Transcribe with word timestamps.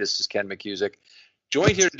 This 0.00 0.18
is 0.18 0.26
Ken 0.26 0.48
McKusick, 0.48 0.94
joined 1.50 1.76
here 1.76 1.90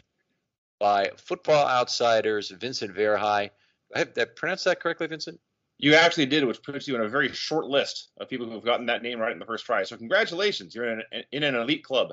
by 0.78 1.10
Football 1.16 1.68
Outsiders 1.68 2.50
Vincent 2.50 2.94
Verhei. 2.94 3.50
Have 3.94 4.12
I 4.16 4.24
pronounced 4.24 4.64
that 4.64 4.80
correctly, 4.80 5.06
Vincent? 5.06 5.38
You 5.76 5.94
actually 5.94 6.26
did, 6.26 6.44
which 6.44 6.62
puts 6.62 6.88
you 6.88 6.94
in 6.94 7.02
a 7.02 7.08
very 7.08 7.32
short 7.32 7.66
list 7.66 8.08
of 8.18 8.28
people 8.28 8.46
who 8.46 8.52
have 8.52 8.64
gotten 8.64 8.86
that 8.86 9.02
name 9.02 9.18
right 9.18 9.32
in 9.32 9.38
the 9.38 9.44
first 9.44 9.66
try. 9.66 9.82
So 9.84 9.96
congratulations, 9.96 10.74
you're 10.74 10.90
in 10.90 11.02
an, 11.12 11.24
in 11.30 11.42
an 11.42 11.54
elite 11.54 11.84
club. 11.84 12.12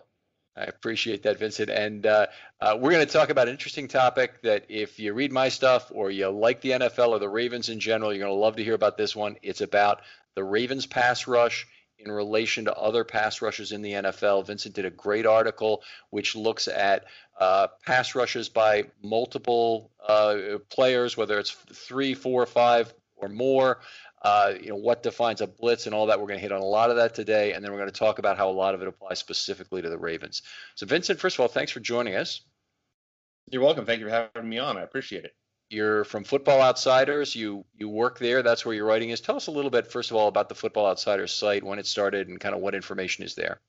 I 0.57 0.63
appreciate 0.63 1.23
that, 1.23 1.37
Vincent. 1.37 1.69
And 1.69 2.05
uh, 2.05 2.27
uh, 2.59 2.77
we're 2.79 2.91
going 2.91 3.05
to 3.05 3.11
talk 3.11 3.29
about 3.29 3.47
an 3.47 3.53
interesting 3.53 3.87
topic 3.87 4.41
that 4.41 4.65
if 4.69 4.99
you 4.99 5.13
read 5.13 5.31
my 5.31 5.49
stuff 5.49 5.91
or 5.93 6.09
you 6.09 6.27
like 6.29 6.61
the 6.61 6.71
NFL 6.71 7.09
or 7.09 7.19
the 7.19 7.29
Ravens 7.29 7.69
in 7.69 7.79
general, 7.79 8.11
you're 8.11 8.25
going 8.25 8.35
to 8.35 8.39
love 8.39 8.55
to 8.55 8.63
hear 8.63 8.73
about 8.73 8.97
this 8.97 9.15
one. 9.15 9.37
It's 9.43 9.61
about 9.61 10.01
the 10.35 10.43
Ravens 10.43 10.85
pass 10.85 11.27
rush 11.27 11.67
in 11.99 12.11
relation 12.11 12.65
to 12.65 12.73
other 12.75 13.03
pass 13.03 13.41
rushes 13.41 13.71
in 13.71 13.81
the 13.81 13.93
NFL. 13.93 14.45
Vincent 14.45 14.75
did 14.75 14.85
a 14.85 14.89
great 14.89 15.25
article 15.25 15.83
which 16.09 16.35
looks 16.35 16.67
at 16.67 17.05
uh, 17.39 17.67
pass 17.85 18.15
rushes 18.15 18.49
by 18.49 18.85
multiple 19.03 19.91
uh, 20.07 20.57
players, 20.69 21.17
whether 21.17 21.39
it's 21.39 21.51
three, 21.51 22.13
four, 22.13 22.45
five, 22.45 22.93
or 23.15 23.29
more. 23.29 23.79
Uh, 24.21 24.53
you 24.59 24.69
know 24.69 24.75
what 24.75 25.03
defines 25.03 25.41
a 25.41 25.47
blitz 25.47 25.85
and 25.85 25.93
all 25.93 26.07
that. 26.07 26.19
We're 26.19 26.27
going 26.27 26.39
to 26.39 26.41
hit 26.41 26.51
on 26.51 26.61
a 26.61 26.65
lot 26.65 26.89
of 26.89 26.95
that 26.95 27.13
today, 27.13 27.53
and 27.53 27.63
then 27.63 27.71
we're 27.71 27.77
going 27.77 27.91
to 27.91 27.99
talk 27.99 28.17
about 28.17 28.37
how 28.37 28.49
a 28.49 28.51
lot 28.51 28.73
of 28.73 28.81
it 28.81 28.87
applies 28.87 29.19
specifically 29.19 29.81
to 29.81 29.89
the 29.89 29.97
Ravens. 29.97 30.41
So, 30.75 30.87
Vincent, 30.87 31.19
first 31.19 31.35
of 31.35 31.41
all, 31.41 31.47
thanks 31.47 31.71
for 31.71 31.79
joining 31.79 32.15
us. 32.15 32.41
You're 33.51 33.61
welcome. 33.61 33.85
Thank 33.85 33.99
you 33.99 34.07
for 34.07 34.11
having 34.11 34.49
me 34.49 34.57
on. 34.57 34.75
I 34.75 34.81
appreciate 34.81 35.23
it. 35.23 35.35
You're 35.69 36.05
from 36.05 36.23
Football 36.23 36.61
Outsiders. 36.61 37.35
You 37.35 37.65
you 37.75 37.89
work 37.89 38.19
there. 38.19 38.41
That's 38.41 38.65
where 38.65 38.75
your 38.75 38.85
writing 38.85 39.09
is. 39.09 39.19
Tell 39.19 39.35
us 39.35 39.47
a 39.47 39.51
little 39.51 39.71
bit, 39.71 39.91
first 39.91 40.11
of 40.11 40.17
all, 40.17 40.27
about 40.27 40.47
the 40.47 40.55
Football 40.55 40.87
Outsiders 40.87 41.33
site, 41.33 41.63
when 41.63 41.79
it 41.79 41.85
started, 41.85 42.29
and 42.29 42.39
kind 42.39 42.55
of 42.55 42.61
what 42.61 42.75
information 42.75 43.25
is 43.25 43.35
there. 43.35 43.59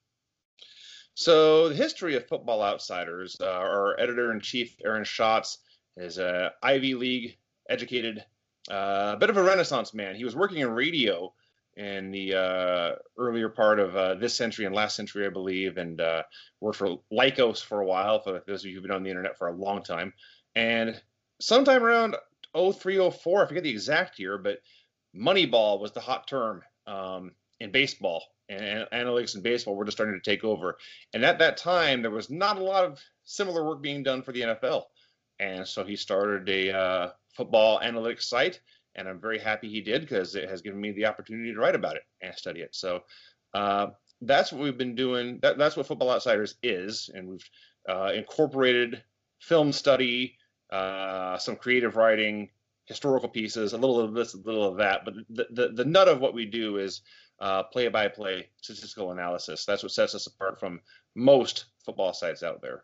So 1.14 1.69
the 1.69 1.75
history 1.75 2.15
of 2.15 2.28
Football 2.28 2.62
Outsiders, 2.62 3.36
uh, 3.41 3.47
our 3.47 3.98
editor 3.98 4.30
in 4.30 4.41
chief, 4.41 4.77
Aaron 4.84 5.03
Schatz, 5.03 5.59
is 5.97 6.18
a 6.18 6.53
Ivy 6.62 6.95
League 6.95 7.39
educated, 7.68 8.24
a 8.71 8.72
uh, 8.72 9.16
bit 9.16 9.30
of 9.30 9.36
a 9.36 9.42
Renaissance 9.42 9.92
man. 9.92 10.15
He 10.15 10.24
was 10.24 10.36
working 10.36 10.59
in 10.59 10.71
radio 10.71 11.34
in 11.77 12.12
the 12.12 12.34
uh, 12.34 12.94
earlier 13.18 13.48
part 13.48 13.80
of 13.80 13.97
uh, 13.97 14.15
this 14.15 14.36
century 14.36 14.66
and 14.66 14.74
last 14.74 14.94
century, 14.94 15.27
I 15.27 15.30
believe, 15.30 15.78
and 15.78 16.01
uh, 16.01 16.22
worked 16.60 16.78
for 16.78 16.98
Lycos 17.12 17.60
for 17.60 17.80
a 17.80 17.86
while. 17.86 18.21
For 18.21 18.41
those 18.47 18.62
of 18.62 18.66
you 18.66 18.74
who've 18.74 18.83
been 18.83 18.92
on 18.92 19.03
the 19.03 19.10
internet 19.10 19.39
for 19.39 19.48
a 19.48 19.53
long 19.53 19.83
time, 19.83 20.12
and 20.54 21.01
sometime 21.41 21.83
around 21.83 22.17
0304, 22.55 23.45
I 23.45 23.47
forget 23.47 23.63
the 23.63 23.71
exact 23.71 24.19
year, 24.19 24.39
but 24.39 24.59
Moneyball 25.17 25.81
was 25.81 25.93
the 25.93 26.01
hot 26.01 26.27
term 26.27 26.63
um, 26.87 27.33
in 27.61 27.71
baseball, 27.71 28.23
and 28.49 28.87
analytics 28.93 29.35
in 29.35 29.43
baseball 29.43 29.77
were 29.77 29.85
just 29.85 29.97
starting 29.97 30.21
to 30.21 30.31
take 30.31 30.45
over. 30.45 30.79
And 31.15 31.25
at 31.25 31.39
that 31.39 31.57
time, 31.57 32.03
there 32.03 32.11
was 32.11 32.31
not 32.31 32.59
a 32.59 32.63
lot 32.63 32.85
of 32.85 33.01
similar 33.25 33.65
work 33.65 33.83
being 33.83 34.03
done 34.03 34.23
for 34.23 34.33
the 34.33 34.43
NFL, 34.43 34.85
and 35.39 35.67
so 35.67 35.85
he 35.85 35.97
started 35.97 36.49
a 36.49 36.77
uh, 36.77 37.11
football 37.35 37.81
analytics 37.81 38.23
site, 38.23 38.61
and 38.95 39.09
I'm 39.09 39.21
very 39.21 39.39
happy 39.39 39.69
he 39.69 39.81
did 39.81 40.03
because 40.03 40.35
it 40.35 40.49
has 40.49 40.63
given 40.63 40.81
me 40.81 40.93
the 40.93 41.07
opportunity 41.07 41.53
to 41.53 41.61
write 41.61 41.75
about 41.75 41.97
it 41.97 42.03
and 42.21 42.35
study 42.35 42.61
it. 42.61 42.75
So. 42.75 43.03
Uh, 43.55 43.89
that's 44.21 44.53
what 44.53 44.61
we've 44.61 44.77
been 44.77 44.97
doing. 44.97 45.39
That, 45.43 45.59
that's 45.59 45.77
what 45.77 45.87
Football 45.87 46.11
Outsiders 46.11 46.57
is, 46.63 47.09
and 47.15 47.29
we've 47.29 47.51
uh, 47.89 48.13
incorporated 48.15 49.03
film 49.39 49.73
study, 49.73 50.37
uh, 50.70 51.38
some 51.38 51.56
creative 51.56 51.97
writing, 51.97 52.50
historical 52.84 53.28
pieces, 53.28 53.72
a 53.72 53.78
little 53.78 54.00
of 54.00 54.15
this, 54.15 54.34
a 54.34 54.38
little 54.38 54.68
of 54.68 54.76
that. 54.76 55.04
But 55.04 55.15
the, 55.30 55.47
the, 55.50 55.68
the 55.68 55.84
nut 55.84 56.09
of 56.09 56.20
what 56.20 56.34
we 56.34 56.47
do 56.47 56.78
is 56.78 57.03
play 57.72 57.88
by 57.88 58.09
play 58.09 58.48
statistical 58.60 59.12
analysis. 59.12 59.65
That's 59.65 59.82
what 59.82 59.92
sets 59.92 60.15
us 60.15 60.26
apart 60.26 60.59
from 60.59 60.80
most 61.15 61.66
football 61.84 62.12
sites 62.12 62.42
out 62.42 62.62
there. 62.62 62.82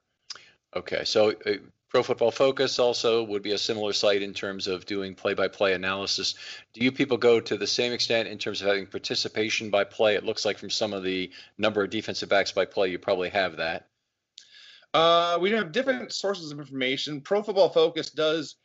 Okay, 0.76 1.04
so 1.04 1.30
uh, 1.46 1.52
Pro 1.88 2.02
Football 2.02 2.32
Focus 2.32 2.80
also 2.80 3.22
would 3.22 3.42
be 3.42 3.52
a 3.52 3.58
similar 3.58 3.92
site 3.92 4.22
in 4.22 4.34
terms 4.34 4.66
of 4.66 4.84
doing 4.84 5.14
play 5.14 5.34
by 5.34 5.46
play 5.46 5.74
analysis. 5.74 6.34
Do 6.72 6.82
you 6.82 6.90
people 6.90 7.16
go 7.16 7.38
to 7.38 7.56
the 7.56 7.68
same 7.68 7.92
extent 7.92 8.26
in 8.26 8.38
terms 8.38 8.60
of 8.60 8.66
having 8.66 8.86
participation 8.86 9.70
by 9.70 9.84
play? 9.84 10.16
It 10.16 10.24
looks 10.24 10.44
like 10.44 10.58
from 10.58 10.70
some 10.70 10.92
of 10.92 11.04
the 11.04 11.30
number 11.56 11.84
of 11.84 11.90
defensive 11.90 12.28
backs 12.28 12.50
by 12.50 12.64
play, 12.64 12.88
you 12.88 12.98
probably 12.98 13.28
have 13.30 13.58
that. 13.58 13.86
Uh, 14.94 15.36
we 15.40 15.50
have 15.50 15.72
different 15.72 16.12
sources 16.12 16.52
of 16.52 16.60
information. 16.60 17.20
Pro 17.20 17.42
Football 17.42 17.68
Focus 17.68 18.10
does 18.10 18.56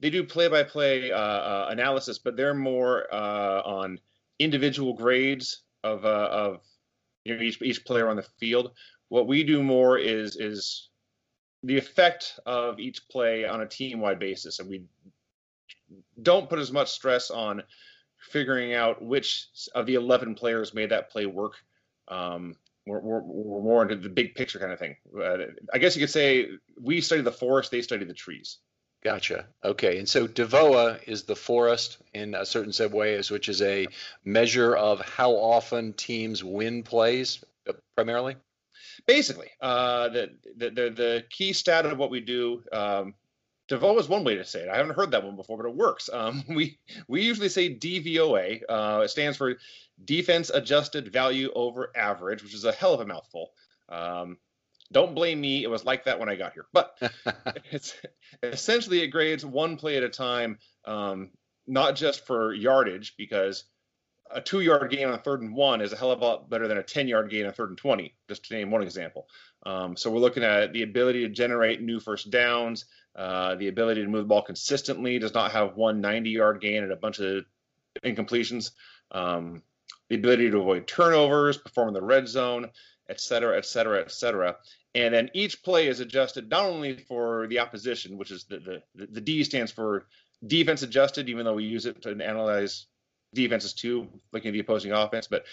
they 0.00 0.10
do 0.10 0.24
play-by-play 0.24 1.10
uh, 1.10 1.16
uh, 1.16 1.68
analysis, 1.70 2.18
but 2.18 2.36
they're 2.36 2.54
more 2.54 3.06
uh, 3.12 3.62
on 3.64 3.98
individual 4.38 4.94
grades 4.94 5.62
of 5.82 6.04
uh, 6.04 6.28
of 6.30 6.60
you 7.24 7.36
know 7.36 7.42
each 7.42 7.60
each 7.62 7.84
player 7.84 8.08
on 8.08 8.16
the 8.16 8.26
field. 8.38 8.72
What 9.08 9.26
we 9.26 9.42
do 9.42 9.62
more 9.62 9.98
is 9.98 10.36
is 10.36 10.90
the 11.62 11.76
effect 11.76 12.38
of 12.46 12.78
each 12.78 13.08
play 13.08 13.46
on 13.46 13.62
a 13.62 13.66
team-wide 13.66 14.18
basis, 14.18 14.58
and 14.60 14.68
we 14.68 14.82
don't 16.22 16.48
put 16.48 16.58
as 16.58 16.72
much 16.72 16.90
stress 16.90 17.30
on 17.30 17.62
figuring 18.18 18.74
out 18.74 19.02
which 19.02 19.48
of 19.74 19.86
the 19.86 19.94
11 19.94 20.34
players 20.34 20.74
made 20.74 20.90
that 20.90 21.10
play 21.10 21.26
work. 21.26 21.54
Um, 22.08 22.54
we're, 22.86 23.00
we're, 23.00 23.20
we're, 23.20 23.62
more 23.62 23.82
into 23.82 23.96
the 23.96 24.08
big 24.08 24.34
picture 24.34 24.58
kind 24.58 24.72
of 24.72 24.78
thing. 24.78 24.96
Uh, 25.16 25.38
I 25.72 25.78
guess 25.78 25.96
you 25.96 26.00
could 26.00 26.10
say 26.10 26.48
we 26.80 27.00
study 27.00 27.22
the 27.22 27.32
forest, 27.32 27.70
they 27.70 27.82
study 27.82 28.04
the 28.04 28.14
trees. 28.14 28.58
Gotcha. 29.02 29.46
Okay. 29.64 29.98
And 29.98 30.08
so 30.08 30.26
DVOA 30.28 31.02
is 31.08 31.22
the 31.22 31.36
forest 31.36 31.98
in 32.12 32.34
a 32.34 32.44
certain 32.44 32.72
set 32.72 32.86
of 32.86 32.92
ways, 32.92 33.30
which 33.30 33.48
is 33.48 33.62
a 33.62 33.86
measure 34.24 34.76
of 34.76 35.00
how 35.00 35.32
often 35.32 35.94
teams 35.94 36.44
win 36.44 36.82
plays 36.82 37.42
uh, 37.68 37.72
primarily? 37.96 38.36
Basically. 39.06 39.48
Uh, 39.60 40.08
the, 40.08 40.30
the, 40.56 40.70
the, 40.70 40.90
the, 40.90 41.24
key 41.30 41.54
stat 41.54 41.86
of 41.86 41.96
what 41.96 42.10
we 42.10 42.20
do, 42.20 42.62
um, 42.72 43.14
DVOA 43.70 44.00
is 44.00 44.08
one 44.08 44.24
way 44.24 44.34
to 44.36 44.44
say 44.44 44.60
it. 44.60 44.68
I 44.68 44.76
haven't 44.76 44.96
heard 44.96 45.12
that 45.12 45.24
one 45.24 45.36
before, 45.36 45.56
but 45.56 45.68
it 45.68 45.76
works. 45.76 46.10
Um, 46.12 46.44
we, 46.48 46.78
we 47.08 47.22
usually 47.22 47.48
say 47.48 47.74
DVOA. 47.74 48.62
Uh, 48.68 49.02
it 49.04 49.08
stands 49.08 49.36
for 49.36 49.56
Defense 50.04 50.50
Adjusted 50.50 51.12
Value 51.12 51.50
Over 51.54 51.92
Average, 51.96 52.42
which 52.42 52.54
is 52.54 52.64
a 52.64 52.72
hell 52.72 52.94
of 52.94 53.00
a 53.00 53.06
mouthful. 53.06 53.52
Um, 53.88 54.38
don't 54.92 55.14
blame 55.14 55.40
me. 55.40 55.62
It 55.62 55.70
was 55.70 55.84
like 55.84 56.04
that 56.04 56.18
when 56.18 56.28
I 56.28 56.36
got 56.36 56.52
here. 56.52 56.66
But 56.72 56.98
it's 57.70 57.94
essentially 58.42 59.02
it 59.02 59.08
grades 59.08 59.46
one 59.46 59.76
play 59.76 59.96
at 59.96 60.02
a 60.02 60.08
time, 60.08 60.58
um, 60.84 61.30
not 61.66 61.94
just 61.94 62.26
for 62.26 62.52
yardage, 62.52 63.14
because 63.16 63.64
a 64.32 64.40
two 64.40 64.60
yard 64.60 64.90
gain 64.90 65.08
on 65.08 65.18
third 65.20 65.42
and 65.42 65.54
one 65.54 65.80
is 65.80 65.92
a 65.92 65.96
hell 65.96 66.10
of 66.10 66.20
a 66.20 66.24
lot 66.24 66.50
better 66.50 66.68
than 66.68 66.78
a 66.78 66.82
10 66.82 67.08
yard 67.08 67.30
gain 67.30 67.46
on 67.46 67.52
third 67.52 67.70
and 67.70 67.78
20, 67.78 68.14
just 68.28 68.44
to 68.44 68.54
name 68.54 68.70
one 68.70 68.82
example. 68.82 69.28
Um, 69.64 69.96
so 69.96 70.10
we're 70.10 70.20
looking 70.20 70.44
at 70.44 70.72
the 70.72 70.82
ability 70.82 71.20
to 71.22 71.28
generate 71.28 71.82
new 71.82 72.00
first 72.00 72.30
downs, 72.30 72.86
uh, 73.16 73.54
the 73.56 73.68
ability 73.68 74.02
to 74.02 74.08
move 74.08 74.22
the 74.22 74.28
ball 74.28 74.42
consistently, 74.42 75.18
does 75.18 75.34
not 75.34 75.52
have 75.52 75.76
one 75.76 76.00
90 76.00 76.30
yard 76.30 76.60
gain 76.60 76.82
and 76.82 76.92
a 76.92 76.96
bunch 76.96 77.18
of 77.18 77.44
incompletions, 78.04 78.70
um, 79.10 79.62
the 80.08 80.16
ability 80.16 80.50
to 80.50 80.58
avoid 80.58 80.86
turnovers, 80.86 81.56
perform 81.56 81.88
in 81.88 81.94
the 81.94 82.02
red 82.02 82.28
zone, 82.28 82.70
et 83.08 83.20
cetera, 83.20 83.56
et 83.56 83.66
cetera, 83.66 84.00
et 84.00 84.10
cetera. 84.10 84.56
And 84.94 85.14
then 85.14 85.30
each 85.34 85.62
play 85.62 85.88
is 85.88 86.00
adjusted 86.00 86.50
not 86.50 86.64
only 86.64 86.96
for 86.96 87.46
the 87.48 87.58
opposition, 87.58 88.16
which 88.16 88.30
is 88.30 88.44
the, 88.44 88.82
the, 88.94 89.06
the 89.06 89.20
D 89.20 89.44
stands 89.44 89.70
for 89.70 90.06
defense 90.46 90.82
adjusted, 90.82 91.28
even 91.28 91.44
though 91.44 91.54
we 91.54 91.64
use 91.64 91.86
it 91.86 92.02
to 92.02 92.10
analyze 92.10 92.86
defenses 93.34 93.72
too, 93.72 94.08
looking 94.32 94.48
at 94.48 94.52
the 94.52 94.60
opposing 94.60 94.92
offense, 94.92 95.26
but 95.26 95.44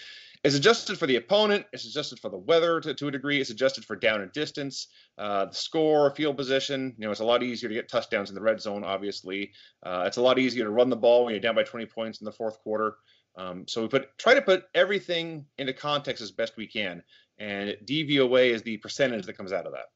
it's 0.44 0.54
adjusted 0.54 0.98
for 0.98 1.06
the 1.06 1.16
opponent. 1.16 1.66
It's 1.72 1.84
adjusted 1.84 2.20
for 2.20 2.30
the 2.30 2.38
weather 2.38 2.80
to, 2.80 2.94
to 2.94 3.08
a 3.08 3.10
degree. 3.10 3.40
It's 3.40 3.50
adjusted 3.50 3.84
for 3.84 3.96
down 3.96 4.20
and 4.20 4.32
distance, 4.32 4.88
uh, 5.16 5.46
the 5.46 5.54
score, 5.54 6.10
field 6.14 6.36
position. 6.36 6.94
You 6.98 7.06
know, 7.06 7.10
it's 7.10 7.20
a 7.20 7.24
lot 7.24 7.42
easier 7.42 7.68
to 7.68 7.74
get 7.74 7.88
touchdowns 7.88 8.28
in 8.28 8.34
the 8.34 8.40
red 8.40 8.60
zone. 8.60 8.84
Obviously, 8.84 9.52
uh, 9.82 10.04
it's 10.06 10.16
a 10.16 10.22
lot 10.22 10.38
easier 10.38 10.64
to 10.64 10.70
run 10.70 10.90
the 10.90 10.96
ball 10.96 11.24
when 11.24 11.32
you're 11.32 11.40
down 11.40 11.54
by 11.54 11.64
20 11.64 11.86
points 11.86 12.20
in 12.20 12.24
the 12.24 12.32
fourth 12.32 12.58
quarter. 12.60 12.96
Um, 13.36 13.66
so 13.68 13.82
we 13.82 13.88
put 13.88 14.16
try 14.18 14.34
to 14.34 14.42
put 14.42 14.64
everything 14.74 15.46
into 15.58 15.72
context 15.72 16.22
as 16.22 16.32
best 16.32 16.56
we 16.56 16.66
can, 16.66 17.02
and 17.38 17.76
DVOA 17.84 18.50
is 18.50 18.62
the 18.62 18.78
percentage 18.78 19.26
that 19.26 19.36
comes 19.36 19.52
out 19.52 19.66
of 19.66 19.72
that. 19.72 19.86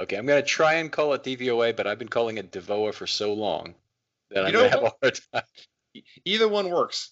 Okay, 0.00 0.16
I'm 0.16 0.26
going 0.26 0.40
to 0.40 0.46
try 0.48 0.74
and 0.74 0.90
call 0.90 1.12
it 1.14 1.24
DVOA, 1.24 1.76
but 1.76 1.86
I've 1.86 1.98
been 1.98 2.08
calling 2.08 2.38
it 2.38 2.52
DVOA 2.52 2.94
for 2.94 3.06
so 3.06 3.34
long 3.34 3.74
that 4.30 4.44
I'm 4.44 4.52
going 4.52 4.64
to 4.64 4.70
have 4.70 4.84
a 4.84 4.92
hard 5.02 5.20
time. 5.32 5.42
Either 6.24 6.48
one 6.48 6.70
works. 6.70 7.10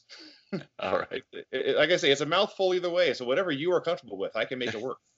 All 0.79 0.99
right. 0.99 1.23
like 1.52 1.91
I 1.91 1.97
say, 1.97 2.11
it's 2.11 2.20
a 2.20 2.26
mouthful 2.26 2.75
either 2.75 2.91
way. 2.91 3.14
So 3.14 3.25
whatever 3.25 3.50
you 3.50 3.73
are 3.73 3.81
comfortable 3.81 4.19
with, 4.19 4.37
I 4.37 4.44
can 4.44 4.58
make 4.58 4.75
it 4.75 4.81
work. 4.81 4.99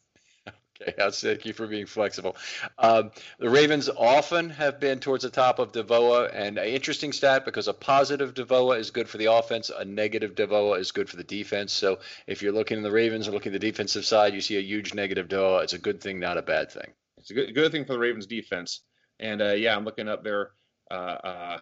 Okay, 0.81 0.95
I'll 1.01 1.11
thank 1.11 1.45
you 1.45 1.53
for 1.53 1.67
being 1.67 1.87
flexible. 1.87 2.37
Um, 2.79 3.13
the 3.39 3.51
Ravens 3.51 3.89
often 3.89 4.51
have 4.51 4.81
been 4.81 4.99
towards 4.99 5.23
the 5.23 5.31
top 5.31 5.59
of 5.59 5.71
DVOA, 5.71 6.31
and 6.35 6.59
an 6.59 6.67
interesting 6.67 7.13
stat 7.13 7.45
because 7.45 7.69
a 7.69 7.75
positive 7.75 8.35
DVOA 8.35 8.79
is 8.79 8.91
good 8.91 9.09
for 9.09 9.19
the 9.19 9.27
offense, 9.27 9.71
a 9.71 9.85
negative 9.85 10.35
DVOA 10.35 10.81
is 10.81 10.91
good 10.91 11.09
for 11.09 11.17
the 11.17 11.25
defense. 11.25 11.73
So 11.73 12.01
if 12.27 12.43
you're 12.43 12.53
looking 12.53 12.79
at 12.79 12.83
the 12.83 12.91
Ravens 12.91 13.29
or 13.29 13.33
looking 13.33 13.55
at 13.55 13.61
the 13.61 13.71
defensive 13.71 14.05
side, 14.05 14.35
you 14.35 14.41
see 14.41 14.57
a 14.57 14.61
huge 14.61 14.95
negative 14.95 15.29
DVOA. 15.29 15.63
It's 15.63 15.75
a 15.75 15.79
good 15.79 16.01
thing, 16.01 16.19
not 16.19 16.39
a 16.39 16.43
bad 16.43 16.73
thing. 16.73 16.91
It's 17.19 17.31
a 17.31 17.35
good, 17.35 17.55
good 17.55 17.71
thing 17.71 17.85
for 17.85 17.93
the 17.93 18.01
Ravens 18.01 18.27
defense. 18.27 18.81
And 19.21 19.41
uh, 19.41 19.53
yeah, 19.53 19.77
I'm 19.77 19.85
looking 19.85 20.09
up 20.09 20.25
their 20.25 20.51
uh, 20.91 20.95
uh, 20.95 21.59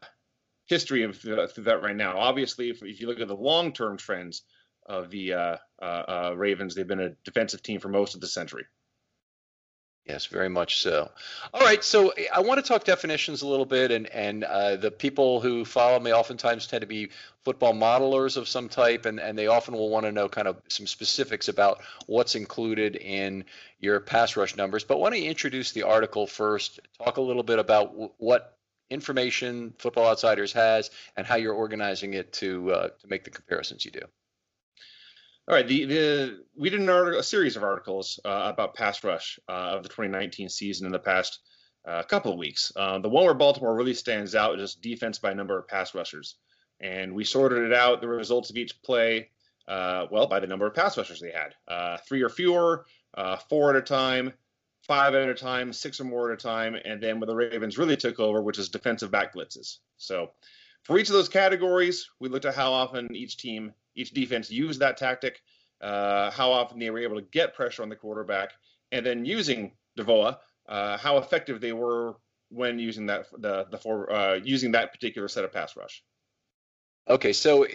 history 0.71 1.03
of 1.03 1.21
that 1.23 1.81
right 1.83 1.97
now. 1.97 2.17
Obviously, 2.17 2.71
if, 2.71 2.83
if 2.83 3.01
you 3.01 3.09
look 3.09 3.21
at 3.21 3.29
the 3.29 3.37
long-term 3.37 3.99
trends 3.99 4.43
of 4.87 5.11
the 5.11 5.35
uh, 5.35 5.57
uh, 5.83 5.85
uh, 5.85 6.35
Ravens, 6.37 6.75
they've 6.75 6.87
been 6.87 7.01
a 7.01 7.11
defensive 7.25 7.63
team 7.63 7.81
for 7.81 7.89
most 7.89 8.15
of 8.15 8.21
the 8.21 8.29
century. 8.29 8.65
Yes, 10.07 10.27
very 10.27 10.49
much 10.49 10.81
so. 10.81 11.11
All 11.53 11.61
right, 11.61 11.85
so 11.85 12.09
eh, 12.11 12.25
I 12.33 12.41
want 12.41 12.59
to 12.59 12.67
talk 12.67 12.85
definitions 12.85 13.43
a 13.43 13.47
little 13.47 13.67
bit, 13.67 13.91
and 13.91 14.07
and 14.07 14.45
uh, 14.45 14.77
the 14.77 14.91
people 14.91 15.41
who 15.41 15.65
follow 15.65 16.01
me 16.01 16.13
oftentimes 16.13 16.67
tend 16.67 16.81
to 16.81 16.87
be 16.87 17.11
football 17.45 17.75
modelers 17.75 18.37
of 18.37 18.49
some 18.49 18.69
type, 18.69 19.07
and 19.07 19.21
and 19.21 19.37
they 19.37 19.49
often 19.49 19.75
will 19.75 19.91
want 19.91 20.07
to 20.07 20.13
know 20.13 20.29
kind 20.29 20.49
of 20.49 20.57
some 20.69 20.87
specifics 20.87 21.49
about 21.49 21.83
what's 22.07 22.35
included 22.35 22.97
in 22.97 23.45
your 23.79 24.01
pass 24.01 24.37
rush 24.37 24.57
numbers. 24.57 24.85
But 24.85 24.99
why 24.99 25.11
don't 25.11 25.21
you 25.21 25.29
introduce 25.29 25.73
the 25.73 25.83
article 25.83 26.27
first? 26.27 26.81
Talk 27.05 27.19
a 27.19 27.23
little 27.23 27.43
bit 27.43 27.59
about 27.59 27.93
w- 27.93 28.13
what 28.19 28.57
information 28.91 29.73
Football 29.79 30.09
Outsiders 30.09 30.53
has, 30.53 30.91
and 31.17 31.27
how 31.27 31.37
you're 31.37 31.55
organizing 31.55 32.15
it 32.15 32.33
to 32.35 32.73
uh, 32.73 32.89
to 32.89 33.09
make 33.09 33.25
the 33.25 33.31
comparisons 33.31 33.85
you 33.85 33.93
do. 33.93 34.03
All 35.49 35.55
right, 35.55 35.67
the, 35.67 35.85
the 35.87 36.45
we 36.57 36.71
did 36.71 36.81
an 36.81 36.89
article, 36.89 37.19
a 37.19 37.25
series 37.25 37.57
of 37.57 37.65
articles 37.65 38.21
uh, 38.25 38.51
about 38.53 38.75
pass 38.75 39.03
rush 39.03 39.39
uh, 39.49 39.53
of 39.53 39.83
the 39.83 39.89
2019 39.89 40.49
season 40.49 40.87
in 40.87 40.93
the 40.93 40.99
past 40.99 41.41
uh, 41.85 42.03
couple 42.03 42.33
of 42.33 42.39
weeks. 42.39 42.71
Uh, 42.77 42.99
the 42.99 43.09
one 43.09 43.25
where 43.25 43.35
Baltimore 43.35 43.75
really 43.75 43.95
stands 43.95 44.35
out 44.35 44.61
is 44.61 44.75
just 44.75 44.83
defense 44.83 45.19
by 45.19 45.33
number 45.33 45.59
of 45.59 45.67
pass 45.67 45.95
rushers, 45.95 46.37
and 46.81 47.15
we 47.15 47.25
sorted 47.25 47.65
it 47.65 47.73
out 47.73 48.01
the 48.01 48.09
results 48.09 48.51
of 48.51 48.57
each 48.57 48.81
play, 48.83 49.31
uh, 49.67 50.07
well, 50.11 50.27
by 50.27 50.41
the 50.41 50.47
number 50.47 50.67
of 50.67 50.75
pass 50.75 50.97
rushers 50.97 51.21
they 51.21 51.33
had, 51.33 51.99
three 52.07 52.23
or 52.23 52.29
fewer, 52.29 52.85
four 53.49 53.71
at 53.71 53.77
a 53.77 53.83
time, 53.83 54.33
five 54.87 55.15
at 55.15 55.29
a 55.29 55.35
time, 55.35 55.73
six 55.73 56.01
or 56.01 56.05
more 56.05 56.31
at 56.31 56.39
a 56.39 56.43
time, 56.43 56.77
and 56.85 57.03
then 57.03 57.21
when 57.21 57.29
the 57.29 57.35
Ravens 57.35 57.79
really 57.79 57.97
took 57.97 58.19
over, 58.19 58.43
which 58.43 58.59
is 58.59 58.69
defensive 58.69 59.11
back 59.11 59.35
blitzes. 59.35 59.79
So 59.97 60.31
for 60.85 60.99
each 60.99 61.09
of 61.09 61.15
those 61.15 61.29
categories, 61.29 62.09
we 62.21 62.29
looked 62.29 62.45
at 62.45 62.55
how 62.55 62.73
often 62.73 63.15
each 63.15 63.37
team 63.37 63.73
each 63.95 64.13
defense 64.13 64.51
used 64.51 64.81
that 64.81 64.97
tactic, 64.97 65.43
uh, 65.81 66.31
how 66.31 66.51
often 66.51 66.79
they 66.79 66.91
were 66.91 67.01
able 67.01 67.17
to 67.17 67.27
get 67.33 67.55
pressure 67.55 67.83
on 67.83 67.89
the 67.89 67.97
quarterback, 67.97 68.53
and 68.93 69.05
then 69.05 69.25
using 69.25 69.73
DVOA, 69.99 70.39
uh, 70.69 70.97
how 70.97 71.19
effective 71.19 71.61
they 71.61 71.73
were 71.73 72.17
when 72.51 72.79
using 72.79 73.07
that 73.07 73.27
the 73.39 73.67
the 73.71 73.79
for 73.79 74.13
uh, 74.13 74.35
using 74.35 74.73
that 74.73 74.93
particular 74.93 75.29
set 75.29 75.45
of 75.45 75.53
pass 75.53 75.77
rush. 75.77 76.03
Okay, 77.11 77.33
so 77.33 77.65
uh, 77.65 77.69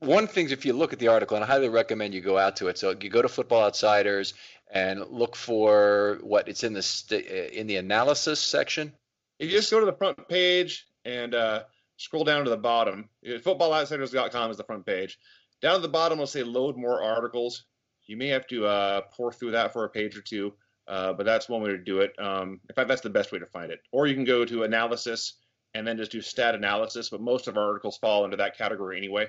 one 0.00 0.26
thing, 0.26 0.50
if 0.50 0.66
you 0.66 0.72
look 0.72 0.92
at 0.92 0.98
the 0.98 1.06
article, 1.06 1.36
and 1.36 1.44
I 1.44 1.46
highly 1.46 1.68
recommend 1.68 2.14
you 2.14 2.20
go 2.20 2.36
out 2.36 2.56
to 2.56 2.66
it. 2.66 2.76
So 2.76 2.96
you 3.00 3.08
go 3.08 3.22
to 3.22 3.28
Football 3.28 3.62
Outsiders 3.62 4.34
and 4.68 5.06
look 5.08 5.36
for 5.36 6.18
what 6.22 6.48
it's 6.48 6.64
in 6.64 6.72
the 6.72 6.82
st- 6.82 7.26
uh, 7.30 7.34
in 7.52 7.68
the 7.68 7.76
analysis 7.76 8.40
section. 8.40 8.92
If 9.38 9.50
you 9.50 9.56
just 9.56 9.70
go 9.70 9.78
to 9.78 9.86
the 9.86 9.92
front 9.92 10.28
page 10.28 10.84
and 11.04 11.32
uh, 11.32 11.62
scroll 11.96 12.24
down 12.24 12.42
to 12.42 12.50
the 12.50 12.56
bottom, 12.56 13.08
footballoutsiders.com 13.24 14.50
is 14.50 14.56
the 14.56 14.64
front 14.64 14.84
page. 14.84 15.16
Down 15.62 15.76
at 15.76 15.82
the 15.82 15.88
bottom, 15.88 16.18
it'll 16.18 16.26
say 16.26 16.42
load 16.42 16.76
more 16.76 17.04
articles. 17.04 17.66
You 18.06 18.16
may 18.16 18.28
have 18.28 18.48
to 18.48 18.66
uh, 18.66 19.02
pour 19.12 19.32
through 19.32 19.52
that 19.52 19.72
for 19.72 19.84
a 19.84 19.88
page 19.88 20.16
or 20.16 20.22
two, 20.22 20.54
uh, 20.88 21.12
but 21.12 21.24
that's 21.24 21.48
one 21.48 21.62
way 21.62 21.70
to 21.70 21.78
do 21.78 22.00
it. 22.00 22.18
Um, 22.18 22.60
in 22.68 22.74
fact, 22.74 22.88
that's 22.88 23.00
the 23.00 23.10
best 23.10 23.30
way 23.30 23.38
to 23.38 23.46
find 23.46 23.70
it. 23.70 23.78
Or 23.92 24.08
you 24.08 24.14
can 24.14 24.24
go 24.24 24.44
to 24.44 24.64
analysis 24.64 25.34
and 25.76 25.86
then 25.86 25.98
just 25.98 26.10
do 26.10 26.22
stat 26.22 26.54
analysis, 26.54 27.10
but 27.10 27.20
most 27.20 27.48
of 27.48 27.56
our 27.56 27.64
articles 27.64 27.98
fall 27.98 28.24
into 28.24 28.38
that 28.38 28.56
category 28.56 28.96
anyway. 28.96 29.28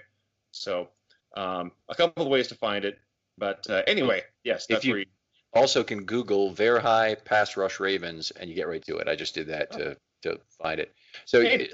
So 0.52 0.88
um, 1.36 1.72
a 1.90 1.96
couple 1.96 2.24
of 2.24 2.30
ways 2.30 2.48
to 2.48 2.56
find 2.56 2.86
it. 2.86 2.98
But 3.38 3.70
uh, 3.70 3.84
anyway, 3.86 4.24
yes, 4.44 4.66
that's 4.66 4.80
if 4.80 4.86
you, 4.86 4.94
where 4.94 5.00
you 5.02 5.06
also 5.54 5.84
can 5.84 6.06
Google 6.06 6.54
Verhei 6.54 7.24
pass 7.24 7.58
rush 7.58 7.80
Ravens 7.80 8.32
and 8.32 8.50
you 8.50 8.56
get 8.56 8.68
right 8.68 8.84
to 8.86 8.98
it. 8.98 9.08
I 9.08 9.16
just 9.16 9.36
did 9.36 9.48
that 9.48 9.72
to 9.74 9.98
to 10.24 10.40
find 10.62 10.80
it. 10.80 10.96
So 11.26 11.42
Hey. 11.42 11.70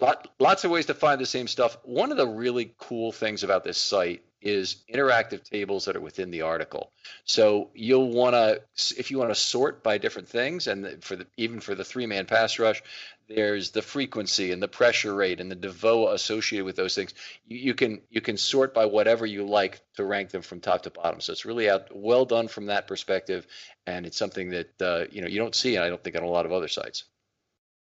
lot, 0.00 0.28
lots 0.38 0.64
of 0.64 0.70
ways 0.70 0.86
to 0.86 0.94
find 0.94 1.20
the 1.20 1.26
same 1.26 1.48
stuff. 1.48 1.76
One 1.82 2.10
of 2.12 2.16
the 2.16 2.26
really 2.26 2.74
cool 2.78 3.12
things 3.12 3.42
about 3.42 3.64
this 3.64 3.76
site 3.76 4.22
is 4.40 4.84
interactive 4.92 5.42
tables 5.42 5.86
that 5.86 5.96
are 5.96 6.00
within 6.00 6.30
the 6.30 6.42
article. 6.42 6.92
So 7.24 7.70
you'll 7.74 8.10
want 8.10 8.34
to, 8.34 8.62
if 8.96 9.10
you 9.10 9.18
want 9.18 9.30
to 9.30 9.34
sort 9.34 9.82
by 9.82 9.98
different 9.98 10.28
things, 10.28 10.66
and 10.68 11.02
for 11.02 11.16
the 11.16 11.26
even 11.36 11.60
for 11.60 11.74
the 11.74 11.84
three-man 11.84 12.26
pass 12.26 12.58
rush, 12.58 12.82
there's 13.28 13.70
the 13.70 13.82
frequency 13.82 14.52
and 14.52 14.62
the 14.62 14.68
pressure 14.68 15.14
rate 15.14 15.40
and 15.40 15.50
the 15.50 15.56
DeVoe 15.56 16.12
associated 16.12 16.64
with 16.64 16.76
those 16.76 16.94
things. 16.94 17.14
You, 17.46 17.58
you 17.58 17.74
can 17.74 18.00
you 18.08 18.20
can 18.20 18.36
sort 18.36 18.72
by 18.72 18.86
whatever 18.86 19.26
you 19.26 19.44
like 19.44 19.80
to 19.96 20.04
rank 20.04 20.30
them 20.30 20.42
from 20.42 20.60
top 20.60 20.82
to 20.82 20.90
bottom. 20.90 21.20
So 21.20 21.32
it's 21.32 21.44
really 21.44 21.68
out 21.68 21.88
well 21.94 22.24
done 22.24 22.48
from 22.48 22.66
that 22.66 22.86
perspective, 22.86 23.46
and 23.86 24.06
it's 24.06 24.16
something 24.16 24.50
that 24.50 24.82
uh, 24.82 25.04
you 25.10 25.22
know 25.22 25.28
you 25.28 25.38
don't 25.38 25.54
see, 25.54 25.76
and 25.76 25.84
I 25.84 25.88
don't 25.88 26.02
think 26.02 26.16
on 26.16 26.22
a 26.22 26.28
lot 26.28 26.46
of 26.46 26.52
other 26.52 26.68
sites. 26.68 27.04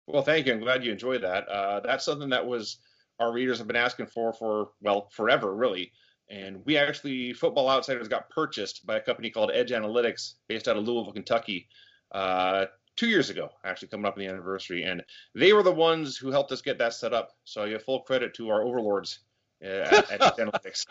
Well, 0.07 0.23
thank 0.23 0.47
you. 0.47 0.53
I'm 0.53 0.61
glad 0.61 0.85
you 0.85 0.93
enjoyed 0.93 1.23
that. 1.23 1.49
Uh, 1.49 1.81
that's 1.81 2.05
something 2.05 2.31
that 2.31 2.47
was 2.47 2.77
our 3.19 3.33
readers 3.33 3.59
have 3.59 3.67
been 3.67 3.77
asking 3.77 4.07
for 4.07 4.33
for 4.33 4.71
well 4.81 5.09
forever, 5.13 5.55
really. 5.55 5.93
And 6.31 6.65
we 6.65 6.79
actually, 6.79 7.35
Football 7.35 7.69
Outsiders, 7.69 8.09
got 8.09 8.31
purchased 8.31 8.87
by 8.87 8.97
a 8.97 9.01
company 9.01 9.29
called 9.29 9.51
Edj 9.51 9.71
Analytics, 9.71 10.35
based 10.49 10.69
out 10.69 10.77
of 10.77 10.85
Louisville, 10.85 11.13
Kentucky, 11.13 11.69
uh, 12.13 12.67
two 12.97 13.07
years 13.09 13.31
ago. 13.31 13.51
Actually, 13.65 13.89
coming 13.89 14.07
up 14.07 14.15
on 14.15 14.21
the 14.21 14.29
anniversary, 14.29 14.83
and 14.85 15.03
they 15.35 15.53
were 15.53 15.63
the 15.63 15.73
ones 15.73 16.17
who 16.17 16.31
helped 16.31 16.53
us 16.53 16.63
get 16.63 16.79
that 16.79 16.95
set 16.95 17.13
up. 17.13 17.31
So 17.45 17.63
I 17.63 17.69
give 17.69 17.83
full 17.83 18.01
credit 18.01 18.35
to 18.35 18.49
our 18.51 18.63
overlords 18.63 19.21
uh, 19.65 19.69
at, 19.69 20.11
at 20.11 20.37
Analytics. 20.39 20.87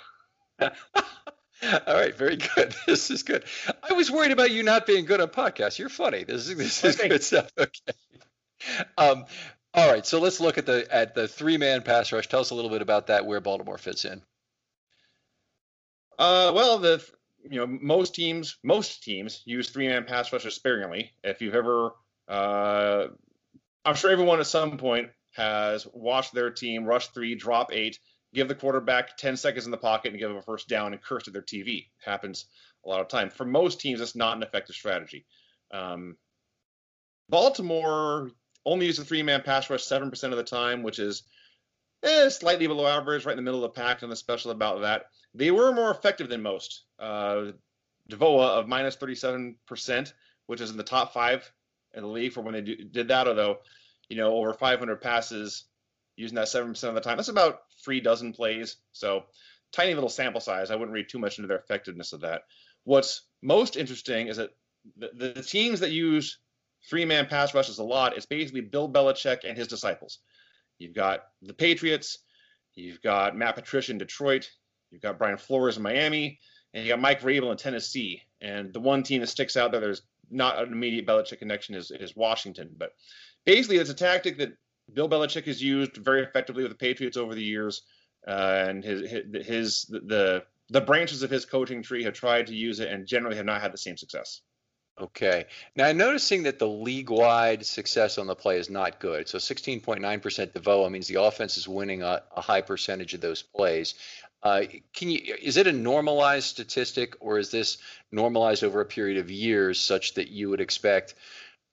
All 0.61 1.95
right, 1.95 2.15
very 2.15 2.35
good. 2.37 2.75
This 2.85 3.09
is 3.09 3.23
good. 3.23 3.45
I 3.89 3.93
was 3.93 4.11
worried 4.11 4.31
about 4.31 4.51
you 4.51 4.63
not 4.63 4.85
being 4.85 5.05
good 5.05 5.21
on 5.21 5.29
podcasts. 5.29 5.79
You're 5.79 5.89
funny. 5.89 6.23
This 6.23 6.49
is 6.49 6.57
this 6.57 6.83
is 6.83 6.99
Okay. 6.99 7.09
good 7.09 7.23
stuff. 7.23 7.51
Okay. 7.57 7.93
Um, 8.97 9.25
all 9.73 9.91
right, 9.91 10.05
so 10.05 10.19
let's 10.19 10.39
look 10.39 10.57
at 10.57 10.65
the 10.65 10.87
at 10.93 11.15
the 11.15 11.27
three 11.27 11.57
man 11.57 11.81
pass 11.81 12.11
rush. 12.13 12.27
Tell 12.29 12.39
us 12.39 12.51
a 12.51 12.55
little 12.55 12.69
bit 12.69 12.81
about 12.81 13.07
that, 13.07 13.25
where 13.25 13.41
Baltimore 13.41 13.77
fits 13.77 14.05
in. 14.05 14.21
Uh, 16.17 16.51
well, 16.55 16.77
the 16.77 17.03
you 17.49 17.59
know 17.59 17.67
most 17.67 18.15
teams 18.15 18.57
most 18.63 19.03
teams 19.03 19.41
use 19.45 19.69
three 19.69 19.87
man 19.87 20.05
pass 20.05 20.31
rushers 20.31 20.55
sparingly. 20.55 21.11
If 21.23 21.41
you've 21.41 21.55
ever, 21.55 21.91
uh, 22.27 23.07
I'm 23.85 23.95
sure 23.95 24.11
everyone 24.11 24.39
at 24.39 24.47
some 24.47 24.77
point 24.77 25.09
has 25.31 25.87
watched 25.93 26.33
their 26.33 26.51
team 26.51 26.85
rush 26.85 27.07
three, 27.07 27.35
drop 27.35 27.71
eight, 27.73 27.99
give 28.33 28.47
the 28.47 28.55
quarterback 28.55 29.17
10 29.17 29.37
seconds 29.37 29.65
in 29.65 29.71
the 29.71 29.77
pocket 29.77 30.11
and 30.11 30.19
give 30.19 30.29
them 30.29 30.37
a 30.37 30.41
first 30.41 30.67
down 30.67 30.93
and 30.93 31.01
curse 31.01 31.27
at 31.27 31.33
their 31.33 31.41
TV. 31.41 31.87
happens 32.03 32.45
a 32.85 32.89
lot 32.89 33.01
of 33.01 33.07
time. 33.07 33.29
For 33.29 33.45
most 33.45 33.79
teams, 33.79 34.01
it's 34.01 34.15
not 34.15 34.37
an 34.37 34.43
effective 34.43 34.75
strategy. 34.75 35.25
Um, 35.71 36.17
Baltimore 37.29 38.31
only 38.65 38.85
uses 38.85 39.03
a 39.03 39.07
three 39.07 39.23
man 39.23 39.41
pass 39.41 39.69
rush 39.69 39.83
7% 39.83 40.23
of 40.31 40.37
the 40.37 40.43
time, 40.43 40.83
which 40.83 40.99
is 40.99 41.23
eh, 42.03 42.29
slightly 42.29 42.67
below 42.67 42.87
average, 42.87 43.25
right 43.25 43.31
in 43.31 43.37
the 43.37 43.43
middle 43.43 43.63
of 43.63 43.73
the 43.73 43.81
pack. 43.81 44.01
Nothing 44.01 44.15
special 44.15 44.51
about 44.51 44.81
that. 44.81 45.05
They 45.33 45.51
were 45.51 45.73
more 45.73 45.91
effective 45.91 46.29
than 46.29 46.41
most. 46.41 46.83
Uh, 46.99 47.51
Devoa 48.09 48.59
of 48.59 48.67
minus 48.67 48.97
37%, 48.97 50.13
which 50.47 50.61
is 50.61 50.71
in 50.71 50.77
the 50.77 50.83
top 50.83 51.13
five 51.13 51.49
in 51.93 52.03
the 52.03 52.09
league 52.09 52.33
for 52.33 52.41
when 52.41 52.53
they 52.53 52.61
do, 52.61 52.75
did 52.75 53.07
that, 53.07 53.27
although, 53.27 53.59
you 54.09 54.17
know, 54.17 54.35
over 54.35 54.53
500 54.53 55.01
passes 55.01 55.65
using 56.15 56.35
that 56.35 56.47
7% 56.47 56.83
of 56.83 56.95
the 56.95 57.01
time. 57.01 57.17
That's 57.17 57.29
about 57.29 57.61
three 57.83 58.01
dozen 58.01 58.33
plays. 58.33 58.77
So 58.91 59.23
tiny 59.71 59.93
little 59.93 60.09
sample 60.09 60.41
size. 60.41 60.69
I 60.69 60.75
wouldn't 60.75 60.93
read 60.93 61.09
too 61.09 61.19
much 61.19 61.37
into 61.37 61.47
their 61.47 61.57
effectiveness 61.57 62.13
of 62.13 62.21
that. 62.21 62.43
What's 62.83 63.23
most 63.41 63.77
interesting 63.77 64.27
is 64.27 64.37
that 64.37 64.51
the, 64.97 65.33
the 65.33 65.41
teams 65.43 65.79
that 65.79 65.91
use 65.91 66.37
three 66.89 67.05
man 67.05 67.25
pass 67.25 67.53
rushes 67.53 67.79
a 67.79 67.83
lot, 67.83 68.15
it's 68.15 68.25
basically 68.25 68.61
Bill 68.61 68.89
Belichick 68.89 69.39
and 69.47 69.57
his 69.57 69.67
disciples. 69.67 70.19
You've 70.77 70.93
got 70.93 71.23
the 71.41 71.53
Patriots, 71.53 72.19
you've 72.75 73.01
got 73.01 73.37
Matt 73.37 73.55
Patricia 73.55 73.91
in 73.91 73.97
Detroit, 73.97 74.49
you've 74.93 75.01
got 75.01 75.17
Brian 75.17 75.37
Flores 75.37 75.77
in 75.77 75.83
Miami, 75.83 76.39
and 76.73 76.85
you 76.85 76.91
got 76.91 77.01
Mike 77.01 77.21
Vrabel 77.21 77.51
in 77.51 77.57
Tennessee. 77.57 78.21
And 78.39 78.71
the 78.71 78.79
one 78.79 79.03
team 79.03 79.21
that 79.21 79.27
sticks 79.27 79.57
out 79.57 79.71
there, 79.71 79.81
there's 79.81 80.03
not 80.29 80.61
an 80.61 80.71
immediate 80.71 81.07
Belichick 81.07 81.39
connection, 81.39 81.75
is, 81.75 81.91
is 81.91 82.15
Washington. 82.15 82.69
But 82.77 82.91
basically, 83.45 83.77
it's 83.77 83.89
a 83.89 83.95
tactic 83.95 84.37
that 84.37 84.53
Bill 84.93 85.09
Belichick 85.09 85.45
has 85.45 85.61
used 85.61 85.97
very 85.97 86.23
effectively 86.23 86.63
with 86.63 86.71
the 86.71 86.77
Patriots 86.77 87.17
over 87.17 87.33
the 87.33 87.43
years, 87.43 87.81
uh, 88.27 88.65
and 88.67 88.83
his, 88.83 89.09
his 89.09 89.47
his 89.47 89.85
the 89.89 90.43
the 90.69 90.81
branches 90.81 91.23
of 91.23 91.29
his 91.29 91.45
coaching 91.45 91.83
tree 91.83 92.03
have 92.03 92.13
tried 92.13 92.47
to 92.47 92.55
use 92.55 92.79
it 92.79 92.89
and 92.89 93.05
generally 93.05 93.35
have 93.35 93.45
not 93.45 93.61
had 93.61 93.73
the 93.73 93.77
same 93.77 93.97
success. 93.97 94.41
Okay. 94.99 95.45
Now, 95.75 95.87
I'm 95.87 95.97
noticing 95.97 96.43
that 96.43 96.59
the 96.59 96.67
league-wide 96.67 97.65
success 97.65 98.19
on 98.19 98.27
the 98.27 98.35
play 98.35 98.59
is 98.59 98.69
not 98.69 98.99
good. 98.99 99.27
So 99.27 99.39
16.9% 99.39 100.53
DeVoe 100.53 100.89
means 100.89 101.07
the 101.07 101.21
offense 101.21 101.57
is 101.57 101.67
winning 101.67 102.03
a, 102.03 102.21
a 102.35 102.41
high 102.41 102.61
percentage 102.61 103.15
of 103.15 103.21
those 103.21 103.41
plays. 103.41 103.95
Uh, 104.43 104.63
can 104.93 105.09
you? 105.09 105.35
Is 105.41 105.55
it 105.55 105.67
a 105.67 105.71
normalized 105.71 106.47
statistic, 106.47 107.15
or 107.21 107.39
is 107.39 107.49
this 107.49 107.77
normalized 108.11 108.63
over 108.63 108.81
a 108.81 108.85
period 108.85 109.17
of 109.17 109.31
years, 109.31 109.79
such 109.79 110.15
that 110.15 110.27
you 110.27 110.49
would 110.49 110.59
expect 110.59 111.15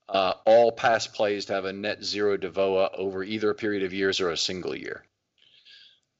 uh, 0.09 0.35
all 0.47 0.71
pass 0.71 1.09
plays 1.09 1.47
to 1.47 1.53
have 1.53 1.65
a 1.65 1.73
net 1.73 2.05
zero 2.05 2.37
DeVoa 2.37 2.91
over 2.97 3.25
either 3.25 3.51
a 3.51 3.55
period 3.55 3.83
of 3.83 3.93
years 3.93 4.21
or 4.21 4.31
a 4.31 4.37
single 4.37 4.77
year? 4.77 5.05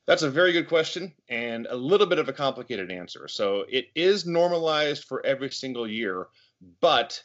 That's 0.07 0.23
a 0.23 0.31
very 0.31 0.53
good 0.53 0.69
question 0.69 1.15
and 1.29 1.69
a 1.71 1.77
little 1.77 2.07
bit 2.09 2.19
of 2.19 2.29
a 2.29 2.33
complicated 2.33 2.91
answer. 2.91 3.29
So 3.29 3.65
it 3.69 3.87
is 3.95 4.27
normalized 4.27 5.05
for 5.05 5.25
every 5.25 5.51
single 5.51 5.89
year, 5.89 6.27
but 6.81 7.23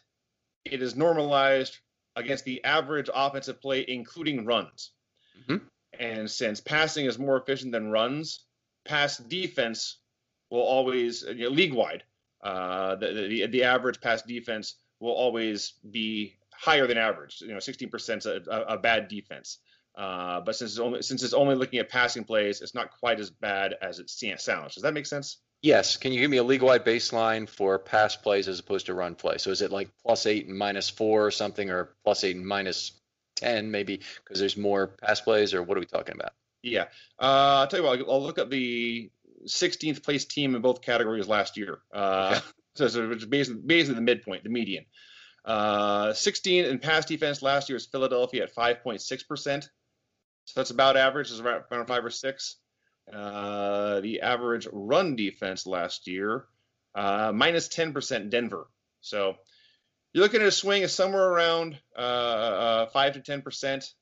it 0.65 0.84
is 0.84 0.96
normalized 0.96 1.79
against 2.15 2.46
the 2.46 2.63
average 2.63 3.10
offensive 3.12 3.60
play, 3.60 3.86
including 3.88 4.46
runs. 4.46 4.91
Mhm. 5.48 5.62
And 5.98 6.29
since 6.29 6.62
passing 6.62 7.08
is 7.08 7.17
more 7.17 7.38
efficient 7.38 7.72
than 7.72 7.89
runs, 7.89 8.46
pass 8.86 9.18
defense 9.18 9.98
will 10.50 10.62
always, 10.62 11.24
you 11.24 11.46
know, 11.46 11.50
league 11.50 11.74
wide, 11.74 12.04
uh, 12.44 12.96
the, 12.96 13.08
the 13.13 13.48
the 13.48 13.63
average 13.63 14.00
pass 14.00 14.22
defense 14.22 14.75
will 15.00 15.13
always 15.13 15.74
be 15.89 16.38
higher 16.51 16.88
than 16.88 16.98
average. 16.98 17.42
You 17.42 17.50
know, 17.50 17.58
16% 17.58 18.18
is 18.18 18.25
a, 18.25 18.42
a, 18.48 18.77
bad 18.77 19.08
defense. 19.08 19.60
Uh, 19.96 20.42
but 20.42 20.56
since 20.56 20.72
it's 20.72 20.80
only 20.80 21.01
since 21.01 21.24
it's 21.24 21.34
only 21.34 21.56
looking 21.56 21.80
at 21.80 21.89
passing 21.89 22.24
plays, 22.24 22.62
it's 22.62 22.75
not 22.75 22.92
quite 23.00 23.20
as 23.20 23.30
bad 23.30 23.75
as 23.82 24.00
it 24.00 24.10
sounds. 24.10 24.75
Does 24.75 24.84
that 24.84 24.94
make 24.94 25.06
sense? 25.06 25.38
Yes. 25.62 25.98
Can 25.98 26.12
you 26.12 26.20
give 26.20 26.30
me 26.30 26.38
a 26.38 26.44
league-wide 26.44 26.86
baseline 26.86 27.50
for 27.50 27.80
pass 27.80 28.15
plays 28.15 28.48
as 28.48 28.60
opposed 28.60 28.88
to 28.88 28.94
run 28.94 29.15
play? 29.15 29.38
So 29.38 29.51
is 29.51 29.62
it 29.62 29.72
like 29.72 29.89
plus 30.04 30.25
eight 30.25 30.48
and 30.48 30.58
minus 30.58 30.89
four 30.89 31.25
or 31.25 31.32
something, 31.32 31.70
or 31.70 31.96
plus 32.04 32.24
eight 32.24 32.36
and 32.36 32.46
minus 32.46 32.92
ten 33.36 33.72
maybe 33.72 34.01
because 34.24 34.39
there's 34.39 34.58
more 34.58 34.88
pass 34.88 35.22
plays, 35.22 35.54
or 35.54 35.63
what 35.63 35.77
are 35.77 35.82
we 35.82 35.88
talking 35.88 36.15
about? 36.15 36.34
Yeah. 36.66 36.86
Uh, 37.20 37.62
I'll 37.62 37.68
tell 37.68 37.80
you 37.80 37.86
what. 37.86 38.00
I'll- 38.00 38.24
look 38.24 38.40
up 38.40 38.50
the 38.50 39.10
16th 39.46 40.04
place 40.04 40.26
team 40.26 40.56
in 40.56 40.62
both 40.62 40.82
categories 40.82 41.28
last 41.28 41.58
year. 41.58 41.80
Uh, 41.94 42.40
so, 42.76 42.88
so 42.88 43.12
it's 43.12 43.26
basically, 43.26 43.62
basically 43.62 43.96
the 43.96 44.02
midpoint, 44.02 44.44
the 44.44 44.50
median. 44.50 44.86
Uh, 45.46 46.12
16 46.14 46.66
in 46.66 46.80
pass 46.80 47.06
defense 47.06 47.44
last 47.44 47.70
year 47.70 47.76
is 47.76 47.86
Philadelphia 47.86 48.44
at 48.44 48.56
5.6 48.56 49.28
percent. 49.28 49.70
So 50.46 50.60
that's 50.60 50.72
about 50.72 50.98
average. 50.98 51.30
Is 51.32 51.40
around, 51.40 51.64
around 51.72 51.86
five 51.86 52.04
or 52.04 52.10
six. 52.10 52.56
Uh, 53.12 54.02
the 54.02 54.22
average 54.22 54.68
run 54.72 55.16
defense 55.16 55.68
last 55.68 56.08
year, 56.08 56.46
uh, 56.96 57.32
minus 57.34 57.68
10% 57.68 58.32
Denver. 58.32 58.68
So 59.02 59.36
you're 60.14 60.24
looking 60.24 60.42
at 60.42 60.48
a 60.48 60.52
swing 60.52 60.84
of 60.84 60.90
somewhere 60.90 61.28
around 61.28 61.78
uh, 61.96 62.02
uh, 62.02 62.86
5 62.88 63.14
to 63.14 63.20
10%. 63.20 63.94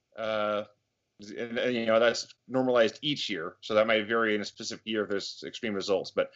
And, 1.31 1.57
and, 1.57 1.75
you 1.75 1.85
know, 1.85 1.99
that's 1.99 2.27
normalized 2.47 2.99
each 3.01 3.29
year. 3.29 3.55
So 3.61 3.75
that 3.75 3.87
might 3.87 4.07
vary 4.07 4.35
in 4.35 4.41
a 4.41 4.45
specific 4.45 4.85
year 4.85 5.03
if 5.03 5.09
there's 5.09 5.43
extreme 5.45 5.73
results. 5.73 6.11
But 6.11 6.31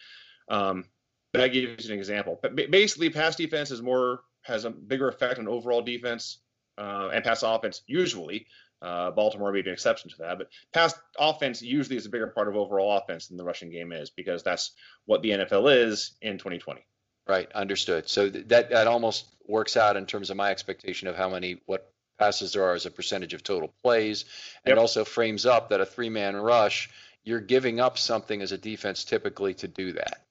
um, 0.49 0.85
but 1.33 1.39
that 1.39 1.53
gives 1.53 1.85
you 1.85 1.93
an 1.93 1.99
example. 1.99 2.39
But 2.41 2.55
basically, 2.55 3.09
pass 3.09 3.35
defense 3.35 3.71
is 3.71 3.81
more 3.81 4.21
has 4.43 4.65
a 4.65 4.69
bigger 4.69 5.09
effect 5.09 5.39
on 5.39 5.47
overall 5.47 5.81
defense 5.81 6.39
uh, 6.77 7.09
and 7.13 7.23
pass 7.23 7.43
offense 7.43 7.81
usually. 7.85 8.47
Uh, 8.81 9.11
Baltimore 9.11 9.51
may 9.51 9.61
be 9.61 9.69
an 9.69 9.73
exception 9.73 10.09
to 10.11 10.17
that, 10.19 10.37
but 10.37 10.49
pass 10.71 10.93
offense 11.17 11.61
usually 11.61 11.97
is 11.97 12.05
a 12.05 12.09
bigger 12.09 12.27
part 12.27 12.47
of 12.47 12.55
overall 12.55 12.97
offense 12.97 13.27
than 13.27 13.37
the 13.37 13.43
rushing 13.43 13.71
game 13.71 13.91
is 13.91 14.11
because 14.11 14.43
that's 14.43 14.71
what 15.05 15.21
the 15.23 15.31
NFL 15.31 15.85
is 15.85 16.11
in 16.21 16.37
2020. 16.37 16.85
Right, 17.27 17.51
understood. 17.53 18.07
So 18.07 18.29
th- 18.29 18.47
that 18.47 18.69
that 18.69 18.87
almost 18.87 19.25
works 19.47 19.75
out 19.75 19.97
in 19.97 20.05
terms 20.05 20.29
of 20.29 20.37
my 20.37 20.51
expectation 20.51 21.07
of 21.07 21.15
how 21.15 21.29
many 21.29 21.61
what 21.65 21.91
passes 22.17 22.53
there 22.53 22.63
are 22.63 22.73
as 22.73 22.85
a 22.85 22.91
percentage 22.91 23.33
of 23.33 23.43
total 23.43 23.73
plays, 23.83 24.23
and 24.63 24.71
Yep. 24.71 24.77
it 24.77 24.81
also 24.81 25.05
frames 25.05 25.45
up 25.45 25.69
that 25.69 25.81
a 25.81 25.85
three-man 25.85 26.35
rush, 26.35 26.89
you're 27.23 27.41
giving 27.41 27.79
up 27.79 27.97
something 27.97 28.41
as 28.41 28.51
a 28.51 28.57
defense 28.57 29.03
typically 29.03 29.53
to 29.55 29.67
do 29.67 29.93
that. 29.93 30.21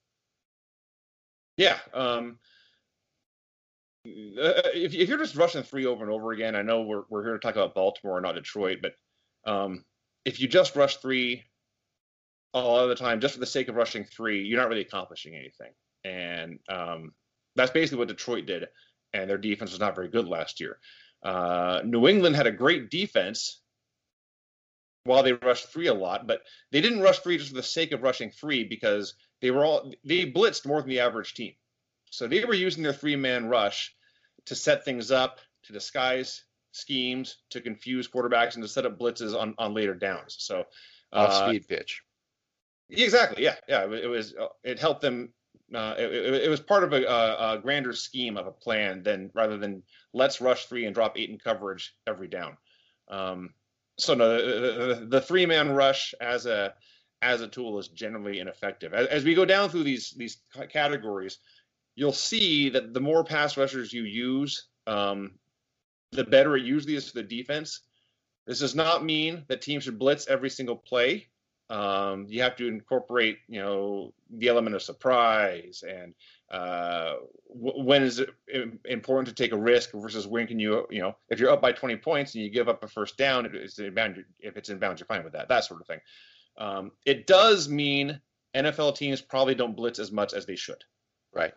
Yeah. 1.57 1.78
Um, 1.95 2.38
uh, 4.07 4.71
if, 4.75 4.95
if 4.95 5.09
you're 5.09 5.19
just 5.19 5.37
rushing 5.37 5.62
three 5.62 5.87
over 5.87 6.02
and 6.05 6.12
over 6.12 6.33
again, 6.33 6.55
I 6.55 6.62
know 6.62 6.83
we're, 6.83 7.02
we're 7.09 7.25
here 7.25 7.33
to 7.33 7.38
talk 7.38 7.57
about 7.57 7.75
Baltimore, 7.75 8.16
and 8.19 8.25
not 8.25 8.35
Detroit, 8.35 8.78
but 8.83 8.95
um, 9.50 9.85
if 10.25 10.40
you 10.40 10.49
just 10.49 10.76
rush 10.76 10.97
three 10.97 11.45
a 12.55 12.61
lot 12.61 12.85
of 12.85 12.88
the 12.88 12.95
time, 12.95 13.21
just 13.21 13.35
for 13.35 13.40
the 13.40 13.47
sake 13.47 13.69
of 13.69 13.75
rushing 13.75 14.05
three, 14.05 14.43
you're 14.45 14.61
not 14.61 14.69
really 14.69 14.81
accomplishing 14.83 15.35
anything. 15.35 15.73
and 16.05 16.59
um, 16.69 17.12
that's 17.57 17.71
basically 17.71 17.99
what 17.99 18.09
Detroit 18.09 18.47
did. 18.47 18.69
And 19.12 19.28
their 19.28 19.38
defense 19.38 19.71
was 19.73 19.81
not 19.81 19.95
very 19.95 20.09
good 20.09 20.28
last 20.28 20.61
year. 20.61 20.78
Uh, 21.26 21.83
New 21.85 22.06
England 22.06 22.37
had 22.37 22.47
a 22.47 22.52
great 22.52 22.88
defense 22.88 23.61
while 25.02 25.25
they 25.25 25.33
rushed 25.33 25.68
three 25.68 25.88
a 25.88 25.95
lot, 25.95 26.26
but 26.26 26.42
they 26.71 26.80
didn't 26.80 27.00
rush 27.00 27.18
three 27.18 27.37
just 27.37 27.50
for 27.50 27.56
the 27.56 27.62
sake 27.64 27.90
of 27.90 28.02
rushing 28.02 28.30
three 28.30 28.62
because 28.62 29.14
they 29.42 29.50
were 29.50 29.64
all 29.64 29.92
they 30.04 30.30
blitzed 30.30 30.66
more 30.66 30.80
than 30.80 30.88
the 30.88 31.00
average 31.00 31.35
team. 31.35 31.54
So 32.11 32.28
they 32.28 32.45
were 32.45 32.54
using 32.54 32.85
their 32.85 32.92
three 32.92 33.16
man 33.16 33.49
rush 33.49 33.92
to 34.45 34.54
set 34.54 34.85
things 34.85 35.11
up, 35.11 35.40
to 35.64 35.73
disguise 35.73 36.45
schemes, 36.71 37.38
to 37.50 37.61
confuse 37.61 38.06
quarterbacks, 38.06 38.54
and 38.54 38.62
to 38.62 38.68
set 38.68 38.87
up 38.87 38.97
blitzes 38.97 39.37
on, 39.37 39.54
on 39.59 39.75
later 39.75 39.95
downs. 39.95 40.37
So 40.38 40.64
off 41.12 41.30
uh, 41.30 41.49
speed 41.49 41.66
pitch. 41.66 42.02
Exactly. 42.88 43.42
Yeah. 43.42 43.56
Yeah. 43.68 43.92
It, 43.92 44.06
was. 44.06 44.33
It 44.62 44.78
helped 44.78 45.00
them. 45.00 45.33
Uh, 45.75 45.94
it, 45.99 46.12
it, 46.44 46.49
was 46.49 46.61
part 46.61 46.85
of 46.85 46.92
a, 46.92 47.04
a, 47.04 47.58
grander 47.61 47.92
scheme 47.92 48.37
of 48.37 48.46
a 48.46 48.52
plan 48.52 49.02
than 49.02 49.30
rather 49.35 49.58
than 49.58 49.82
let's 50.12 50.40
rush 50.40 50.66
three 50.66 50.87
and 50.87 50.94
drop 50.94 51.18
eight 51.18 51.28
in 51.28 51.38
coverage 51.38 51.96
every 52.06 52.28
down. 52.28 52.56
Um, 53.08 53.52
so 53.99 54.14
no, 54.14 54.28
the, 54.28 55.06
the 55.06 55.20
three 55.20 55.44
man 55.44 55.73
rush 55.73 56.14
as 56.20 56.46
a 56.46 56.75
as 57.23 57.40
a 57.40 57.49
tool 57.49 57.78
is 57.78 57.88
generally 57.88 58.38
ineffective. 58.38 58.94
As, 58.94 59.08
as 59.08 59.25
we 59.25 59.35
go 59.35 59.44
down 59.44 59.68
through 59.68 59.82
these 59.82 60.12
these 60.12 60.38
categories, 60.70 61.38
you'll 61.96 62.12
see 62.12 62.68
that 62.70 62.94
the 62.94 63.00
more 63.00 63.25
pass 63.25 63.56
rushers 63.56 63.92
you 63.92 64.04
use, 64.04 64.68
um, 64.87 65.32
the 66.12 66.25
better 66.25 66.56
it 66.56 66.64
usually 66.64 66.94
is 66.94 67.11
for 67.11 67.18
the 67.18 67.23
defense. 67.25 67.80
This 68.46 68.61
does 68.61 68.76
not 68.76 69.04
mean 69.04 69.44
that 69.49 69.62
teams 69.62 69.85
should 69.85 69.99
blitz 69.99 70.28
every 70.28 70.50
single 70.50 70.76
play. 70.76 71.26
Um, 71.68 72.26
you 72.28 72.42
have 72.42 72.56
to 72.56 72.68
incorporate, 72.68 73.38
you 73.49 73.61
know, 73.61 74.14
the 74.30 74.49
element 74.49 74.76
of 74.76 74.82
surprise 74.82 75.82
and 75.88 76.14
uh, 76.50 77.14
w- 77.52 77.85
when 77.85 78.04
is 78.04 78.20
it 78.20 78.30
important 78.85 79.26
to 79.28 79.35
take 79.35 79.52
a 79.52 79.56
risk 79.58 79.90
versus 79.92 80.28
when 80.28 80.46
can 80.46 80.61
you, 80.61 80.87
you 80.90 81.02
know, 81.02 81.16
if 81.28 81.40
you're 81.40 81.50
up 81.50 81.61
by 81.61 81.73
20 81.73 81.96
points 81.96 82.35
and 82.35 82.44
you 82.44 82.50
give 82.50 82.68
up 82.68 82.85
a 82.85 82.88
first 82.88 83.16
down, 83.16 83.46
it's. 83.52 83.78
If 83.78 84.56
it's 84.56 84.68
inbound, 84.68 85.00
you're 85.00 85.06
fine 85.06 85.25
with 85.25 85.32
that. 85.32 85.49
That 85.49 85.64
sort 85.64 85.80
of 85.80 85.88
thing. 85.88 86.00
Um, 86.58 86.92
it 87.04 87.26
does 87.26 87.68
mean 87.68 88.20
NFL 88.54 88.94
teams 88.96 89.20
probably 89.20 89.54
don't 89.54 89.76
blitz 89.76 89.99
as 89.99 90.12
much 90.12 90.35
as 90.35 90.46
they 90.46 90.56
should. 90.56 90.82
Right. 91.35 91.52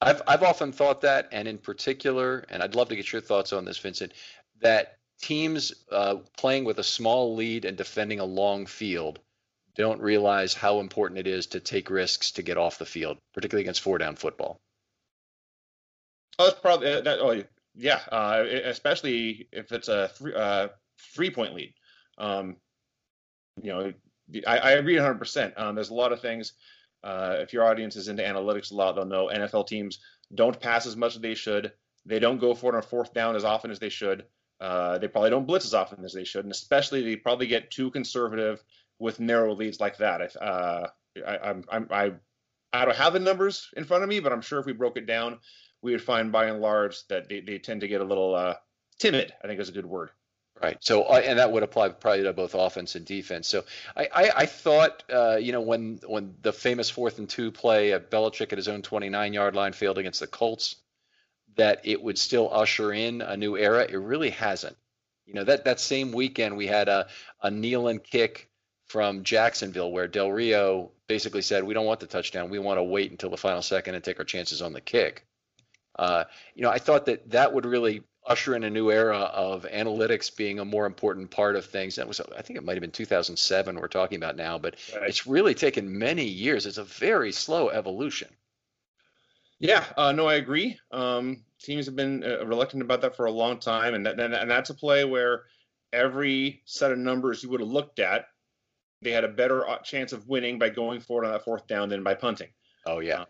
I've 0.00 0.22
I've 0.26 0.42
often 0.42 0.72
thought 0.72 1.00
that, 1.02 1.28
and 1.32 1.48
in 1.48 1.58
particular, 1.58 2.44
and 2.50 2.62
I'd 2.62 2.74
love 2.74 2.88
to 2.88 2.96
get 2.96 3.12
your 3.12 3.22
thoughts 3.22 3.52
on 3.52 3.64
this, 3.64 3.78
Vincent, 3.78 4.12
that 4.60 4.98
teams 5.22 5.72
uh, 5.90 6.16
playing 6.36 6.64
with 6.64 6.78
a 6.78 6.84
small 6.84 7.34
lead 7.34 7.64
and 7.64 7.76
defending 7.76 8.20
a 8.20 8.24
long 8.24 8.66
field 8.66 9.18
don't 9.74 10.02
realize 10.02 10.52
how 10.52 10.80
important 10.80 11.18
it 11.18 11.26
is 11.26 11.46
to 11.46 11.60
take 11.60 11.88
risks 11.88 12.32
to 12.32 12.42
get 12.42 12.58
off 12.58 12.78
the 12.78 12.84
field, 12.84 13.16
particularly 13.32 13.62
against 13.62 13.80
four 13.80 13.96
down 13.96 14.16
football. 14.16 14.60
Oh, 16.38 16.44
that's 16.46 16.60
probably 16.60 16.92
uh, 16.92 17.00
that. 17.02 17.20
Oh, 17.20 17.42
yeah, 17.74 18.00
uh, 18.10 18.44
especially 18.64 19.48
if 19.50 19.72
it's 19.72 19.88
a 19.88 20.08
three 20.08 20.34
uh, 20.34 20.68
three 21.14 21.30
point 21.30 21.54
lead. 21.54 21.72
Um, 22.18 22.56
you 23.62 23.72
know, 23.72 23.92
I, 24.46 24.58
I 24.58 24.70
agree 24.72 24.96
100. 24.96 25.12
Um, 25.12 25.18
percent 25.18 25.54
There's 25.56 25.90
a 25.90 25.94
lot 25.94 26.12
of 26.12 26.20
things 26.20 26.52
uh, 27.04 27.36
if 27.40 27.52
your 27.52 27.64
audience 27.64 27.96
is 27.96 28.08
into 28.08 28.22
analytics 28.22 28.72
a 28.72 28.74
lot, 28.74 28.94
they'll 28.94 29.04
know 29.04 29.30
NFL 29.32 29.66
teams 29.66 29.98
don't 30.34 30.60
pass 30.60 30.86
as 30.86 30.96
much 30.96 31.16
as 31.16 31.20
they 31.20 31.34
should. 31.34 31.72
They 32.06 32.18
don't 32.18 32.40
go 32.40 32.54
for 32.54 32.72
it 32.72 32.76
on 32.76 32.82
fourth 32.82 33.12
down 33.12 33.36
as 33.36 33.44
often 33.44 33.70
as 33.70 33.78
they 33.78 33.88
should. 33.88 34.24
Uh, 34.62 34.96
they 34.98 35.08
probably 35.08 35.30
don't 35.30 35.46
blitz 35.46 35.64
as 35.64 35.74
often 35.74 36.04
as 36.04 36.12
they 36.12 36.22
should, 36.22 36.44
and 36.44 36.52
especially 36.52 37.02
they 37.02 37.16
probably 37.16 37.48
get 37.48 37.72
too 37.72 37.90
conservative 37.90 38.62
with 39.00 39.18
narrow 39.18 39.54
leads 39.56 39.80
like 39.80 39.96
that. 39.96 40.36
Uh, 40.40 40.86
I, 41.26 41.38
I'm, 41.38 41.64
I'm, 41.68 41.88
I, 41.90 42.12
I 42.72 42.84
don't 42.84 42.96
have 42.96 43.12
the 43.12 43.18
numbers 43.18 43.68
in 43.76 43.84
front 43.84 44.04
of 44.04 44.08
me, 44.08 44.20
but 44.20 44.32
I'm 44.32 44.40
sure 44.40 44.60
if 44.60 44.66
we 44.66 44.72
broke 44.72 44.96
it 44.96 45.06
down, 45.06 45.40
we 45.82 45.90
would 45.90 46.02
find 46.02 46.30
by 46.30 46.44
and 46.46 46.60
large 46.60 47.04
that 47.08 47.28
they, 47.28 47.40
they 47.40 47.58
tend 47.58 47.80
to 47.80 47.88
get 47.88 48.00
a 48.00 48.04
little 48.04 48.36
uh, 48.36 48.54
timid. 49.00 49.34
I 49.42 49.48
think 49.48 49.58
is 49.58 49.68
a 49.68 49.72
good 49.72 49.84
word. 49.84 50.10
Right. 50.62 50.76
So, 50.78 51.02
uh, 51.02 51.20
and 51.24 51.40
that 51.40 51.50
would 51.50 51.64
apply 51.64 51.88
probably 51.88 52.22
to 52.22 52.32
both 52.32 52.54
offense 52.54 52.94
and 52.94 53.04
defense. 53.04 53.48
So, 53.48 53.64
I, 53.96 54.08
I, 54.14 54.30
I 54.36 54.46
thought, 54.46 55.02
uh, 55.12 55.38
you 55.40 55.50
know, 55.50 55.60
when 55.60 55.98
when 56.06 56.36
the 56.42 56.52
famous 56.52 56.88
fourth 56.88 57.18
and 57.18 57.28
two 57.28 57.50
play 57.50 57.92
at 57.92 58.12
Belichick 58.12 58.52
at 58.52 58.58
his 58.58 58.68
own 58.68 58.82
29 58.82 59.32
yard 59.32 59.56
line 59.56 59.72
failed 59.72 59.98
against 59.98 60.20
the 60.20 60.28
Colts, 60.28 60.76
that 61.56 61.80
it 61.84 62.02
would 62.02 62.18
still 62.18 62.48
usher 62.52 62.92
in 62.92 63.20
a 63.20 63.36
new 63.36 63.56
era. 63.56 63.86
It 63.88 63.96
really 63.96 64.30
hasn't. 64.30 64.76
You 65.26 65.34
know, 65.34 65.44
that 65.44 65.64
that 65.64 65.80
same 65.80 66.12
weekend 66.12 66.56
we 66.56 66.66
had 66.66 66.88
a 66.88 67.08
a 67.42 67.50
kneel 67.50 67.88
and 67.88 68.02
kick 68.02 68.50
from 68.86 69.24
Jacksonville 69.24 69.90
where 69.90 70.08
Del 70.08 70.30
Rio 70.30 70.90
basically 71.06 71.42
said, 71.42 71.64
"We 71.64 71.74
don't 71.74 71.86
want 71.86 72.00
the 72.00 72.06
touchdown. 72.06 72.50
We 72.50 72.58
want 72.58 72.78
to 72.78 72.82
wait 72.82 73.10
until 73.10 73.30
the 73.30 73.36
final 73.36 73.62
second 73.62 73.94
and 73.94 74.04
take 74.04 74.18
our 74.18 74.24
chances 74.24 74.62
on 74.62 74.72
the 74.72 74.80
kick." 74.80 75.26
Uh, 75.98 76.24
you 76.54 76.62
know, 76.62 76.70
I 76.70 76.78
thought 76.78 77.06
that 77.06 77.30
that 77.30 77.52
would 77.52 77.66
really 77.66 78.02
usher 78.26 78.54
in 78.54 78.64
a 78.64 78.70
new 78.70 78.90
era 78.90 79.18
of 79.18 79.64
analytics 79.64 80.34
being 80.34 80.58
a 80.58 80.64
more 80.64 80.86
important 80.86 81.30
part 81.30 81.56
of 81.56 81.64
things. 81.64 81.96
That 81.96 82.06
was, 82.06 82.20
I 82.36 82.42
think 82.42 82.56
it 82.56 82.64
might 82.64 82.74
have 82.74 82.80
been 82.80 82.90
2007 82.90 83.80
we're 83.80 83.88
talking 83.88 84.16
about 84.16 84.36
now, 84.36 84.58
but 84.58 84.76
right. 84.94 85.08
it's 85.08 85.26
really 85.26 85.54
taken 85.54 85.98
many 85.98 86.24
years. 86.24 86.66
It's 86.66 86.78
a 86.78 86.84
very 86.84 87.32
slow 87.32 87.68
evolution. 87.68 88.28
Yeah, 89.62 89.84
uh, 89.96 90.10
no, 90.10 90.26
I 90.26 90.34
agree. 90.34 90.76
Um, 90.90 91.44
teams 91.60 91.86
have 91.86 91.94
been 91.94 92.24
uh, 92.24 92.44
reluctant 92.44 92.82
about 92.82 93.00
that 93.02 93.14
for 93.14 93.26
a 93.26 93.30
long 93.30 93.60
time, 93.60 93.94
and 93.94 94.04
that, 94.04 94.18
and 94.18 94.50
that's 94.50 94.70
a 94.70 94.74
play 94.74 95.04
where 95.04 95.44
every 95.92 96.62
set 96.64 96.90
of 96.90 96.98
numbers 96.98 97.44
you 97.44 97.50
would 97.50 97.60
have 97.60 97.68
looked 97.68 98.00
at, 98.00 98.26
they 99.02 99.12
had 99.12 99.22
a 99.22 99.28
better 99.28 99.68
uh, 99.68 99.78
chance 99.78 100.12
of 100.12 100.26
winning 100.26 100.58
by 100.58 100.68
going 100.68 100.98
for 100.98 101.22
it 101.22 101.26
on 101.26 101.32
that 101.32 101.44
fourth 101.44 101.68
down 101.68 101.88
than 101.88 102.02
by 102.02 102.12
punting. 102.12 102.48
Oh 102.86 102.98
yeah. 102.98 103.20
Uh, 103.20 103.24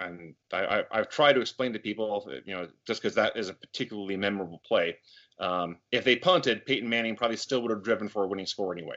and 0.00 0.34
I, 0.52 0.82
have 0.90 1.08
tried 1.08 1.34
to 1.34 1.40
explain 1.40 1.72
to 1.72 1.78
people, 1.78 2.28
you 2.44 2.54
know, 2.54 2.68
just 2.84 3.00
because 3.00 3.14
that 3.14 3.36
is 3.36 3.48
a 3.48 3.54
particularly 3.54 4.16
memorable 4.16 4.60
play. 4.66 4.98
Um, 5.38 5.76
if 5.92 6.02
they 6.02 6.16
punted, 6.16 6.66
Peyton 6.66 6.88
Manning 6.88 7.14
probably 7.14 7.36
still 7.36 7.62
would 7.62 7.70
have 7.70 7.84
driven 7.84 8.08
for 8.08 8.24
a 8.24 8.26
winning 8.26 8.46
score 8.46 8.72
anyway. 8.72 8.96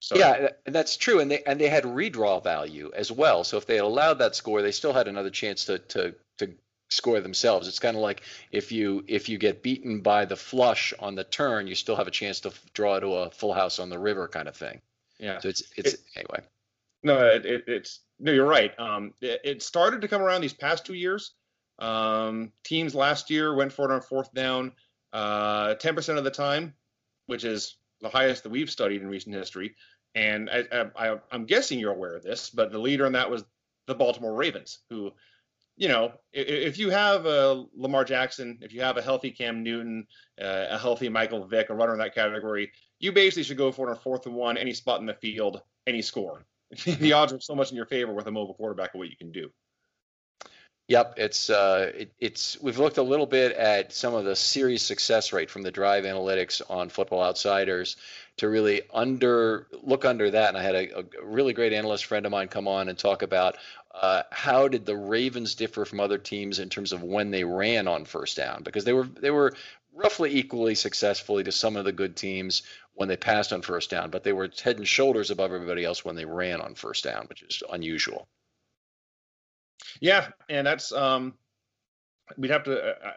So 0.00 0.16
yeah, 0.16 0.50
that's 0.66 0.96
true, 0.96 1.20
and 1.20 1.30
they 1.30 1.42
and 1.44 1.60
they 1.60 1.68
had 1.68 1.84
redraw 1.84 2.42
value 2.42 2.92
as 2.94 3.10
well. 3.10 3.44
So 3.44 3.56
if 3.56 3.66
they 3.66 3.76
had 3.76 3.84
allowed 3.84 4.14
that 4.14 4.36
score, 4.36 4.62
they 4.62 4.72
still 4.72 4.92
had 4.92 5.08
another 5.08 5.30
chance 5.30 5.64
to 5.66 5.78
to 5.78 6.14
to 6.38 6.54
score 6.90 7.20
themselves. 7.20 7.66
It's 7.66 7.78
kind 7.78 7.96
of 7.96 8.02
like 8.02 8.22
if 8.52 8.72
you 8.72 9.04
if 9.08 9.28
you 9.28 9.38
get 9.38 9.62
beaten 9.62 10.00
by 10.00 10.26
the 10.26 10.36
flush 10.36 10.92
on 10.98 11.14
the 11.14 11.24
turn, 11.24 11.66
you 11.66 11.74
still 11.74 11.96
have 11.96 12.06
a 12.06 12.12
chance 12.12 12.40
to 12.40 12.52
draw 12.74 13.00
to 13.00 13.14
a 13.14 13.30
full 13.30 13.52
house 13.52 13.78
on 13.78 13.88
the 13.88 13.98
river 13.98 14.28
kind 14.28 14.48
of 14.48 14.56
thing. 14.56 14.80
Yeah. 15.18 15.38
So 15.40 15.48
it's 15.48 15.62
it's 15.76 15.94
it, 15.94 16.00
anyway. 16.14 16.40
No, 17.02 17.26
it, 17.26 17.46
it, 17.46 17.64
it's 17.66 18.00
no, 18.18 18.32
you're 18.32 18.46
right. 18.46 18.78
Um, 18.78 19.14
it, 19.20 19.40
it, 19.44 19.62
started 19.62 20.00
to 20.00 20.08
come 20.08 20.22
around 20.22 20.40
these 20.40 20.52
past 20.52 20.84
two 20.84 20.94
years. 20.94 21.32
Um, 21.78 22.52
teams 22.64 22.94
last 22.94 23.30
year 23.30 23.54
went 23.54 23.72
for 23.72 23.90
it 23.90 23.94
on 23.94 24.00
fourth 24.00 24.32
down 24.32 24.72
uh, 25.12 25.74
10% 25.74 26.18
of 26.18 26.24
the 26.24 26.30
time, 26.30 26.74
which 27.26 27.44
is 27.44 27.76
the 28.00 28.08
highest 28.08 28.42
that 28.42 28.50
we've 28.50 28.70
studied 28.70 29.02
in 29.02 29.08
recent 29.08 29.34
history. 29.34 29.74
And 30.14 30.48
I, 30.50 31.18
am 31.30 31.44
guessing 31.44 31.78
you're 31.78 31.92
aware 31.92 32.16
of 32.16 32.22
this, 32.22 32.50
but 32.50 32.72
the 32.72 32.78
leader 32.78 33.06
in 33.06 33.12
that 33.12 33.30
was 33.30 33.44
the 33.86 33.94
Baltimore 33.94 34.34
Ravens, 34.34 34.78
who, 34.88 35.12
you 35.76 35.88
know, 35.88 36.12
if, 36.32 36.48
if 36.48 36.78
you 36.78 36.88
have 36.88 37.26
a 37.26 37.66
Lamar 37.76 38.04
Jackson, 38.04 38.58
if 38.62 38.72
you 38.72 38.80
have 38.80 38.96
a 38.96 39.02
healthy 39.02 39.30
Cam 39.30 39.62
Newton, 39.62 40.06
uh, 40.40 40.66
a 40.70 40.78
healthy 40.78 41.10
Michael 41.10 41.46
Vick, 41.46 41.68
a 41.68 41.74
runner 41.74 41.92
in 41.92 41.98
that 41.98 42.14
category, 42.14 42.72
you 42.98 43.12
basically 43.12 43.42
should 43.42 43.58
go 43.58 43.70
for 43.70 43.88
it 43.88 43.90
on 43.90 43.98
fourth 43.98 44.24
and 44.26 44.34
one, 44.34 44.56
any 44.56 44.72
spot 44.72 45.00
in 45.00 45.06
the 45.06 45.14
field, 45.14 45.60
any 45.86 46.00
score. 46.00 46.46
the 46.84 47.12
odds 47.12 47.32
are 47.32 47.40
so 47.40 47.54
much 47.54 47.70
in 47.70 47.76
your 47.76 47.86
favor 47.86 48.12
with 48.14 48.26
a 48.26 48.32
mobile 48.32 48.54
quarterback 48.54 48.94
of 48.94 48.98
what 48.98 49.10
you 49.10 49.16
can 49.16 49.32
do. 49.32 49.50
Yep, 50.88 51.14
it's 51.16 51.50
uh, 51.50 51.90
it, 51.96 52.12
it's 52.20 52.60
we've 52.62 52.78
looked 52.78 52.98
a 52.98 53.02
little 53.02 53.26
bit 53.26 53.56
at 53.56 53.92
some 53.92 54.14
of 54.14 54.24
the 54.24 54.36
series 54.36 54.82
success 54.82 55.32
rate 55.32 55.50
from 55.50 55.62
the 55.62 55.72
Drive 55.72 56.04
Analytics 56.04 56.62
on 56.70 56.90
Football 56.90 57.24
Outsiders 57.24 57.96
to 58.36 58.48
really 58.48 58.82
under 58.94 59.66
look 59.82 60.04
under 60.04 60.30
that. 60.30 60.50
And 60.50 60.56
I 60.56 60.62
had 60.62 60.74
a, 60.76 61.00
a 61.00 61.04
really 61.24 61.54
great 61.54 61.72
analyst 61.72 62.04
friend 62.04 62.24
of 62.24 62.30
mine 62.30 62.46
come 62.46 62.68
on 62.68 62.88
and 62.88 62.96
talk 62.96 63.22
about 63.22 63.56
uh, 64.00 64.22
how 64.30 64.68
did 64.68 64.86
the 64.86 64.96
Ravens 64.96 65.56
differ 65.56 65.84
from 65.84 65.98
other 65.98 66.18
teams 66.18 66.60
in 66.60 66.68
terms 66.68 66.92
of 66.92 67.02
when 67.02 67.32
they 67.32 67.42
ran 67.42 67.88
on 67.88 68.04
first 68.04 68.36
down 68.36 68.62
because 68.62 68.84
they 68.84 68.92
were 68.92 69.06
they 69.06 69.30
were 69.32 69.56
roughly 69.92 70.36
equally 70.36 70.76
successfully 70.76 71.42
to 71.42 71.50
some 71.50 71.76
of 71.76 71.84
the 71.84 71.90
good 71.90 72.14
teams 72.14 72.62
when 72.94 73.08
they 73.08 73.16
passed 73.16 73.52
on 73.52 73.62
first 73.62 73.90
down, 73.90 74.10
but 74.10 74.22
they 74.22 74.32
were 74.32 74.50
head 74.62 74.78
and 74.78 74.86
shoulders 74.86 75.32
above 75.32 75.52
everybody 75.52 75.84
else 75.84 76.04
when 76.04 76.14
they 76.14 76.24
ran 76.24 76.60
on 76.60 76.74
first 76.76 77.02
down, 77.02 77.26
which 77.26 77.42
is 77.42 77.62
unusual. 77.72 78.28
Yeah, 80.00 80.28
and 80.48 80.66
that's 80.66 80.92
um, 80.92 81.34
we'd 82.36 82.50
have 82.50 82.64
to 82.64 82.80
uh, 82.80 83.08
uh 83.08 83.12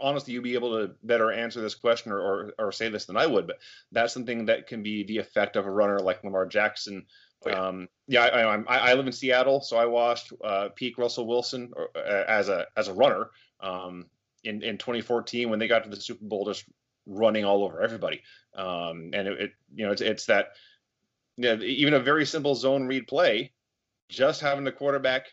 honestly 0.00 0.34
you'd 0.34 0.42
be 0.42 0.54
able 0.54 0.72
to 0.72 0.94
better 1.04 1.30
answer 1.30 1.60
this 1.60 1.74
question 1.74 2.10
or, 2.10 2.20
or, 2.20 2.52
or 2.58 2.72
say 2.72 2.88
this 2.88 3.04
than 3.04 3.16
I 3.16 3.26
would, 3.26 3.46
but 3.46 3.58
that's 3.92 4.12
something 4.12 4.46
that 4.46 4.66
can 4.66 4.82
be 4.82 5.04
the 5.04 5.18
effect 5.18 5.56
of 5.56 5.66
a 5.66 5.70
runner 5.70 5.98
like 5.98 6.24
Lamar 6.24 6.46
Jackson. 6.46 7.06
Oh, 7.44 7.50
yeah. 7.50 7.66
Um, 7.66 7.88
yeah, 8.08 8.24
I, 8.24 8.56
I, 8.56 8.90
I, 8.90 8.94
live 8.94 9.06
in 9.06 9.12
Seattle, 9.12 9.60
so 9.60 9.76
I 9.76 9.86
watched 9.86 10.32
uh, 10.44 10.68
peak 10.74 10.98
Russell 10.98 11.26
Wilson 11.26 11.72
uh, 11.96 12.00
as 12.28 12.48
a 12.48 12.66
as 12.76 12.88
a 12.88 12.94
runner. 12.94 13.30
Um, 13.60 14.06
in, 14.44 14.62
in 14.62 14.78
2014 14.78 15.48
when 15.48 15.58
they 15.58 15.68
got 15.68 15.84
to 15.84 15.90
the 15.90 15.96
Super 15.96 16.24
Bowl, 16.24 16.44
just 16.44 16.64
running 17.06 17.44
all 17.44 17.64
over 17.64 17.80
everybody. 17.80 18.22
Um, 18.54 19.10
and 19.12 19.28
it, 19.28 19.40
it, 19.40 19.52
you 19.74 19.86
know, 19.86 19.92
it's, 19.92 20.02
it's 20.02 20.26
that, 20.26 20.48
you 21.36 21.44
know, 21.44 21.62
even 21.62 21.94
a 21.94 22.00
very 22.00 22.26
simple 22.26 22.54
zone 22.54 22.86
read 22.86 23.06
play, 23.06 23.52
just 24.08 24.40
having 24.40 24.64
the 24.64 24.72
quarterback 24.72 25.26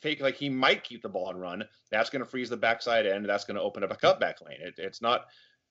fake 0.00 0.20
like 0.20 0.36
he 0.36 0.48
might 0.48 0.84
keep 0.84 1.02
the 1.02 1.08
ball 1.08 1.30
and 1.30 1.40
run. 1.40 1.64
That's 1.90 2.10
going 2.10 2.24
to 2.24 2.30
freeze 2.30 2.50
the 2.50 2.56
backside 2.56 3.06
end. 3.06 3.28
That's 3.28 3.44
going 3.44 3.56
to 3.56 3.62
open 3.62 3.82
up 3.84 3.92
a 3.92 3.96
cutback 3.96 4.44
lane. 4.46 4.58
It, 4.60 4.74
it's 4.78 5.02
not 5.02 5.26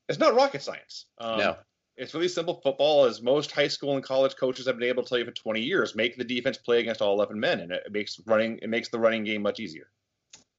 it's 0.09 0.19
not 0.19 0.35
rocket 0.35 0.61
science. 0.61 1.05
Um, 1.17 1.39
no. 1.39 1.55
It's 1.97 2.13
really 2.13 2.27
simple 2.27 2.61
football, 2.61 3.05
as 3.05 3.23
most 3.23 3.51
high 3.51 3.67
school 3.67 3.95
and 3.95 4.03
college 4.03 4.35
coaches 4.35 4.67
have 4.67 4.77
been 4.77 4.87
able 4.87 5.01
to 5.01 5.09
tell 5.09 5.17
you 5.17 5.25
for 5.25 5.31
20 5.31 5.61
years. 5.61 5.95
Make 5.95 6.15
the 6.15 6.23
defense 6.23 6.57
play 6.57 6.79
against 6.79 7.01
all 7.01 7.15
11 7.15 7.39
men, 7.39 7.61
and 7.61 7.71
it 7.71 7.91
makes 7.91 8.19
running 8.27 8.59
it 8.61 8.69
makes 8.69 8.89
the 8.89 8.99
running 8.99 9.23
game 9.23 9.41
much 9.41 9.59
easier. 9.59 9.89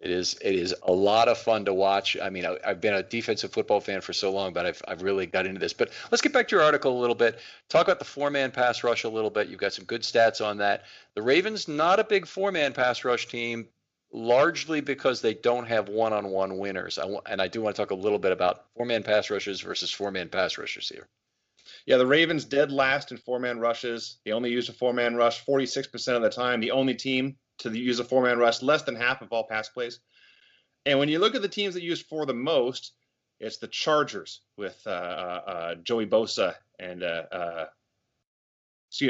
It 0.00 0.12
is 0.12 0.38
it 0.40 0.54
is 0.54 0.74
a 0.84 0.92
lot 0.92 1.26
of 1.26 1.38
fun 1.38 1.64
to 1.64 1.74
watch. 1.74 2.16
I 2.22 2.30
mean, 2.30 2.46
I, 2.46 2.56
have 2.62 2.80
been 2.80 2.94
a 2.94 3.02
defensive 3.02 3.52
football 3.52 3.80
fan 3.80 4.00
for 4.00 4.12
so 4.12 4.30
long, 4.30 4.52
but 4.52 4.64
I've 4.64 4.80
I've 4.86 5.02
really 5.02 5.26
got 5.26 5.44
into 5.44 5.58
this. 5.58 5.72
But 5.72 5.90
let's 6.12 6.22
get 6.22 6.32
back 6.32 6.46
to 6.48 6.56
your 6.56 6.64
article 6.64 6.96
a 6.96 7.00
little 7.00 7.16
bit. 7.16 7.40
Talk 7.68 7.86
about 7.86 7.98
the 7.98 8.04
four 8.04 8.30
man 8.30 8.52
pass 8.52 8.84
rush 8.84 9.02
a 9.02 9.08
little 9.08 9.30
bit. 9.30 9.48
You've 9.48 9.58
got 9.58 9.72
some 9.72 9.84
good 9.86 10.02
stats 10.02 10.44
on 10.44 10.58
that. 10.58 10.84
The 11.14 11.22
Ravens 11.22 11.66
not 11.66 11.98
a 11.98 12.04
big 12.04 12.28
four 12.28 12.52
man 12.52 12.74
pass 12.74 13.02
rush 13.02 13.26
team, 13.26 13.66
largely 14.12 14.80
because 14.80 15.20
they 15.20 15.34
don't 15.34 15.66
have 15.66 15.88
one 15.88 16.12
on 16.12 16.28
one 16.28 16.58
winners. 16.58 16.98
And 17.26 17.42
I 17.42 17.48
do 17.48 17.60
want 17.60 17.74
to 17.74 17.82
talk 17.82 17.90
a 17.90 17.96
little 17.96 18.20
bit 18.20 18.30
about 18.30 18.66
four 18.76 18.86
man 18.86 19.02
pass 19.02 19.30
rushes 19.30 19.60
versus 19.60 19.90
four 19.90 20.12
man 20.12 20.28
pass 20.28 20.58
rushers 20.58 20.88
here. 20.88 21.08
Yeah, 21.86 21.96
the 21.96 22.06
Ravens 22.06 22.44
dead 22.44 22.70
last 22.70 23.10
in 23.10 23.18
four 23.18 23.40
man 23.40 23.58
rushes. 23.58 24.18
They 24.24 24.30
only 24.30 24.50
used 24.50 24.70
a 24.70 24.72
four 24.72 24.92
man 24.92 25.16
rush 25.16 25.44
46% 25.44 26.16
of 26.16 26.22
the 26.22 26.30
time. 26.30 26.60
The 26.60 26.70
only 26.70 26.94
team 26.94 27.36
to 27.58 27.70
use 27.76 27.98
a 27.98 28.04
four 28.04 28.22
man 28.22 28.38
rush, 28.38 28.62
less 28.62 28.82
than 28.82 28.94
half 28.94 29.22
of 29.22 29.32
all 29.32 29.44
pass 29.44 29.68
plays. 29.68 30.00
And 30.86 30.98
when 30.98 31.08
you 31.08 31.18
look 31.18 31.34
at 31.34 31.42
the 31.42 31.48
teams 31.48 31.74
that 31.74 31.82
use 31.82 32.00
four 32.00 32.24
the 32.26 32.34
most, 32.34 32.92
it's 33.40 33.58
the 33.58 33.68
Chargers 33.68 34.40
with 34.56 34.80
uh, 34.86 34.90
uh, 34.90 35.42
uh 35.46 35.74
Joey 35.76 36.06
Bosa 36.06 36.54
and 36.78 37.02
uh, 37.02 37.24
uh, 37.30 37.66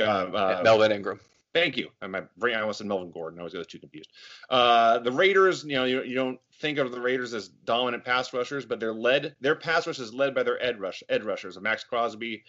uh, 0.03 0.61
Melvin 0.65 0.93
Ingram. 0.93 1.21
Thank 1.55 1.77
you. 1.77 1.89
My 2.07 2.23
brain, 2.37 2.57
I 2.57 2.61
almost 2.61 2.79
said 2.79 2.87
Melvin 2.87 3.11
Gordon. 3.11 3.41
I 3.41 3.43
was 3.43 3.53
too 3.67 3.79
confused. 3.79 4.11
the 4.51 5.11
Raiders, 5.13 5.65
you 5.65 5.77
know, 5.77 5.85
you, 5.85 6.03
you, 6.03 6.15
don't 6.15 6.39
think 6.61 6.79
of 6.79 6.93
the 6.93 7.01
Raiders 7.01 7.33
as 7.33 7.49
dominant 7.49 8.05
pass 8.05 8.33
rushers, 8.35 8.67
but 8.67 8.81
they're 8.81 8.93
led. 8.93 9.35
Their 9.41 9.57
pass 9.57 9.87
rush 9.87 9.99
is 9.99 10.13
led 10.13 10.35
by 10.35 10.43
their 10.43 10.63
ed 10.63 10.79
rush, 10.79 11.03
ed 11.09 11.25
rushers, 11.25 11.59
Maxx 11.59 11.85
Crosby, 11.85 12.45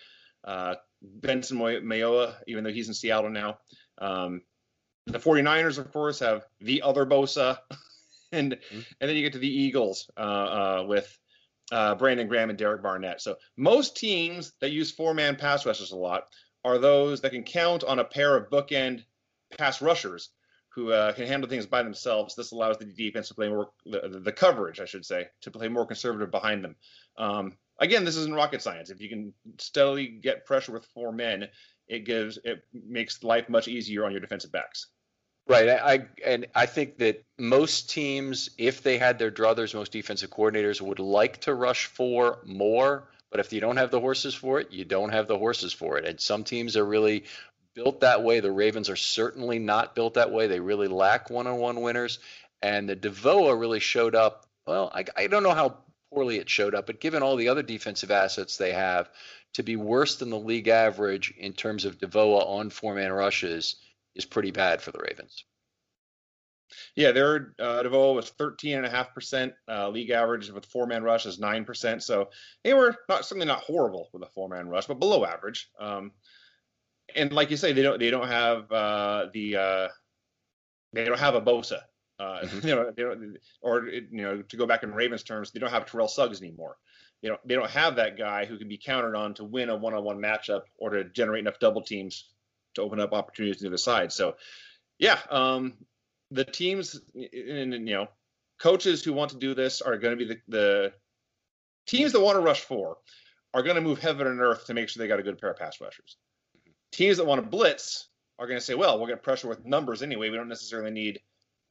Benson 1.01 1.57
Mayowa, 1.57 2.35
even 2.45 2.63
though 2.63 2.73
he's 2.73 2.89
in 2.89 2.93
Seattle 2.93 3.29
now. 3.29 3.59
Um, 3.99 4.41
the 5.11 5.19
49ers, 5.19 5.77
of 5.77 5.91
course, 5.91 6.19
have 6.19 6.45
the 6.61 6.81
other 6.81 7.05
Bosa, 7.05 7.57
and 8.31 8.53
mm-hmm. 8.53 8.79
and 8.99 9.09
then 9.09 9.15
you 9.15 9.23
get 9.23 9.33
to 9.33 9.39
the 9.39 9.47
Eagles 9.47 10.09
uh, 10.17 10.19
uh, 10.19 10.85
with 10.87 11.17
uh, 11.71 11.95
Brandon 11.95 12.27
Graham 12.27 12.49
and 12.49 12.57
Derek 12.57 12.81
Barnett. 12.81 13.21
So 13.21 13.37
most 13.57 13.97
teams 13.97 14.53
that 14.61 14.71
use 14.71 14.91
four-man 14.91 15.35
pass 15.35 15.65
rushers 15.65 15.91
a 15.91 15.97
lot 15.97 16.23
are 16.63 16.77
those 16.77 17.21
that 17.21 17.31
can 17.31 17.43
count 17.43 17.83
on 17.83 17.99
a 17.99 18.03
pair 18.03 18.35
of 18.35 18.49
bookend 18.49 19.03
pass 19.57 19.81
rushers 19.81 20.29
who 20.69 20.91
uh, 20.91 21.11
can 21.13 21.25
handle 21.27 21.49
things 21.49 21.65
by 21.65 21.81
themselves. 21.83 22.35
This 22.35 22.51
allows 22.51 22.77
the 22.77 22.85
defense 22.85 23.27
to 23.29 23.33
play 23.33 23.49
more 23.49 23.71
the, 23.85 24.21
the 24.23 24.31
coverage, 24.31 24.79
I 24.79 24.85
should 24.85 25.05
say, 25.05 25.27
to 25.41 25.51
play 25.51 25.67
more 25.67 25.85
conservative 25.85 26.31
behind 26.31 26.63
them. 26.63 26.75
Um, 27.17 27.57
again, 27.79 28.05
this 28.05 28.15
isn't 28.15 28.33
rocket 28.33 28.61
science. 28.61 28.89
If 28.89 29.01
you 29.01 29.09
can 29.09 29.33
steadily 29.57 30.07
get 30.07 30.45
pressure 30.45 30.71
with 30.71 30.85
four 30.93 31.11
men, 31.11 31.47
it 31.87 32.05
gives 32.05 32.37
it 32.43 32.63
makes 32.71 33.23
life 33.23 33.49
much 33.49 33.67
easier 33.67 34.05
on 34.05 34.11
your 34.11 34.21
defensive 34.21 34.51
backs. 34.51 34.87
Right. 35.49 35.67
I 35.67 36.05
and 36.23 36.45
I 36.53 36.67
think 36.67 36.99
that 36.99 37.23
most 37.39 37.89
teams, 37.89 38.51
if 38.59 38.83
they 38.83 38.99
had 38.99 39.17
their 39.17 39.31
druthers, 39.31 39.73
most 39.73 39.91
defensive 39.91 40.29
coordinators 40.29 40.79
would 40.79 40.99
like 40.99 41.41
to 41.41 41.55
rush 41.55 41.87
for 41.87 42.37
more. 42.45 43.05
But 43.31 43.39
if 43.39 43.51
you 43.51 43.59
don't 43.59 43.77
have 43.77 43.89
the 43.89 43.99
horses 43.99 44.35
for 44.35 44.59
it, 44.59 44.71
you 44.71 44.85
don't 44.85 45.09
have 45.09 45.27
the 45.27 45.39
horses 45.39 45.73
for 45.73 45.97
it. 45.97 46.05
And 46.05 46.21
some 46.21 46.43
teams 46.43 46.77
are 46.77 46.85
really 46.85 47.25
built 47.73 48.01
that 48.01 48.23
way. 48.23 48.41
The 48.41 48.51
Ravens 48.51 48.91
are 48.91 48.95
certainly 48.95 49.57
not 49.57 49.95
built 49.95 50.13
that 50.15 50.31
way. 50.31 50.45
They 50.45 50.59
really 50.59 50.87
lack 50.87 51.31
one-on-one 51.31 51.81
winners. 51.81 52.19
And 52.61 52.87
the 52.87 52.95
Devoa 52.95 53.59
really 53.59 53.79
showed 53.79 54.13
up. 54.13 54.45
Well, 54.67 54.91
I, 54.93 55.05
I 55.15 55.27
don't 55.27 55.43
know 55.43 55.53
how 55.53 55.77
poorly 56.11 56.37
it 56.37 56.49
showed 56.49 56.75
up, 56.75 56.85
but 56.85 56.99
given 56.99 57.23
all 57.23 57.35
the 57.35 57.49
other 57.49 57.63
defensive 57.63 58.11
assets 58.11 58.57
they 58.57 58.73
have, 58.73 59.09
to 59.53 59.63
be 59.63 59.75
worse 59.75 60.17
than 60.17 60.29
the 60.29 60.39
league 60.39 60.67
average 60.67 61.33
in 61.37 61.53
terms 61.53 61.85
of 61.85 61.97
Devoa 61.97 62.47
on 62.47 62.69
four-man 62.69 63.11
rushes 63.11 63.75
is 64.15 64.25
pretty 64.25 64.51
bad 64.51 64.81
for 64.81 64.91
the 64.91 64.99
Ravens. 64.99 65.45
Yeah, 66.95 67.11
their 67.11 67.53
uh, 67.59 67.83
Devoa 67.83 68.15
was 68.15 68.31
13.5%. 68.31 69.53
Uh, 69.67 69.89
league 69.89 70.11
average 70.11 70.49
with 70.51 70.65
four 70.65 70.85
man 70.85 71.03
rush 71.03 71.25
is 71.25 71.39
9%. 71.39 72.01
So 72.01 72.29
they 72.63 72.73
were 72.73 72.95
not 73.07 73.25
certainly 73.25 73.47
not 73.47 73.61
horrible 73.61 74.09
with 74.13 74.23
a 74.23 74.27
four 74.27 74.49
man 74.49 74.69
rush, 74.69 74.85
but 74.85 74.99
below 74.99 75.25
average. 75.25 75.69
Um, 75.79 76.11
and 77.15 77.31
like 77.31 77.49
you 77.49 77.57
say, 77.57 77.73
they 77.73 77.81
don't 77.81 77.99
they 77.99 78.11
don't 78.11 78.27
have 78.27 78.71
uh, 78.71 79.27
the 79.33 79.55
uh, 79.55 79.87
they 80.93 81.05
don't 81.05 81.19
have 81.19 81.35
a 81.35 81.41
Bosa. 81.41 81.81
Uh, 82.19 82.41
mm-hmm. 82.43 82.67
you 82.67 82.75
know, 82.75 82.91
they 82.95 83.03
don't, 83.03 83.37
or 83.61 83.87
you 83.87 84.07
know, 84.11 84.41
to 84.41 84.57
go 84.57 84.67
back 84.67 84.83
in 84.83 84.93
Ravens 84.93 85.23
terms, 85.23 85.51
they 85.51 85.59
don't 85.59 85.71
have 85.71 85.85
Terrell 85.85 86.07
Suggs 86.07 86.41
anymore. 86.41 86.77
You 87.21 87.31
know, 87.31 87.37
they 87.45 87.55
don't 87.55 87.69
have 87.69 87.95
that 87.95 88.17
guy 88.17 88.45
who 88.45 88.57
can 88.57 88.69
be 88.69 88.77
counted 88.77 89.15
on 89.15 89.33
to 89.35 89.43
win 89.43 89.69
a 89.69 89.75
one-on-one 89.75 90.17
matchup 90.17 90.61
or 90.77 90.91
to 90.91 91.03
generate 91.05 91.41
enough 91.41 91.59
double 91.59 91.81
teams 91.81 92.29
to 92.75 92.81
open 92.81 92.99
up 92.99 93.13
opportunities 93.13 93.57
to 93.57 93.63
the 93.63 93.69
other 93.69 93.77
side. 93.77 94.11
So, 94.11 94.35
yeah, 94.97 95.19
um, 95.29 95.73
the 96.31 96.45
teams 96.45 96.99
and, 97.15 97.73
you 97.73 97.95
know 97.95 98.07
coaches 98.59 99.03
who 99.03 99.13
want 99.13 99.31
to 99.31 99.37
do 99.37 99.55
this 99.55 99.81
are 99.81 99.97
going 99.97 100.17
to 100.17 100.25
be 100.25 100.33
the, 100.33 100.41
the 100.47 100.93
teams 101.87 102.11
that 102.11 102.19
want 102.19 102.35
to 102.35 102.41
rush 102.41 102.61
four 102.61 102.97
are 103.53 103.63
going 103.63 103.75
to 103.75 103.81
move 103.81 103.99
heaven 103.99 104.27
and 104.27 104.41
earth 104.41 104.65
to 104.65 104.73
make 104.73 104.89
sure 104.89 105.01
they 105.01 105.07
got 105.07 105.19
a 105.19 105.23
good 105.23 105.39
pair 105.39 105.51
of 105.51 105.57
pass 105.57 105.81
rushers. 105.81 106.17
Teams 106.91 107.17
that 107.17 107.25
want 107.25 107.41
to 107.41 107.47
blitz 107.47 108.07
are 108.37 108.47
going 108.47 108.59
to 108.59 108.65
say, 108.65 108.75
well, 108.75 108.99
we're 108.99 109.07
going 109.07 109.17
to 109.17 109.23
pressure 109.23 109.47
with 109.47 109.65
numbers 109.65 110.03
anyway. 110.03 110.29
We 110.29 110.37
don't 110.37 110.49
necessarily 110.49 110.91
need 110.91 111.19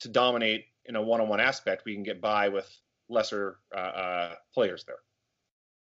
to 0.00 0.08
dominate 0.08 0.64
in 0.86 0.96
a 0.96 1.02
one-on-one 1.02 1.40
aspect. 1.40 1.84
We 1.84 1.94
can 1.94 2.02
get 2.02 2.20
by 2.20 2.48
with 2.48 2.68
lesser 3.08 3.58
uh, 3.74 3.78
uh, 3.78 4.34
players 4.54 4.84
there. 4.84 4.98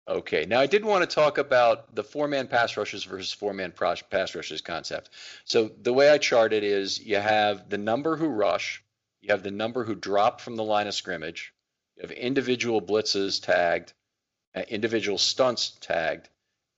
Okay. 0.08 0.44
Now, 0.46 0.60
I 0.60 0.66
did 0.66 0.84
want 0.84 1.08
to 1.08 1.14
talk 1.14 1.38
about 1.38 1.94
the 1.94 2.02
four 2.02 2.26
man 2.26 2.48
pass 2.48 2.76
rushes 2.76 3.04
versus 3.04 3.32
four 3.32 3.52
man 3.52 3.72
pass 3.72 4.34
rushes 4.34 4.60
concept. 4.60 5.10
So, 5.44 5.70
the 5.80 5.92
way 5.92 6.10
I 6.10 6.18
chart 6.18 6.52
it 6.52 6.64
is 6.64 6.98
you 6.98 7.16
have 7.16 7.68
the 7.68 7.78
number 7.78 8.16
who 8.16 8.28
rush, 8.28 8.82
you 9.20 9.30
have 9.30 9.42
the 9.42 9.50
number 9.50 9.84
who 9.84 9.94
drop 9.94 10.40
from 10.40 10.56
the 10.56 10.64
line 10.64 10.86
of 10.86 10.94
scrimmage, 10.94 11.52
you 11.96 12.02
have 12.02 12.12
individual 12.12 12.80
blitzes 12.82 13.40
tagged, 13.42 13.92
uh, 14.54 14.62
individual 14.68 15.18
stunts 15.18 15.76
tagged, 15.80 16.28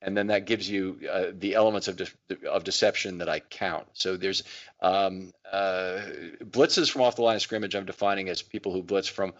and 0.02 0.16
then 0.16 0.26
that 0.26 0.46
gives 0.46 0.68
you 0.68 0.98
uh, 1.10 1.26
the 1.32 1.54
elements 1.54 1.88
of, 1.88 1.96
de- 1.96 2.48
of 2.48 2.64
deception 2.64 3.18
that 3.18 3.28
I 3.28 3.38
count. 3.38 3.86
So 3.92 4.16
there's 4.16 4.42
um, 4.80 5.32
uh, 5.50 6.00
blitzes 6.44 6.90
from 6.90 7.02
off 7.02 7.16
the 7.16 7.22
line 7.22 7.36
of 7.36 7.42
scrimmage. 7.42 7.74
I'm 7.74 7.86
defining 7.86 8.28
as 8.28 8.42
people 8.42 8.72
who 8.72 8.82
blitz 8.82 9.08
from 9.08 9.32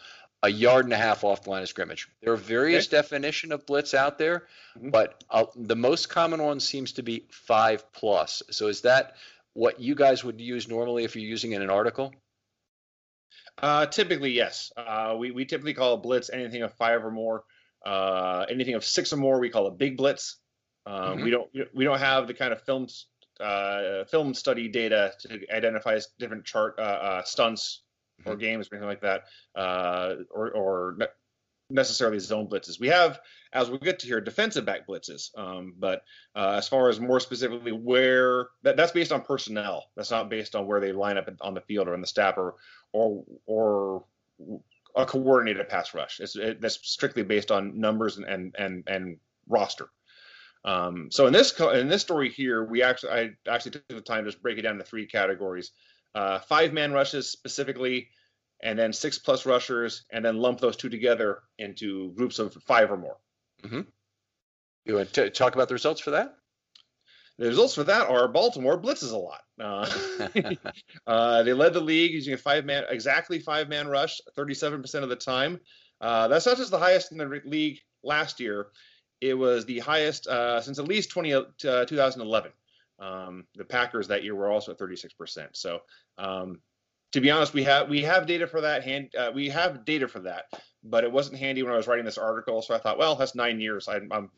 a 0.43 0.51
yard 0.51 0.85
and 0.85 0.93
a 0.93 0.97
half 0.97 1.25
off 1.25 1.43
the 1.43 1.51
line 1.51 1.63
of 1.63 1.69
scrimmage. 1.69 2.09
There 2.21 2.33
are 2.33 2.37
various 2.37 2.89
okay. 2.89 2.97
definition 2.97 3.53
of 3.53 3.65
blitz 3.65 3.95
out 3.95 4.19
there, 4.19 4.47
mm-hmm. 4.77 4.91
but 4.91 5.23
uh, 5.31 5.47
the 5.55 5.77
most 5.77 6.09
common 6.09 6.43
one 6.43 6.61
seems 6.61 6.93
to 6.93 7.03
be 7.03 7.27
five 7.31 7.91
plus. 7.93 8.43
So 8.51 8.69
is 8.69 8.83
that 8.83 9.17
what 9.55 9.81
you 9.81 9.95
guys 9.95 10.25
would 10.25 10.41
use 10.41 10.69
normally 10.69 11.05
if 11.05 11.15
you're 11.15 11.25
using 11.25 11.53
in 11.53 11.63
an 11.63 11.71
article? 11.71 12.13
Uh, 13.59 13.87
typically, 13.87 14.33
yes. 14.33 14.73
Uh, 14.77 15.15
we, 15.17 15.31
we 15.31 15.45
typically 15.45 15.75
call 15.75 15.95
a 15.95 15.99
blitz 15.99 16.31
anything 16.31 16.63
of 16.63 16.73
five 16.75 17.05
or 17.05 17.11
more. 17.11 17.45
Uh, 17.85 18.47
anything 18.49 18.75
of 18.75 18.85
six 18.85 19.13
or 19.13 19.17
more, 19.17 19.39
we 19.39 19.51
call 19.51 19.67
a 19.67 19.71
big 19.71 19.97
blitz. 19.97 20.39
Uh, 20.87 21.13
mm-hmm. 21.13 21.25
We 21.25 21.31
don't 21.31 21.51
we 21.75 21.85
don't 21.85 21.99
have 21.99 22.27
the 22.27 22.35
kind 22.35 22.53
of 22.53 22.61
film 22.63 22.89
uh, 23.39 24.05
film 24.05 24.35
study 24.35 24.69
data 24.69 25.13
to 25.21 25.55
identify 25.55 26.01
different 26.19 26.45
chart 26.45 26.81
stunts 27.25 27.83
or 28.27 28.37
games 28.37 28.69
or 28.69 28.77
anything 28.77 28.89
like 28.89 29.03
that, 29.03 29.25
uh, 29.55 30.15
or, 30.31 30.51
or 30.53 30.95
ne- 30.99 31.07
necessarily 31.73 32.19
zone 32.19 32.49
blitzes. 32.49 32.79
We 32.79 32.89
have, 32.89 33.21
as 33.53 33.71
we 33.71 33.79
get 33.79 33.99
to 34.01 34.07
here, 34.07 34.21
defensive 34.21 34.65
back 34.65 34.87
blitzes. 34.87 35.37
Um, 35.37 35.75
but 35.79 36.03
uh, 36.37 36.55
as 36.57 36.69
far 36.69 36.89
as 36.89 37.01
more 37.01 37.21
specifically 37.21 37.73
where 37.73 38.49
that, 38.63 38.77
that's 38.77 38.93
based 38.93 39.13
on 39.13 39.23
personnel. 39.23 39.87
That's 39.97 40.11
not 40.11 40.31
based 40.31 40.55
on 40.55 40.67
where 40.67 40.81
they 40.81 40.93
line 40.93 41.19
up 41.19 41.29
on 41.41 41.55
the 41.55 41.61
field 41.63 41.89
or 41.89 41.95
in 41.95 42.01
the 42.01 42.07
staff 42.07 42.37
or 42.37 42.57
or 42.93 43.25
or 43.47 44.05
a 44.95 45.07
coordinated 45.07 45.69
pass 45.69 45.95
rush. 45.95 46.21
It's 46.21 46.37
it, 46.37 46.61
that's 46.61 46.79
strictly 46.83 47.23
based 47.23 47.51
on 47.51 47.79
numbers 47.79 48.19
and 48.19 48.27
and 48.27 48.55
and, 48.59 48.85
and 48.87 49.17
roster. 49.49 49.89
Um, 50.65 51.09
so 51.11 51.27
in 51.27 51.33
this 51.33 51.59
in 51.59 51.89
this 51.89 52.03
story 52.03 52.31
here, 52.31 52.65
we 52.65 52.83
actually 52.83 53.13
I 53.13 53.31
actually 53.49 53.73
took 53.73 53.89
the 53.89 54.01
time 54.01 54.25
to 54.25 54.31
just 54.31 54.43
break 54.43 54.59
it 54.59 54.63
down 54.63 54.75
into 54.75 54.85
three 54.85 55.07
categories 55.07 55.73
uh, 56.15 56.39
five 56.41 56.73
man 56.73 56.93
rushes 56.93 57.31
specifically, 57.31 58.09
and 58.63 58.79
then 58.79 58.93
six 58.93 59.19
plus 59.19 59.47
rushers, 59.47 60.05
and 60.13 60.25
then 60.25 60.39
lump 60.39 60.61
those 60.61 60.77
two 60.77 60.89
together 60.89 61.41
into 61.59 62.13
groups 62.13 62.39
of 62.39 62.55
five 62.67 62.91
or 62.91 62.97
more. 62.97 63.17
Mm-hmm. 63.63 63.81
You 64.85 64.95
want 64.97 65.13
to 65.15 65.31
talk 65.31 65.55
about 65.55 65.69
the 65.69 65.75
results 65.75 66.01
for 66.01 66.13
that? 66.13 66.35
The 67.39 67.49
results 67.49 67.75
for 67.75 67.85
that 67.85 68.09
are 68.09 68.29
Baltimore 68.29 68.81
blitzes 68.81 69.13
a 69.13 69.17
lot. 69.17 69.41
Uh, 69.59 70.55
uh, 71.07 71.43
they 71.43 71.53
led 71.53 71.73
the 71.73 71.81
league 71.81 72.13
using 72.13 72.35
a 72.35 72.37
five 72.37 72.65
man, 72.65 72.85
exactly 72.89 73.39
five 73.39 73.69
man 73.69 73.89
rush, 73.89 74.21
37% 74.37 75.03
of 75.03 75.09
the 75.09 75.17
time. 75.17 75.61
Uh, 76.01 76.29
that's 76.29 76.47
not 76.47 76.57
just 76.57 76.71
the 76.71 76.79
highest 76.79 77.13
in 77.13 77.19
the 77.19 77.41
league 77.45 77.81
last 78.03 78.39
year. 78.39 78.69
It 79.21 79.35
was 79.35 79.65
the 79.65 79.79
highest 79.79 80.27
uh, 80.27 80.61
since 80.61 80.79
at 80.79 80.89
least 80.89 81.11
20, 81.11 81.33
uh, 81.33 81.45
2011. 81.61 82.53
Um, 83.03 83.47
the 83.57 83.65
Packers 83.65 84.09
that 84.09 84.23
year 84.23 84.35
were 84.35 84.49
also 84.49 84.73
at 84.73 84.79
36%. 84.79 85.49
So 85.55 85.81
um, 86.19 86.61
to 87.13 87.21
be 87.21 87.31
honest, 87.31 87.53
we 87.53 87.65
have 87.65 87.89
we 87.89 88.03
have 88.03 88.27
data 88.27 88.47
for 88.47 88.63
that. 88.63 88.85
Hand 88.85 89.11
uh, 89.19 89.31
we 89.35 89.49
have 89.49 89.85
data 89.85 90.07
for 90.09 90.21
that, 90.21 90.45
but 90.85 91.05
it 91.05 91.13
wasn't 91.13 91.39
handy 91.39 91.63
when 91.63 91.73
I 91.73 91.77
was 91.77 91.87
writing 91.87 92.05
this 92.05 92.19
article. 92.19 92.63
So 92.63 92.75
I 92.75 92.79
thought, 92.79 92.99
well, 92.99 93.17
that's 93.17 93.35
nine 93.35 93.61
years. 93.61 93.89
I, 93.89 93.97
I'm 93.97 94.11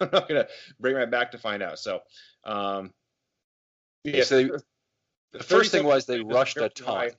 I'm 0.00 0.10
not 0.12 0.28
gonna 0.28 0.46
bring 0.78 0.94
my 0.94 1.06
back 1.06 1.32
to 1.32 1.38
find 1.38 1.62
out. 1.62 1.78
So, 1.78 2.00
um, 2.44 2.92
yeah. 4.04 4.24
So 4.24 4.36
they, 4.42 4.50
the 5.32 5.42
first 5.42 5.72
thing 5.72 5.84
was 5.84 6.06
they 6.06 6.20
rushed 6.20 6.58
a 6.58 6.68
ton. 6.68 7.10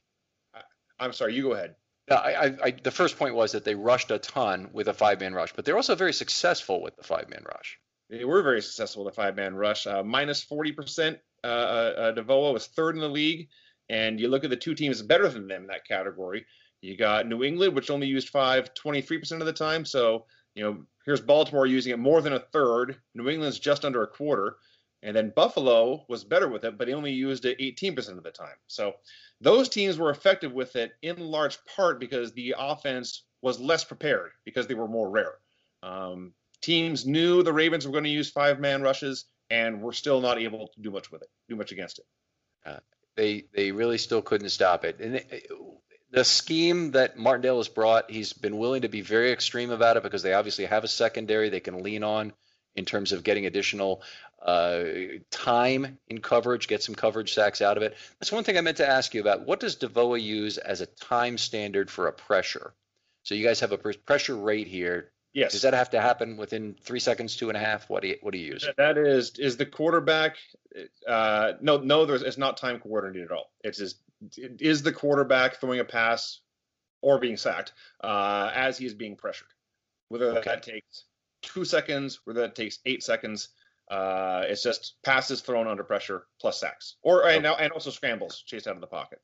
I, 1.00 1.06
am 1.06 1.13
sorry. 1.13 1.34
You 1.34 1.44
go 1.44 1.54
ahead. 1.54 1.76
No, 2.10 2.16
I, 2.16 2.56
I, 2.63 2.72
the 2.72 2.92
first 2.92 3.20
point 3.20 3.36
was 3.36 3.52
that 3.52 3.66
they 3.66 3.76
rushed 3.76 4.12
a 4.12 4.18
ton 4.18 4.70
with 4.72 4.88
a 4.88 4.94
five-man 4.94 5.34
rush, 5.34 5.52
but 5.54 5.66
they're 5.66 5.76
also 5.76 5.94
very 5.94 6.13
successful 6.13 6.82
with 6.82 6.96
the 6.96 7.04
five-man 7.04 7.44
rush. 7.46 7.80
They 8.10 8.26
were 8.26 8.41
very 8.41 8.62
successful 8.62 9.04
with 9.04 9.13
a 9.13 9.15
five-man 9.15 9.56
rush. 9.56 9.86
Uh, 9.86 10.04
minus 10.04 10.46
40%. 10.46 11.17
Uh, 11.43 11.48
uh, 11.48 12.15
DVOA 12.15 12.54
was 12.54 12.67
third 12.67 12.96
in 12.96 13.02
the 13.02 13.10
league, 13.10 13.50
and 13.89 14.20
you 14.20 14.28
look 14.28 14.43
at 14.43 14.50
the 14.50 14.56
two 14.56 14.76
teams 14.76 15.02
better 15.02 15.28
than 15.28 15.48
them 15.48 15.63
in 15.63 15.67
that 15.67 15.88
category. 15.88 16.46
You 16.82 16.96
got 16.96 17.28
New 17.28 17.43
England, 17.43 17.76
which 17.76 17.89
only 17.89 18.08
used 18.08 18.30
five 18.30 18.74
23% 18.74 19.39
of 19.39 19.46
the 19.46 19.54
time. 19.54 19.86
So, 19.86 20.26
you 20.56 20.63
know, 20.63 20.86
here's 21.06 21.22
Baltimore 21.22 21.65
using 21.65 21.93
it 21.93 22.00
more 22.00 22.22
than 22.22 22.34
a 22.34 22.39
third. 22.39 22.98
New 23.13 23.30
England's 23.30 23.60
just 23.60 23.86
under 23.86 24.04
a 24.04 24.08
quarter. 24.08 24.58
And 25.04 25.15
then 25.15 25.32
Buffalo 25.36 26.06
was 26.10 26.24
better 26.24 26.50
with 26.50 26.63
it, 26.63 26.78
but 26.78 26.88
he 26.88 26.93
only 26.93 27.12
used 27.12 27.46
it 27.46 27.60
18% 27.60 28.17
of 28.17 28.24
the 28.24 28.32
time. 28.32 28.56
So 28.67 28.93
those 29.39 29.70
teams 29.70 29.98
were 29.98 30.10
effective 30.10 30.54
with 30.54 30.76
it 30.76 30.93
in 31.02 31.20
large 31.20 31.60
part 31.76 32.00
because 32.00 32.34
the 32.34 32.56
offense 32.58 33.24
was 33.41 33.60
less 33.60 33.84
prepared 33.84 34.32
because 34.43 34.65
they 34.65 34.74
were 34.74 34.88
more 34.88 35.10
rare. 35.10 35.36
Um, 35.84 36.34
teams 36.62 37.06
knew 37.06 37.43
the 37.43 37.54
Ravens 37.54 37.86
were 37.86 37.91
going 37.91 38.04
to 38.04 38.10
use 38.10 38.30
five 38.30 38.60
man 38.60 38.82
rushes 38.82 39.26
and 39.50 39.82
were 39.82 39.93
still 39.93 40.22
not 40.22 40.39
able 40.39 40.67
to 40.67 40.82
do 40.82 40.91
much 40.91 41.12
with 41.12 41.22
it, 41.22 41.30
do 41.50 41.56
much 41.56 41.72
against 41.72 42.00
it. 42.00 42.06
Uh, 42.65 42.80
they 43.15 43.46
they 43.54 43.72
really 43.72 43.98
still 43.98 44.22
couldn't 44.22 44.50
stop 44.50 44.86
it. 44.86 45.00
And 45.00 45.15
it, 45.15 45.50
the 46.12 46.24
scheme 46.24 46.91
that 46.91 47.17
Martindale 47.17 47.58
has 47.58 47.67
brought, 47.67 48.10
he's 48.10 48.34
been 48.34 48.58
willing 48.58 48.84
to 48.84 48.89
be 48.89 49.02
very 49.02 49.32
extreme 49.32 49.72
about 49.72 49.98
it 49.98 50.04
because 50.04 50.24
they 50.24 50.34
obviously 50.34 50.65
have 50.65 50.84
a 50.84 50.88
secondary 50.88 51.50
they 51.50 51.60
can 51.60 51.84
lean 51.84 52.04
on 52.04 52.34
in 52.76 52.86
terms 52.86 53.12
of 53.12 53.24
getting 53.24 53.46
additional 53.46 54.02
uh, 54.41 54.84
time 55.32 55.98
in 56.08 56.22
coverage, 56.22 56.67
get 56.67 56.84
some 56.84 56.96
coverage 56.96 57.34
sacks 57.34 57.62
out 57.62 57.76
of 57.76 57.84
it. 57.84 57.98
That's 58.20 58.32
one 58.32 58.43
thing 58.43 58.58
I 58.58 58.62
meant 58.62 58.78
to 58.78 58.88
ask 58.88 59.13
you 59.13 59.22
about. 59.22 59.46
What 59.46 59.60
does 59.60 59.76
DVOA 59.76 60.22
use 60.22 60.58
as 60.58 60.82
a 60.82 60.86
time 60.86 61.38
standard 61.38 61.89
for 61.89 62.08
a 62.08 62.13
pressure? 62.13 62.74
So 63.24 63.36
you 63.36 63.43
guys 63.43 63.60
have 63.60 63.72
a 63.72 63.78
pressure 63.78 64.36
rate 64.36 64.67
here. 64.67 65.12
Yes. 65.38 65.52
Does 65.52 65.62
that 65.62 65.76
have 65.76 65.91
to 65.91 66.02
happen 66.02 66.36
within 66.36 66.76
three 66.82 67.00
seconds, 67.00 67.36
two 67.36 67.50
and 67.50 67.56
a 67.56 67.60
half? 67.60 67.91
What 67.91 68.02
do 68.02 68.08
you 68.08 68.17
what 68.21 68.32
do 68.32 68.39
you 68.39 68.54
use? 68.54 68.67
That 68.76 68.97
is 68.97 69.38
is 69.38 69.56
the 69.56 69.67
quarterback. 69.67 70.38
Uh, 71.08 71.54
no, 71.62 71.78
no, 71.78 72.08
there's 72.08 72.23
it's 72.23 72.39
not 72.39 72.58
time 72.58 72.80
coordinated 72.80 73.30
at 73.30 73.38
all. 73.38 73.52
It's 73.63 73.78
just 73.78 73.97
is 74.36 74.82
the 74.82 74.91
quarterback 74.91 75.58
throwing 75.58 75.80
a 75.80 75.84
pass 75.86 76.39
or 77.04 77.19
being 77.19 77.38
sacked 77.38 77.73
uh, 78.04 78.50
as 78.52 78.80
he 78.80 78.88
is 78.88 78.95
being 78.95 79.15
pressured. 79.15 79.50
Whether 80.10 80.39
okay. 80.39 80.41
that 80.45 80.63
takes 80.63 81.04
two 81.43 81.65
seconds, 81.65 82.19
whether 82.23 82.41
that 82.41 82.56
takes 82.56 82.80
eight 82.88 83.04
seconds, 83.04 83.50
uh, 83.91 84.41
it's 84.47 84.63
just 84.63 84.95
passes 85.04 85.41
thrown 85.41 85.67
under 85.67 85.84
pressure 85.84 86.26
plus 86.41 86.60
sacks, 86.60 86.95
or 87.04 87.30
and, 87.30 87.45
okay. 87.45 87.63
and 87.63 87.71
also 87.73 87.91
scrambles 87.91 88.41
chased 88.43 88.65
out 88.65 88.73
of 88.73 88.82
the 88.82 88.88
pocket. 88.88 89.21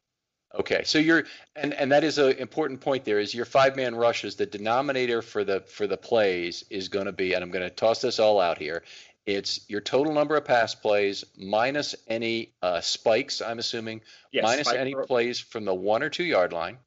Okay, 0.56 0.84
so 0.84 1.00
you're 1.00 1.24
and 1.56 1.74
and 1.74 1.92
that 1.92 2.04
is 2.04 2.20
an 2.20 2.34
important 2.34 2.82
point. 2.82 3.06
There 3.06 3.20
is 3.20 3.34
your 3.34 3.46
five 3.46 3.76
man 3.76 3.96
rushes. 3.96 4.36
The 4.36 4.46
denominator 4.46 5.24
for 5.24 5.44
the 5.44 5.62
for 5.62 5.88
the 5.88 5.98
plays 5.98 6.64
is 6.70 6.90
going 6.90 7.08
to 7.08 7.12
be, 7.12 7.34
and 7.34 7.44
I'm 7.44 7.50
going 7.50 7.68
to 7.68 7.72
toss 7.72 8.02
this 8.02 8.20
all 8.20 8.40
out 8.40 8.60
here. 8.60 8.84
It's 9.26 9.68
your 9.68 9.82
total 9.82 10.14
number 10.14 10.36
of 10.36 10.46
pass 10.46 10.76
plays 10.76 11.24
minus 11.36 11.96
any 12.08 12.54
uh, 12.62 12.82
spikes. 12.82 13.42
I'm 13.42 13.58
assuming 13.58 14.02
yes, 14.32 14.44
minus 14.44 14.72
any 14.72 14.94
plays 14.94 15.40
from 15.40 15.66
the 15.66 15.74
one 15.74 16.04
or 16.04 16.10
two 16.10 16.24
yard 16.24 16.54
line, 16.54 16.78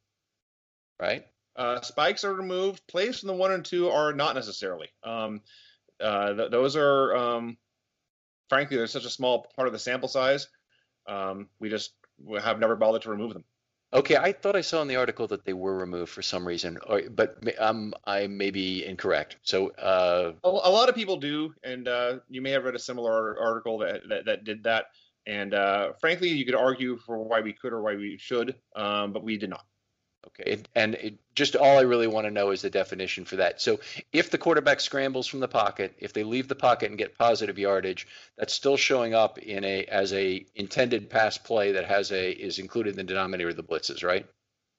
right? 1.01 1.27
Uh, 1.57 1.81
spikes 1.81 2.23
are 2.23 2.35
removed. 2.35 2.87
Plays 2.87 3.19
from 3.19 3.29
the 3.29 3.35
one 3.35 3.51
and 3.51 3.65
two 3.65 3.89
are 3.89 4.13
not 4.13 4.37
necessarily. 4.37 4.89
Um, 5.03 5.41
uh, 6.01 6.35
th- 6.35 6.51
those 6.53 6.77
are 6.77 7.17
um, 7.17 7.57
frankly, 8.49 8.77
they're 8.77 8.87
such 8.87 9.07
a 9.07 9.11
small 9.11 9.47
part 9.57 9.67
of 9.67 9.73
the 9.73 9.79
sample 9.81 10.09
size. 10.09 10.47
Um, 11.09 11.49
we 11.59 11.69
just 11.69 11.93
have 12.41 12.61
never 12.61 12.77
bothered 12.77 13.03
to 13.03 13.11
remove 13.11 13.33
them. 13.33 13.45
Okay, 13.97 14.17
I 14.17 14.31
thought 14.31 14.57
I 14.57 14.61
saw 14.61 14.83
in 14.83 14.89
the 14.89 14.97
article 14.97 15.27
that 15.29 15.47
they 15.47 15.55
were 15.55 15.79
removed 15.79 16.11
for 16.11 16.21
some 16.21 16.47
reason, 16.47 16.79
or, 16.87 17.01
but 17.09 17.39
um, 17.59 17.95
I 18.05 18.27
may 18.27 18.51
be 18.51 18.85
incorrect. 18.85 19.39
So 19.43 19.71
uh, 19.71 20.33
a, 20.45 20.49
a, 20.49 20.71
lot 20.71 20.91
of 20.91 20.95
people 20.95 21.17
do, 21.17 21.55
and 21.65 21.89
uh, 21.89 22.19
you 22.29 22.43
may 22.43 22.51
have 22.51 22.65
read 22.65 22.75
a 22.75 22.79
similar 22.79 23.41
article 23.41 23.79
that 23.79 24.03
that, 24.11 24.27
that 24.27 24.45
did 24.45 24.65
that. 24.65 24.89
And 25.27 25.55
uh, 25.55 25.95
frankly, 25.99 26.29
you 26.29 26.45
could 26.45 26.55
argue 26.55 26.99
for 26.99 27.19
why 27.19 27.41
we 27.41 27.55
could 27.55 27.73
or 27.73 27.81
why 27.81 27.97
we 27.97 28.19
should, 28.19 28.55
um, 28.77 29.15
but 29.15 29.25
we 29.25 29.39
did 29.39 29.49
not. 29.49 29.65
Okay, 30.29 30.63
and 30.75 30.95
it, 30.97 31.15
just 31.35 31.57
all 31.57 31.79
I 31.79 31.83
really 31.83 32.07
want 32.07 32.27
to 32.27 32.31
know 32.31 32.51
is 32.51 32.63
the 32.63 32.71
definition 32.71 33.25
for 33.25 33.37
that. 33.37 33.61
So 33.61 33.81
if 34.13 34.31
the 34.31 34.39
quarterback 34.39 34.81
scrambles 34.81 35.27
from 35.27 35.41
the 35.41 35.49
pocket, 35.49 35.95
if 35.99 36.13
they 36.13 36.25
leave 36.25 36.49
the 36.49 36.55
pocket 36.55 36.91
and 36.91 36.99
get 36.99 37.17
positive 37.17 37.59
yardage, 37.59 38.07
that's 38.37 38.53
still 38.53 38.77
showing 38.77 39.15
up 39.15 39.39
in 39.39 39.65
a 39.65 39.85
as 39.85 40.13
a 40.13 40.45
intended 40.55 41.11
pass 41.11 41.39
play 41.39 41.73
that 41.73 41.85
has 41.85 42.11
a 42.13 42.31
is 42.31 42.59
included 42.59 42.91
in 42.91 42.97
the 42.97 43.05
denominator 43.05 43.51
of 43.51 43.57
the 43.57 43.63
blitzes, 43.63 44.03
right? 44.03 44.27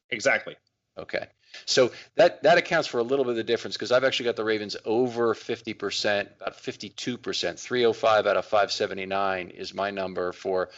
Exactly. 0.10 0.55
Okay. 0.97 1.27
So 1.65 1.91
that 2.15 2.43
that 2.43 2.57
accounts 2.57 2.88
for 2.88 2.99
a 2.99 3.03
little 3.03 3.25
bit 3.25 3.31
of 3.31 3.38
the 3.38 3.43
difference 3.43 3.75
because 3.75 3.91
I've 3.91 4.03
actually 4.03 4.25
got 4.25 4.36
the 4.36 4.43
Ravens 4.43 4.75
over 4.86 5.33
50%, 5.33 6.27
about 6.36 6.57
52%, 6.57 7.60
305 7.60 8.27
out 8.27 8.38
of 8.38 8.45
579 8.45 9.49
is 9.49 9.73
my 9.73 9.91
number 9.91 10.33
for 10.33 10.69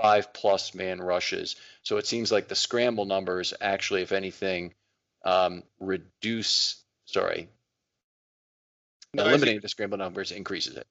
five 0.00 0.32
plus 0.32 0.74
man 0.74 1.00
rushes. 1.00 1.56
So 1.82 1.96
it 1.96 2.06
seems 2.06 2.30
like 2.30 2.48
the 2.48 2.54
scramble 2.54 3.04
numbers 3.04 3.54
actually, 3.60 4.02
if 4.02 4.12
anything, 4.12 4.74
um, 5.24 5.62
reduce. 5.80 6.82
Sorry, 7.04 7.48
no, 9.14 9.24
eliminating 9.24 9.60
the 9.60 9.68
scramble 9.68 9.98
numbers 9.98 10.32
increases 10.32 10.76
it. 10.76 10.86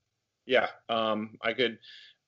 Yeah, 0.45 0.67
um, 0.89 1.37
I 1.41 1.53
could. 1.53 1.79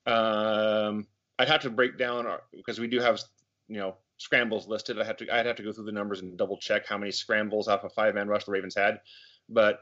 Um, 0.06 1.06
I'd 1.38 1.48
have 1.48 1.62
to 1.62 1.70
break 1.70 1.98
down 1.98 2.26
our, 2.26 2.42
because 2.52 2.78
we 2.78 2.86
do 2.86 3.00
have 3.00 3.20
you 3.68 3.78
know 3.78 3.96
scrambles 4.18 4.68
listed. 4.68 5.00
I 5.00 5.04
have 5.04 5.16
to 5.18 5.34
I'd 5.34 5.46
have 5.46 5.56
to 5.56 5.62
go 5.62 5.72
through 5.72 5.86
the 5.86 5.92
numbers 5.92 6.20
and 6.20 6.36
double 6.36 6.58
check 6.58 6.86
how 6.86 6.98
many 6.98 7.10
scrambles 7.10 7.68
off 7.68 7.84
a 7.84 7.90
five 7.90 8.14
man 8.14 8.28
rush 8.28 8.44
the 8.44 8.52
Ravens 8.52 8.76
had, 8.76 9.00
but 9.48 9.80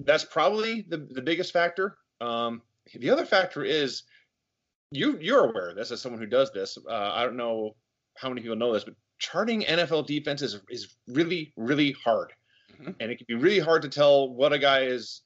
that's 0.00 0.24
probably 0.24 0.86
the 0.88 0.98
the 0.98 1.22
biggest 1.22 1.52
factor. 1.52 1.96
Um, 2.20 2.62
the 2.94 3.10
other 3.10 3.26
factor 3.26 3.64
is 3.64 4.02
you 4.90 5.18
you're 5.20 5.44
aware 5.44 5.70
of 5.70 5.76
this 5.76 5.90
as 5.90 6.00
someone 6.00 6.20
who 6.20 6.26
does 6.26 6.50
this. 6.52 6.78
Uh, 6.88 7.10
I 7.14 7.24
don't 7.24 7.36
know 7.36 7.76
how 8.16 8.28
many 8.28 8.42
people 8.42 8.56
know 8.56 8.72
this, 8.72 8.84
but 8.84 8.94
charting 9.18 9.62
NFL 9.62 10.06
defenses 10.06 10.54
is, 10.54 10.62
is 10.68 10.96
really 11.08 11.52
really 11.56 11.92
hard, 12.04 12.32
mm-hmm. 12.72 12.92
and 13.00 13.10
it 13.10 13.16
can 13.16 13.26
be 13.28 13.34
really 13.34 13.58
hard 13.58 13.82
to 13.82 13.88
tell 13.88 14.28
what 14.34 14.52
a 14.52 14.58
guy 14.58 14.82
is 14.82 15.22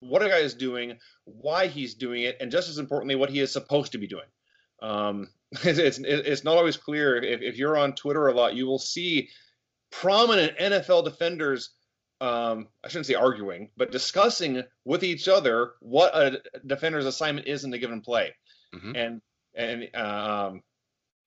what 0.00 0.22
a 0.22 0.28
guy 0.28 0.38
is 0.38 0.54
doing, 0.54 0.98
why 1.24 1.66
he's 1.66 1.94
doing 1.94 2.22
it, 2.22 2.36
and 2.40 2.50
just 2.50 2.68
as 2.68 2.78
importantly, 2.78 3.14
what 3.14 3.30
he 3.30 3.40
is 3.40 3.52
supposed 3.52 3.92
to 3.92 3.98
be 3.98 4.06
doing. 4.06 4.26
Um, 4.82 5.28
it's, 5.64 5.98
it's 5.98 6.44
not 6.44 6.56
always 6.56 6.76
clear. 6.76 7.16
If, 7.16 7.42
if 7.42 7.56
you're 7.56 7.76
on 7.76 7.94
Twitter 7.94 8.28
a 8.28 8.34
lot, 8.34 8.54
you 8.54 8.66
will 8.66 8.78
see 8.78 9.28
prominent 9.90 10.56
NFL 10.58 11.04
defenders. 11.04 11.70
Um, 12.20 12.68
I 12.84 12.88
shouldn't 12.88 13.06
say 13.06 13.14
arguing, 13.14 13.70
but 13.76 13.92
discussing 13.92 14.62
with 14.84 15.02
each 15.02 15.26
other 15.26 15.72
what 15.80 16.14
a 16.14 16.42
defender's 16.66 17.06
assignment 17.06 17.46
is 17.46 17.64
in 17.64 17.72
a 17.72 17.78
given 17.78 18.02
play. 18.02 18.34
Mm-hmm. 18.74 18.96
And 18.96 19.22
and 19.54 19.82
um, 19.94 20.62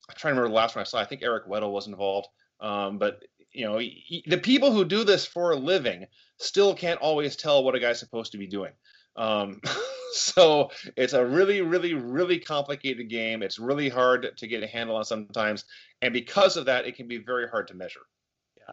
I'm 0.10 0.16
trying 0.16 0.34
to 0.34 0.40
remember 0.40 0.50
the 0.50 0.56
last 0.56 0.76
one 0.76 0.82
I 0.82 0.86
saw. 0.86 1.00
I 1.00 1.06
think 1.06 1.24
Eric 1.24 1.48
Weddle 1.48 1.72
was 1.72 1.88
involved. 1.88 2.28
Um, 2.60 2.98
but 2.98 3.24
you 3.52 3.66
know, 3.66 3.78
he, 3.78 4.24
the 4.28 4.38
people 4.38 4.72
who 4.72 4.84
do 4.86 5.04
this 5.04 5.26
for 5.26 5.52
a 5.52 5.56
living 5.56 6.06
still 6.40 6.74
can't 6.74 7.00
always 7.00 7.36
tell 7.36 7.64
what 7.64 7.76
a 7.76 7.80
guy's 7.80 8.00
supposed 8.00 8.32
to 8.32 8.38
be 8.38 8.48
doing. 8.48 8.72
Um, 9.16 9.62
so 10.14 10.72
it's 10.98 11.14
a 11.14 11.26
really, 11.26 11.62
really, 11.62 11.94
really 11.94 12.40
complicated 12.40 13.10
game. 13.10 13.44
It's 13.44 13.60
really 13.60 13.90
hard 13.90 14.36
to 14.36 14.48
get 14.48 14.64
a 14.64 14.68
handle 14.68 14.96
on 14.96 15.06
sometimes, 15.06 15.66
and 16.02 16.14
because 16.14 16.58
of 16.58 16.66
that, 16.66 16.86
it 16.86 16.96
can 16.96 17.08
be 17.08 17.18
very 17.18 17.48
hard 17.48 17.68
to 17.68 17.76
measure. 17.76 18.02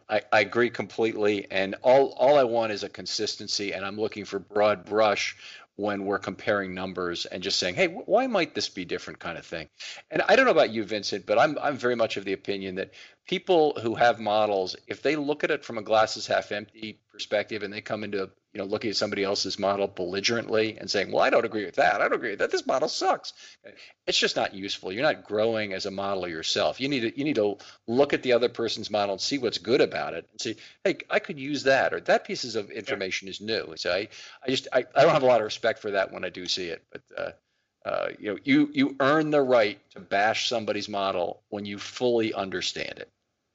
I, 0.09 0.21
I 0.31 0.39
agree 0.39 0.69
completely, 0.69 1.47
and 1.51 1.75
all 1.81 2.13
all 2.17 2.37
I 2.37 2.43
want 2.43 2.71
is 2.71 2.83
a 2.83 2.89
consistency, 2.89 3.73
and 3.73 3.85
I'm 3.85 3.99
looking 3.99 4.25
for 4.25 4.39
broad 4.39 4.85
brush 4.85 5.35
when 5.81 6.05
we're 6.05 6.19
comparing 6.19 6.75
numbers 6.75 7.25
and 7.25 7.41
just 7.41 7.57
saying, 7.57 7.73
hey, 7.73 7.87
why 7.87 8.27
might 8.27 8.53
this 8.53 8.69
be 8.69 8.85
different 8.85 9.19
kind 9.19 9.37
of 9.37 9.45
thing? 9.45 9.67
And 10.11 10.21
I 10.21 10.35
don't 10.35 10.45
know 10.45 10.51
about 10.51 10.69
you, 10.69 10.83
Vincent, 10.83 11.25
but 11.25 11.39
I'm 11.39 11.57
I'm 11.59 11.75
very 11.75 11.95
much 11.95 12.17
of 12.17 12.25
the 12.25 12.33
opinion 12.33 12.75
that 12.75 12.91
people 13.27 13.77
who 13.81 13.95
have 13.95 14.19
models, 14.19 14.75
if 14.87 15.01
they 15.01 15.15
look 15.15 15.43
at 15.43 15.51
it 15.51 15.65
from 15.65 15.79
a 15.79 15.81
glasses 15.81 16.27
half 16.27 16.51
empty 16.51 16.99
perspective 17.11 17.63
and 17.63 17.73
they 17.73 17.81
come 17.81 18.03
into 18.03 18.29
you 18.53 18.59
know 18.59 18.65
looking 18.65 18.89
at 18.89 18.95
somebody 18.95 19.23
else's 19.23 19.57
model 19.57 19.87
belligerently 19.87 20.77
and 20.77 20.89
saying, 20.89 21.11
well, 21.11 21.23
I 21.23 21.29
don't 21.29 21.45
agree 21.45 21.65
with 21.65 21.75
that. 21.75 21.95
I 21.95 21.99
don't 21.99 22.13
agree 22.13 22.31
with 22.31 22.39
that. 22.39 22.51
This 22.51 22.65
model 22.65 22.89
sucks. 22.89 23.33
It's 24.07 24.17
just 24.17 24.35
not 24.35 24.53
useful. 24.53 24.91
You're 24.91 25.03
not 25.03 25.25
growing 25.25 25.73
as 25.73 25.85
a 25.85 25.91
modeler 25.91 26.29
yourself. 26.29 26.81
You 26.81 26.89
need 26.89 27.01
to 27.01 27.17
you 27.17 27.23
need 27.23 27.35
to 27.35 27.57
look 27.87 28.13
at 28.13 28.23
the 28.23 28.33
other 28.33 28.49
person's 28.49 28.89
model 28.89 29.13
and 29.13 29.21
see 29.21 29.37
what's 29.37 29.57
good 29.57 29.81
about 29.81 30.13
it 30.13 30.27
and 30.31 30.41
say, 30.41 30.55
hey, 30.83 30.97
I 31.09 31.19
could 31.19 31.39
use 31.39 31.63
that 31.63 31.93
or 31.93 32.01
that 32.01 32.25
pieces 32.25 32.55
of 32.55 32.69
information 32.71 33.27
is 33.27 33.41
new. 33.41 33.73
So 33.77 33.91
I 33.91 34.09
I 34.45 34.49
just 34.49 34.67
I, 34.73 34.85
I 34.95 35.01
don't 35.03 35.13
have 35.13 35.23
a 35.23 35.27
lot 35.27 35.41
of 35.41 35.45
respect 35.45 35.79
for 35.79 35.91
that 35.91 36.11
when 36.11 36.25
I 36.25 36.29
do 36.29 36.45
see 36.47 36.67
it, 36.67 36.83
but. 36.91 37.01
Uh, 37.17 37.31
uh, 37.83 38.09
you 38.19 38.31
know, 38.31 38.39
you 38.43 38.69
you 38.73 38.95
earn 38.99 39.31
the 39.31 39.41
right 39.41 39.79
to 39.89 39.99
bash 39.99 40.47
somebody's 40.47 40.87
model 40.87 41.41
when 41.49 41.65
you 41.65 41.79
fully 41.79 42.31
understand 42.31 42.99
it. 42.99 43.09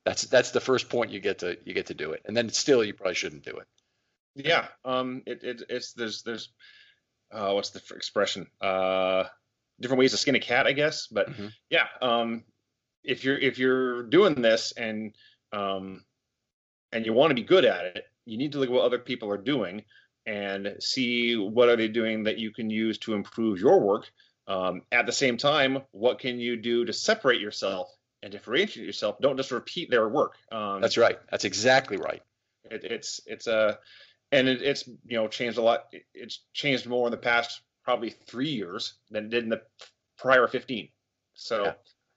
That's 0.05 0.23
that's 0.23 0.51
the 0.51 0.61
first 0.61 0.89
point 0.89 1.13
you 1.13 1.21
get 1.21 1.41
to 1.41 1.57
you 1.65 1.75
get 1.75 1.87
to 1.87 1.95
do 1.95 2.11
it, 2.11 2.23
and 2.25 2.37
then 2.37 2.49
still 2.49 2.83
you 2.83 2.93
probably 2.93 3.15
shouldn't 3.15 3.45
do 3.45 3.57
it. 3.57 3.67
Yeah, 4.37 4.69
um, 4.85 5.23
it, 5.27 5.43
it 5.43 5.63
it's 5.69 5.93
there's 5.95 6.23
there's 6.23 6.51
uh, 7.33 7.53
what's 7.53 7.71
the 7.71 7.83
expression? 7.95 8.47
Uh, 8.61 9.25
different 9.81 9.99
ways 9.99 10.13
to 10.13 10.17
skin 10.17 10.35
a 10.35 10.41
cat, 10.41 10.67
I 10.67 10.73
guess. 10.73 11.07
But 11.07 11.31
mm-hmm. 11.31 11.47
yeah, 11.71 11.87
um, 12.03 12.45
if 13.03 13.25
you're 13.25 13.39
if 13.39 13.59
you're 13.59 14.05
doing 14.05 14.43
this 14.43 14.73
and 14.77 15.15
um, 15.53 16.05
and 16.93 17.07
you 17.07 17.13
want 17.13 17.31
to 17.31 17.35
be 17.35 17.43
good 17.43 17.65
at 17.65 17.85
it, 17.97 18.05
you 18.27 18.37
need 18.37 18.53
to 18.53 18.59
look 18.59 18.69
at 18.69 18.75
what 18.75 18.85
other 18.85 18.99
people 18.99 19.31
are 19.31 19.39
doing 19.39 19.85
and 20.27 20.77
see 20.81 21.37
what 21.37 21.69
are 21.69 21.77
they 21.77 21.89
doing 21.89 22.25
that 22.25 22.39
you 22.39 22.53
can 22.53 22.69
use 22.69 22.99
to 22.99 23.15
improve 23.15 23.61
your 23.61 23.81
work. 23.81 24.11
Um, 24.49 24.83
at 24.93 25.07
the 25.07 25.13
same 25.13 25.37
time, 25.37 25.83
what 25.93 26.19
can 26.19 26.39
you 26.39 26.57
do 26.57 26.85
to 26.85 26.93
separate 26.93 27.41
yourself 27.41 27.89
and 28.23 28.31
differentiate 28.31 28.87
yourself? 28.87 29.17
Don't 29.21 29.37
just 29.37 29.51
repeat 29.51 29.91
their 29.91 30.09
work. 30.09 30.35
Um, 30.53 30.81
That's 30.81 30.97
right. 30.97 31.19
That's 31.31 31.45
exactly 31.45 31.97
right. 31.97 32.23
It, 32.71 32.85
it's 32.85 33.21
it's 33.27 33.47
a 33.47 33.79
and 34.33 34.49
it, 34.49 34.63
it's 34.63 34.87
you 34.87 35.17
know 35.17 35.29
changed 35.29 35.59
a 35.59 35.63
lot. 35.63 35.87
It's 36.15 36.41
changed 36.53 36.87
more 36.87 37.07
in 37.07 37.11
the 37.11 37.17
past 37.17 37.61
probably 37.85 38.11
three 38.11 38.51
years 38.51 38.95
than 39.11 39.27
it 39.27 39.31
did 39.31 39.45
in 39.45 39.51
the 39.51 39.63
prior 40.19 40.47
15. 40.47 40.89
So 41.35 41.65
yeah. 41.65 41.73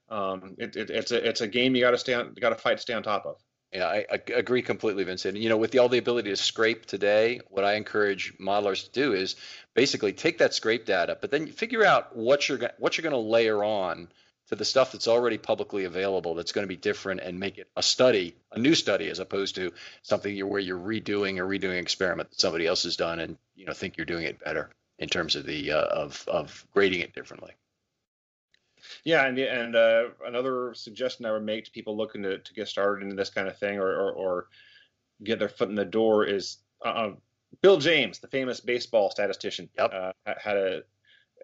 um, 0.08 0.56
it, 0.58 0.76
it, 0.76 0.90
it's 0.90 1.12
a 1.12 1.28
it's 1.28 1.40
a 1.40 1.48
game 1.48 1.74
you 1.74 1.82
got 1.82 1.92
to 1.92 1.98
stay 1.98 2.14
on, 2.14 2.34
got 2.40 2.50
to 2.50 2.56
fight 2.56 2.76
to 2.76 2.82
stay 2.82 2.94
on 2.94 3.02
top 3.02 3.26
of. 3.26 3.36
Yeah, 3.72 3.86
I, 3.86 4.04
I, 4.10 4.20
agree 4.34 4.62
completely, 4.62 5.04
Vincent. 5.04 5.36
You 5.36 5.48
know, 5.48 5.56
with 5.56 5.70
the, 5.70 5.78
all 5.78 5.88
the 5.88 5.98
ability 5.98 6.30
to 6.30 6.36
scrape 6.36 6.86
today, 6.86 7.40
what 7.50 7.64
I 7.64 7.74
encourage 7.74 8.36
modelers 8.38 8.84
to 8.84 8.90
do 8.90 9.12
is 9.12 9.36
basically 9.74 10.12
take 10.12 10.38
that 10.38 10.54
scrape 10.54 10.86
data, 10.86 11.16
but 11.20 11.30
then 11.30 11.46
figure 11.46 11.84
out 11.84 12.16
what 12.16 12.48
you're 12.48 12.58
what 12.78 12.96
you're 12.96 13.08
going 13.08 13.12
to 13.12 13.30
layer 13.30 13.62
on 13.62 14.08
to 14.50 14.56
the 14.56 14.64
stuff 14.64 14.90
that's 14.90 15.06
already 15.06 15.38
publicly 15.38 15.84
available 15.84 16.34
that's 16.34 16.50
going 16.50 16.64
to 16.64 16.68
be 16.68 16.76
different 16.76 17.20
and 17.20 17.38
make 17.38 17.56
it 17.56 17.68
a 17.76 17.82
study, 17.82 18.34
a 18.50 18.58
new 18.58 18.74
study, 18.74 19.08
as 19.08 19.20
opposed 19.20 19.54
to 19.54 19.72
something 20.02 20.34
you're, 20.34 20.48
where 20.48 20.60
you're 20.60 20.78
redoing 20.78 21.38
a 21.38 21.42
redoing 21.42 21.80
experiment 21.80 22.30
that 22.30 22.40
somebody 22.40 22.66
else 22.66 22.82
has 22.82 22.96
done 22.96 23.20
and 23.20 23.38
you 23.54 23.64
know 23.64 23.72
think 23.72 23.96
you're 23.96 24.04
doing 24.04 24.24
it 24.24 24.42
better 24.44 24.70
in 24.98 25.08
terms 25.08 25.36
of 25.36 25.46
the 25.46 25.70
uh, 25.70 25.84
of 25.84 26.24
of 26.26 26.66
grading 26.72 27.00
it 27.00 27.14
differently. 27.14 27.52
Yeah, 29.04 29.24
and 29.26 29.38
and 29.38 29.76
uh, 29.76 30.08
another 30.26 30.74
suggestion 30.74 31.26
I 31.26 31.32
would 31.32 31.44
make 31.44 31.66
to 31.66 31.70
people 31.70 31.96
looking 31.96 32.24
to, 32.24 32.38
to 32.38 32.54
get 32.54 32.66
started 32.66 33.04
into 33.04 33.14
this 33.14 33.30
kind 33.30 33.46
of 33.46 33.56
thing 33.56 33.78
or, 33.78 33.88
or, 33.88 34.12
or 34.12 34.46
get 35.22 35.38
their 35.38 35.48
foot 35.48 35.68
in 35.68 35.76
the 35.76 35.84
door 35.84 36.24
is 36.24 36.58
uh, 36.84 36.88
uh 36.88 37.12
Bill 37.62 37.78
James, 37.78 38.18
the 38.18 38.28
famous 38.28 38.60
baseball 38.60 39.10
statistician, 39.10 39.68
yep. 39.76 39.92
uh, 39.92 40.12
had 40.38 40.56
a 40.56 40.82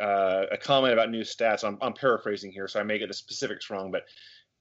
uh, 0.00 0.46
a 0.50 0.56
comment 0.56 0.92
about 0.92 1.10
new 1.10 1.22
stats. 1.22 1.64
I'm, 1.64 1.78
I'm 1.80 1.92
paraphrasing 1.92 2.52
here, 2.52 2.68
so 2.68 2.80
I 2.80 2.82
may 2.82 2.98
get 2.98 3.08
the 3.08 3.14
specifics 3.14 3.70
wrong, 3.70 3.90
but 3.90 4.04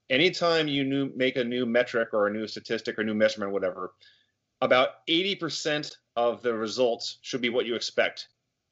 anytime 0.10 0.67
you 0.67 0.84
new, 0.84 1.12
make 1.15 1.36
a 1.36 1.43
new 1.43 1.65
metric 1.65 2.10
or 2.13 2.28
a 2.28 2.34
new 2.34 2.48
statistic 2.48 2.98
or 3.00 3.04
new 3.04 3.13
measurement, 3.13 3.52
whatever, 3.52 3.93
about 4.62 5.06
80% 5.08 5.95
of 6.15 6.41
the 6.41 6.54
results 6.54 7.17
should 7.21 7.41
be 7.41 7.50
what 7.50 7.65
you 7.65 7.76
expect. 7.76 8.28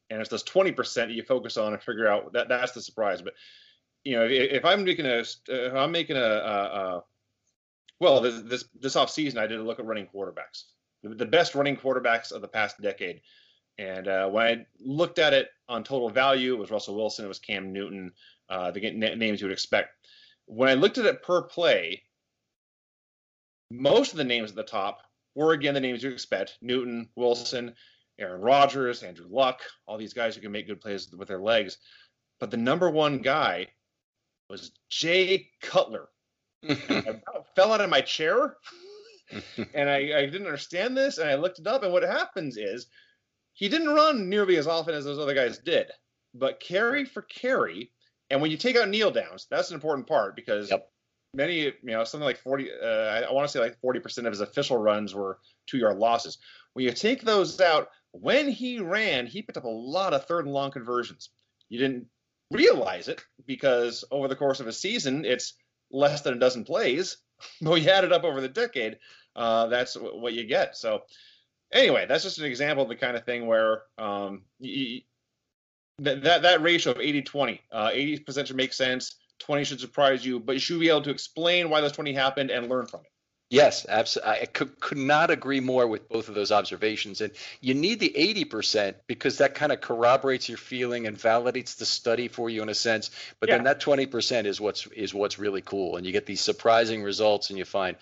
And 0.09 0.21
it's 0.21 0.29
those 0.29 0.43
20% 0.43 0.93
that 0.93 1.11
you 1.11 1.23
focus 1.23 1.57
on 1.57 1.73
and 1.73 1.81
figure 1.81 2.07
out 2.07 2.33
that 2.33 2.49
that's 2.49 2.71
the 2.71 2.81
surprise. 2.81 3.21
But 3.21 3.33
you 4.03 4.15
know, 4.15 4.25
if, 4.25 4.51
if 4.51 4.65
I'm 4.65 4.83
making 4.83 5.05
a, 5.05 5.23
if 5.47 5.73
I'm 5.73 5.91
making 5.91 6.17
a, 6.17 6.19
a, 6.19 6.25
a 6.25 7.03
well, 7.99 8.21
this, 8.21 8.41
this 8.41 8.65
this 8.79 8.95
off 8.95 9.09
season, 9.09 9.39
I 9.39 9.47
did 9.47 9.59
a 9.59 9.63
look 9.63 9.79
at 9.79 9.85
running 9.85 10.07
quarterbacks, 10.13 10.65
the, 11.03 11.09
the 11.15 11.25
best 11.25 11.55
running 11.55 11.77
quarterbacks 11.77 12.31
of 12.31 12.41
the 12.41 12.47
past 12.47 12.81
decade. 12.81 13.21
And 13.77 14.07
uh, 14.07 14.29
when 14.29 14.45
I 14.45 14.65
looked 14.79 15.19
at 15.19 15.33
it 15.33 15.49
on 15.67 15.83
total 15.83 16.09
value, 16.09 16.53
it 16.53 16.59
was 16.59 16.71
Russell 16.71 16.95
Wilson, 16.95 17.25
it 17.25 17.29
was 17.29 17.39
Cam 17.39 17.73
Newton, 17.73 18.11
uh, 18.49 18.71
the 18.71 18.91
names 18.91 19.41
you 19.41 19.47
would 19.47 19.53
expect. 19.53 19.89
When 20.45 20.69
I 20.69 20.75
looked 20.75 20.97
at 20.97 21.05
it 21.05 21.23
per 21.23 21.41
play, 21.41 22.03
most 23.71 24.11
of 24.11 24.17
the 24.17 24.23
names 24.23 24.51
at 24.51 24.55
the 24.55 24.63
top 24.63 25.01
were 25.35 25.53
again 25.53 25.73
the 25.73 25.79
names 25.79 26.03
you 26.03 26.11
expect: 26.11 26.57
Newton, 26.61 27.09
Wilson, 27.15 27.73
Aaron 28.19 28.41
Rodgers, 28.41 29.01
Andrew 29.01 29.25
Luck, 29.29 29.61
all 29.87 29.97
these 29.97 30.13
guys 30.13 30.35
who 30.35 30.41
can 30.41 30.51
make 30.51 30.67
good 30.67 30.81
plays 30.81 31.11
with 31.11 31.27
their 31.27 31.41
legs. 31.41 31.77
But 32.39 32.51
the 32.51 32.57
number 32.57 32.89
one 32.89 33.19
guy 33.19 33.67
was 34.49 34.71
Jay 34.89 35.49
Cutler. 35.61 36.09
I 36.69 37.19
fell 37.55 37.73
out 37.73 37.81
of 37.81 37.89
my 37.89 38.01
chair 38.01 38.57
and 39.73 39.89
I, 39.89 40.17
I, 40.17 40.25
didn't 40.25 40.45
understand 40.45 40.95
this 40.95 41.17
and 41.17 41.29
I 41.29 41.35
looked 41.35 41.59
it 41.59 41.67
up 41.67 41.83
and 41.83 41.91
what 41.91 42.03
happens 42.03 42.57
is 42.57 42.87
he 43.53 43.69
didn't 43.69 43.89
run 43.89 44.29
nearly 44.29 44.57
as 44.57 44.67
often 44.67 44.95
as 44.95 45.05
those 45.05 45.19
other 45.19 45.33
guys 45.33 45.59
did, 45.59 45.91
but 46.33 46.59
carry 46.59 47.05
for 47.05 47.21
carry. 47.21 47.91
And 48.29 48.41
when 48.41 48.51
you 48.51 48.57
take 48.57 48.75
out 48.75 48.89
kneel 48.89 49.11
downs, 49.11 49.47
that's 49.49 49.69
an 49.69 49.75
important 49.75 50.07
part 50.07 50.35
because 50.35 50.71
yep. 50.71 50.89
many, 51.33 51.61
you 51.61 51.73
know, 51.83 52.03
something 52.03 52.25
like 52.25 52.39
40, 52.39 52.69
uh, 52.71 52.85
I 52.85 53.31
want 53.31 53.47
to 53.47 53.51
say 53.51 53.59
like 53.59 53.79
40% 53.81 54.19
of 54.19 54.31
his 54.31 54.41
official 54.41 54.77
runs 54.77 55.13
were 55.13 55.39
two 55.67 55.77
yard 55.77 55.97
losses. 55.97 56.39
When 56.73 56.85
you 56.85 56.91
take 56.91 57.21
those 57.21 57.61
out, 57.61 57.89
when 58.11 58.49
he 58.49 58.79
ran, 58.79 59.27
he 59.27 59.41
picked 59.41 59.57
up 59.57 59.65
a 59.65 59.67
lot 59.67 60.13
of 60.13 60.25
third 60.25 60.45
and 60.45 60.53
long 60.53 60.71
conversions. 60.71 61.29
You 61.69 61.79
didn't 61.79 62.07
realize 62.51 63.07
it 63.07 63.23
because 63.45 64.03
over 64.11 64.27
the 64.27 64.35
course 64.35 64.59
of 64.59 64.67
a 64.67 64.73
season, 64.73 65.25
it's 65.25 65.53
less 65.91 66.21
than 66.21 66.33
a 66.33 66.39
dozen 66.39 66.63
plays. 66.63 67.17
But 67.61 67.81
you 67.81 67.89
add 67.89 68.05
it 68.05 68.13
up 68.13 68.23
over 68.23 68.39
the 68.39 68.47
decade, 68.47 68.99
uh, 69.35 69.67
that's 69.67 69.95
what 69.95 70.31
you 70.31 70.45
get. 70.45 70.77
So, 70.77 71.01
anyway, 71.73 72.05
that's 72.07 72.23
just 72.23 72.39
an 72.39 72.45
example 72.45 72.83
of 72.83 72.89
the 72.89 72.95
kind 72.95 73.17
of 73.17 73.25
thing 73.25 73.47
where 73.47 73.83
um, 73.97 74.43
you, 74.59 75.01
that, 75.99 76.23
that, 76.23 76.41
that 76.43 76.61
ratio 76.61 76.93
of 76.93 76.99
80 76.99 77.21
20, 77.23 77.61
uh, 77.71 77.89
80% 77.89 78.47
should 78.47 78.55
make 78.55 78.73
sense, 78.73 79.15
20 79.39 79.63
should 79.65 79.79
surprise 79.79 80.25
you, 80.25 80.39
but 80.39 80.53
you 80.53 80.59
should 80.59 80.79
be 80.79 80.89
able 80.89 81.01
to 81.01 81.11
explain 81.11 81.69
why 81.69 81.81
those 81.81 81.91
20 81.91 82.13
happened 82.13 82.51
and 82.51 82.69
learn 82.69 82.85
from 82.85 83.01
it. 83.01 83.07
Yes, 83.49 83.85
absolutely. 83.87 84.33
I 84.41 84.45
could, 84.45 84.79
could 84.79 84.97
not 84.97 85.29
agree 85.29 85.59
more 85.59 85.85
with 85.85 86.09
both 86.09 86.27
of 86.27 86.33
those 86.33 86.51
observations. 86.51 87.21
And 87.21 87.31
you 87.61 87.75
need 87.75 87.99
the 87.99 88.11
80% 88.49 88.95
because 89.05 89.37
that 89.37 89.53
kind 89.53 89.71
of 89.71 89.79
corroborates 89.79 90.49
your 90.49 90.57
feeling 90.57 91.05
and 91.05 91.15
validates 91.15 91.77
the 91.77 91.85
study 91.85 92.27
for 92.27 92.49
you 92.49 92.63
in 92.63 92.69
a 92.69 92.73
sense. 92.73 93.11
But 93.39 93.49
yeah. 93.49 93.57
then 93.57 93.65
that 93.65 93.79
20% 93.79 94.45
is 94.45 94.59
what's 94.59 94.87
is 94.87 95.13
what's 95.13 95.37
really 95.37 95.61
cool. 95.61 95.97
And 95.97 96.05
you 96.05 96.11
get 96.11 96.25
these 96.25 96.41
surprising 96.41 97.03
results 97.03 97.51
and 97.51 97.59
you 97.59 97.65
find, 97.65 97.95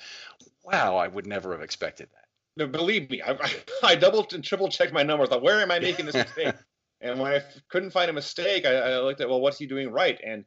wow, 0.63 0.95
I 0.95 1.09
would 1.09 1.27
never 1.27 1.51
have 1.51 1.61
expected 1.61 2.07
that. 2.13 2.20
No, 2.57 2.67
believe 2.67 3.09
me, 3.09 3.21
I, 3.21 3.37
I 3.83 3.95
double 3.95 4.27
and 4.33 4.43
triple 4.43 4.69
checked 4.69 4.93
my 4.93 5.03
numbers. 5.03 5.29
Like, 5.29 5.41
where 5.41 5.61
am 5.61 5.71
I 5.71 5.79
making 5.79 6.05
this 6.05 6.15
mistake? 6.37 6.55
and 7.01 7.19
when 7.19 7.31
I 7.33 7.41
couldn't 7.69 7.91
find 7.91 8.09
a 8.09 8.13
mistake, 8.13 8.65
I, 8.65 8.75
I 8.75 8.99
looked 8.99 9.21
at, 9.21 9.29
well, 9.29 9.41
what's 9.41 9.57
he 9.57 9.65
doing 9.65 9.89
right? 9.89 10.19
And 10.23 10.45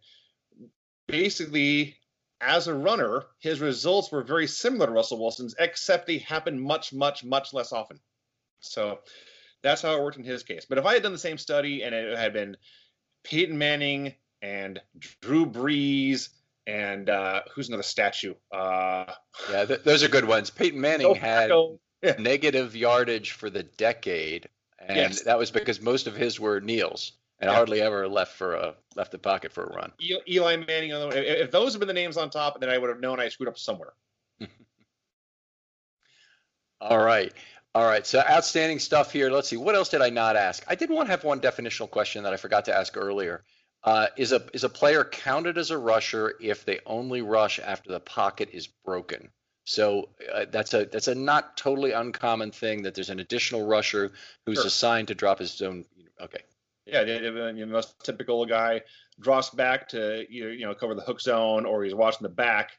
basically 1.09 1.97
as 2.41 2.69
a 2.69 2.75
runner, 2.75 3.25
his 3.39 3.61
results 3.61 4.13
were 4.13 4.23
very 4.23 4.47
similar 4.47 4.87
to 4.87 4.93
Russell 4.93 5.19
Wilson's, 5.19 5.55
except 5.59 6.07
they 6.07 6.19
happened 6.19 6.61
much, 6.61 6.93
much, 6.93 7.25
much 7.25 7.53
less 7.53 7.73
often. 7.73 7.99
So 8.61 9.01
that's 9.63 9.83
how 9.83 9.95
it 9.95 10.03
worked 10.03 10.19
in 10.19 10.25
his 10.25 10.43
case. 10.43 10.67
But 10.69 10.79
if 10.79 10.85
I 10.85 10.95
had 10.95 11.03
done 11.03 11.13
the 11.13 11.19
same 11.19 11.39
study 11.39 11.83
and 11.83 11.95
it 11.95 12.17
had 12.17 12.33
been 12.33 12.57
Peyton 13.25 13.57
Manning 13.57 14.15
and 14.43 14.81
Drew 15.23 15.47
Brees 15.47 16.29
and 16.67 17.09
uh, 17.09 17.43
who's 17.55 17.69
another 17.69 17.83
statue? 17.83 18.35
Uh, 18.53 19.13
yeah, 19.51 19.65
th- 19.65 19.83
those 19.85 20.03
are 20.03 20.09
good 20.09 20.27
ones. 20.27 20.51
Peyton 20.51 20.81
Manning 20.81 21.15
had 21.15 21.51
yeah. 21.51 21.67
negative 22.19 22.77
yardage 22.77 23.33
for 23.33 23.51
the 23.51 23.63
decade, 23.63 24.49
and 24.79 24.97
yes. 24.97 25.23
that 25.23 25.39
was 25.39 25.51
because 25.51 25.81
most 25.81 26.07
of 26.07 26.17
his 26.17 26.39
were 26.39 26.61
kneels 26.61 27.13
and 27.41 27.51
yeah. 27.51 27.57
hardly 27.57 27.81
ever 27.81 28.09
left 28.09 28.33
for 28.33 28.55
a 28.55 28.75
left 28.97 29.11
the 29.13 29.19
pocket 29.19 29.53
for 29.53 29.65
a 29.65 29.75
run. 29.75 29.93
Eli 30.29 30.57
Manning. 30.57 30.91
If 30.93 31.51
those 31.51 31.73
had 31.73 31.81
been 31.81 31.89
the 31.89 31.95
names 31.95 32.17
on 32.17 32.31
top, 32.31 32.61
then 32.61 32.71
I 32.71 32.79
would 32.79 32.91
have 32.91 33.01
known 33.01 33.21
I 33.21 33.29
screwed 33.29 33.49
up 33.49 33.59
somewhere. 33.59 33.93
All 36.81 36.99
right. 36.99 37.33
All 37.75 37.85
right. 37.85 38.07
So 38.07 38.21
outstanding 38.21 38.79
stuff 38.79 39.13
here. 39.13 39.31
Let's 39.31 39.49
see. 39.49 39.57
What 39.57 39.75
else 39.75 39.89
did 39.89 40.01
I 40.01 40.11
not 40.11 40.37
ask? 40.37 40.65
I 40.69 40.75
did 40.75 40.91
want 40.91 41.09
to 41.09 41.11
have 41.11 41.25
one 41.25 41.41
definitional 41.41 41.91
question 41.91 42.23
that 42.25 42.33
I 42.33 42.37
forgot 42.37 42.67
to 42.67 42.77
ask 42.77 42.97
earlier. 42.97 43.43
Uh, 43.83 44.07
is 44.17 44.33
a 44.33 44.43
is 44.55 44.65
a 44.65 44.69
player 44.69 45.05
counted 45.05 45.59
as 45.59 45.71
a 45.71 45.77
rusher 45.77 46.35
if 46.41 46.65
they 46.65 46.81
only 46.87 47.21
rush 47.21 47.59
after 47.59 47.91
the 47.91 48.01
pocket 48.01 48.49
is 48.53 48.67
broken? 48.67 49.29
So 49.65 50.11
uh, 50.33 50.45
that's 50.51 50.75
a 50.75 50.85
that's 50.85 51.09
a 51.09 51.15
not 51.15 51.57
totally 51.57 51.93
uncommon 51.93 52.51
thing 52.51 52.83
that 52.83 52.95
there's 52.95 53.11
an 53.11 53.21
additional 53.21 53.67
rusher 53.67 54.13
who's 54.45 54.59
sure. 54.59 54.67
assigned 54.67 55.09
to 55.09 55.15
drop 55.15 55.39
his 55.39 55.61
own. 55.63 55.85
Okay. 56.21 56.41
Yeah, 56.87 57.03
the 57.03 57.67
most 57.67 58.05
typical 58.05 58.45
guy 58.45 58.83
drops 59.19 59.51
back 59.51 59.89
to 59.91 60.27
you 60.29 60.67
know 60.67 60.75
cover 60.75 60.95
the 60.95 61.01
hook 61.01 61.21
zone, 61.21 61.65
or 61.65 61.83
he's 61.83 61.95
watching 61.95 62.23
the 62.23 62.29
back, 62.29 62.73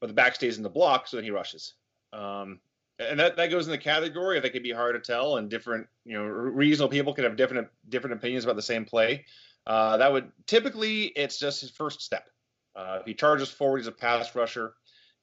but 0.00 0.08
the 0.08 0.12
back 0.12 0.34
stays 0.34 0.58
in 0.58 0.62
the 0.62 0.68
block, 0.68 1.08
so 1.08 1.16
then 1.16 1.24
he 1.24 1.30
rushes. 1.30 1.72
Um, 2.12 2.60
and 2.98 3.18
that, 3.20 3.36
that 3.36 3.50
goes 3.50 3.66
in 3.66 3.72
the 3.72 3.78
category. 3.78 4.38
I 4.38 4.40
think 4.40 4.52
it'd 4.52 4.62
be 4.62 4.72
hard 4.72 4.94
to 4.94 5.00
tell, 5.00 5.38
and 5.38 5.48
different 5.48 5.86
you 6.04 6.18
know 6.18 6.24
reasonable 6.24 6.90
people 6.90 7.14
could 7.14 7.24
have 7.24 7.36
different 7.36 7.68
different 7.88 8.16
opinions 8.16 8.44
about 8.44 8.56
the 8.56 8.62
same 8.62 8.84
play. 8.84 9.24
Uh, 9.66 9.96
that 9.96 10.12
would 10.12 10.30
typically 10.46 11.04
it's 11.04 11.38
just 11.38 11.62
his 11.62 11.70
first 11.70 12.02
step. 12.02 12.28
Uh, 12.74 12.98
if 13.00 13.06
he 13.06 13.14
charges 13.14 13.48
forward, 13.48 13.78
he's 13.78 13.86
a 13.86 13.92
pass 13.92 14.34
rusher. 14.34 14.74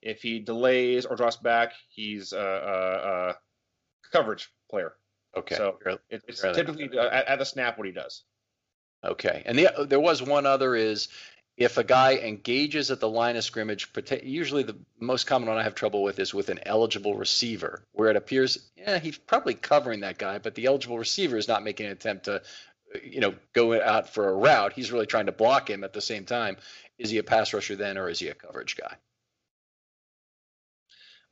If 0.04 0.22
he 0.22 0.40
delays 0.40 1.06
or 1.06 1.16
drops 1.16 1.38
back, 1.38 1.74
he's 1.90 2.34
a, 2.34 2.38
a, 2.38 3.30
a 3.30 3.36
coverage 4.12 4.52
player. 4.70 4.94
Okay. 5.36 5.56
So 5.56 5.78
it's 6.10 6.42
typically 6.42 6.90
uh, 6.98 7.10
at, 7.10 7.28
at, 7.28 7.40
the 7.40 7.46
snap 7.46 7.78
what 7.78 7.88
he 7.88 7.94
does. 7.94 8.24
Okay. 9.04 9.44
And 9.46 9.58
the, 9.58 9.86
there 9.88 10.00
was 10.00 10.22
one 10.22 10.46
other 10.46 10.76
is 10.76 11.08
if 11.58 11.78
a 11.78 11.84
guy 11.84 12.16
engages 12.18 12.92
at 12.92 13.00
the 13.00 13.10
line 13.10 13.36
of 13.36 13.44
scrimmage, 13.44 13.90
usually 14.24 14.64
the 14.64 14.78
most 15.00 15.26
common 15.26 15.50
one 15.50 15.58
I 15.58 15.64
have 15.64 15.76
trouble 15.76 16.04
with 16.04 16.20
is 16.20 16.34
with 16.34 16.50
an 16.50 16.60
eligible 16.66 17.16
receiver, 17.16 17.86
where 17.92 18.10
it 18.10 18.16
appears, 18.16 18.70
yeah, 18.76 19.00
he's 19.00 19.18
probably 19.18 19.54
covering 19.54 20.02
that 20.02 20.18
guy, 20.18 20.40
but 20.40 20.56
the 20.56 20.66
eligible 20.66 20.98
receiver 20.98 21.38
is 21.38 21.48
not 21.48 21.64
making 21.64 21.86
an 21.86 21.92
attempt 21.94 22.26
to, 22.26 22.42
you 23.04 23.22
know, 23.22 23.36
go 23.54 23.80
out 23.80 24.10
for 24.10 24.30
a 24.30 24.36
route. 24.36 24.74
He's 24.74 24.92
really 24.92 25.06
trying 25.06 25.28
to 25.28 25.32
block 25.32 25.70
him 25.70 25.84
at 25.84 25.94
the 25.94 26.02
same 26.02 26.26
time. 26.26 26.58
Is 26.98 27.10
he 27.10 27.20
a 27.20 27.24
pass 27.24 27.54
rusher 27.54 27.76
then, 27.76 27.98
or 27.98 28.10
is 28.10 28.20
he 28.20 28.28
a 28.28 28.34
coverage 28.34 28.76
guy? 28.76 28.98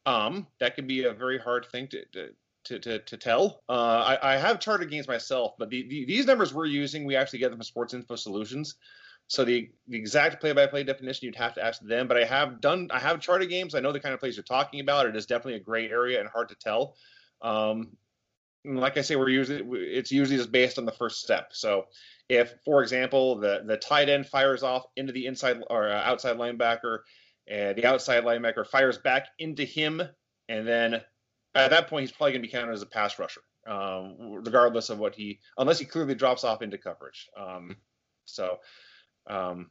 Um, 0.06 0.47
that 0.60 0.76
could 0.76 0.88
be 0.88 1.06
a 1.06 1.14
very 1.14 1.38
hard 1.38 1.66
thing 1.72 1.88
to, 1.89 2.06
to 2.14 2.30
to, 2.66 2.80
to, 2.80 2.99
to 2.99 3.18
tell. 3.18 3.64
Uh, 3.68 4.18
I, 4.22 4.34
I 4.34 4.38
have 4.38 4.60
charted 4.60 4.91
games 4.91 5.08
myself, 5.08 5.54
but 5.58 5.70
the, 5.72 5.88
the, 5.88 6.06
these 6.06 6.28
numbers 6.28 6.54
we're 6.54 6.68
using, 6.68 7.06
we 7.06 7.16
actually 7.16 7.39
get 7.39 7.49
them 7.49 7.58
from 7.58 7.64
Sports 7.64 7.93
Info 7.95 8.16
Solutions. 8.16 8.76
So 9.28 9.43
the, 9.45 9.72
the 9.88 9.97
exact 9.97 10.41
play-by-play 10.41 10.84
definition 10.84 11.26
you'd 11.26 11.36
have 11.38 11.56
to 11.56 11.66
ask 11.66 11.82
them. 11.82 12.08
But 12.08 12.18
I 12.18 12.26
have 12.26 12.62
done 12.62 12.89
I 12.91 12.99
have 12.99 13.20
charted 13.20 13.49
games. 13.49 13.74
I 13.74 13.80
know 13.80 13.91
the 13.91 13.99
kind 13.99 14.14
of 14.14 14.20
plays 14.20 14.36
you're 14.36 14.43
talking 14.43 14.80
about. 14.80 15.08
It 15.08 15.16
is 15.16 15.26
definitely 15.26 15.56
a 15.56 15.64
gray 15.64 15.89
area 15.89 16.20
and 16.20 16.30
hard 16.30 16.49
to 16.49 16.56
tell. 16.56 16.95
Um, 17.41 17.95
like 18.66 18.97
I 18.97 19.02
say, 19.02 19.16
we're 19.16 19.30
usually 19.30 19.64
it's 19.88 20.12
usually 20.12 20.38
just 20.38 20.52
based 20.52 20.78
on 20.78 20.86
the 20.86 20.91
first 20.91 21.22
step. 21.22 21.49
So 21.54 21.86
if, 22.30 22.54
for 22.66 22.84
example, 22.84 23.38
the 23.38 23.64
the 23.66 23.78
tight 23.78 24.10
end 24.10 24.28
fires 24.28 24.64
off 24.64 24.84
into 24.97 25.14
the 25.14 25.26
inside 25.26 25.64
or 25.70 25.89
uh, 25.89 26.02
outside 26.04 26.38
linebacker, 26.38 26.99
and 27.48 27.78
the 27.78 27.86
outside 27.86 28.24
linebacker 28.24 28.66
fires 28.66 28.98
back 28.98 29.28
into 29.39 29.64
him, 29.64 30.02
and 30.50 30.68
then 30.68 31.02
at 31.56 31.72
that 31.72 31.88
point 31.88 32.04
he's 32.04 32.12
probably 32.12 32.34
going 32.34 32.42
to 32.42 32.48
be 32.48 32.52
counted 32.52 32.74
as 32.74 32.82
a 32.82 32.86
pass 32.86 33.20
rusher, 33.20 33.42
um, 33.68 34.16
regardless 34.20 34.89
of 34.89 35.00
what 35.00 35.16
he 35.16 35.39
unless 35.58 35.80
he 35.80 35.86
clearly 35.86 36.16
drops 36.16 36.44
off 36.44 36.62
into 36.62 36.78
coverage. 36.78 37.30
Um, 37.38 37.78
so 38.26 38.60
um, 39.28 39.70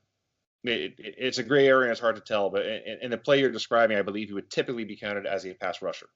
it, 0.64 0.95
it, 0.99 1.14
it's 1.18 1.39
a 1.39 1.43
gray 1.43 1.66
area 1.66 1.85
and 1.85 1.93
it's 1.93 2.01
hard 2.01 2.16
to 2.16 2.23
tell, 2.23 2.51
but 2.51 2.66
in, 2.66 2.99
in, 3.03 3.11
the 3.11 3.18
play 3.18 3.41
you're 3.41 3.51
describing, 3.51 3.97
I 3.97 4.03
believe 4.03 4.29
he 4.29 4.35
would 4.35 4.51
typically 4.51 4.85
be 4.85 4.97
counted 4.97 5.27
as 5.27 5.47
a 5.47 5.55
pass 5.55 5.81
rusher. 5.81 6.09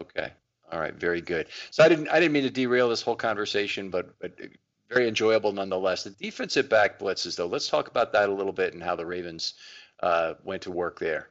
Okay. 0.00 0.30
All 0.70 0.78
right. 0.78 0.94
Very 0.94 1.20
good. 1.20 1.48
So 1.70 1.82
I 1.82 1.88
didn't 1.88 2.08
I 2.08 2.20
didn't 2.20 2.32
mean 2.32 2.42
to 2.44 2.50
derail 2.50 2.88
this 2.88 3.02
whole 3.02 3.16
conversation, 3.16 3.90
but, 3.90 4.18
but 4.20 4.38
very 4.88 5.08
enjoyable 5.08 5.52
nonetheless. 5.52 6.04
The 6.04 6.10
defensive 6.10 6.68
back 6.68 6.98
blitzes, 6.98 7.36
though, 7.36 7.46
let's 7.46 7.68
talk 7.68 7.88
about 7.88 8.12
that 8.12 8.28
a 8.28 8.32
little 8.32 8.52
bit 8.52 8.74
and 8.74 8.82
how 8.82 8.96
the 8.96 9.06
Ravens 9.06 9.54
uh, 10.02 10.34
went 10.44 10.62
to 10.62 10.70
work 10.70 10.98
there. 10.98 11.30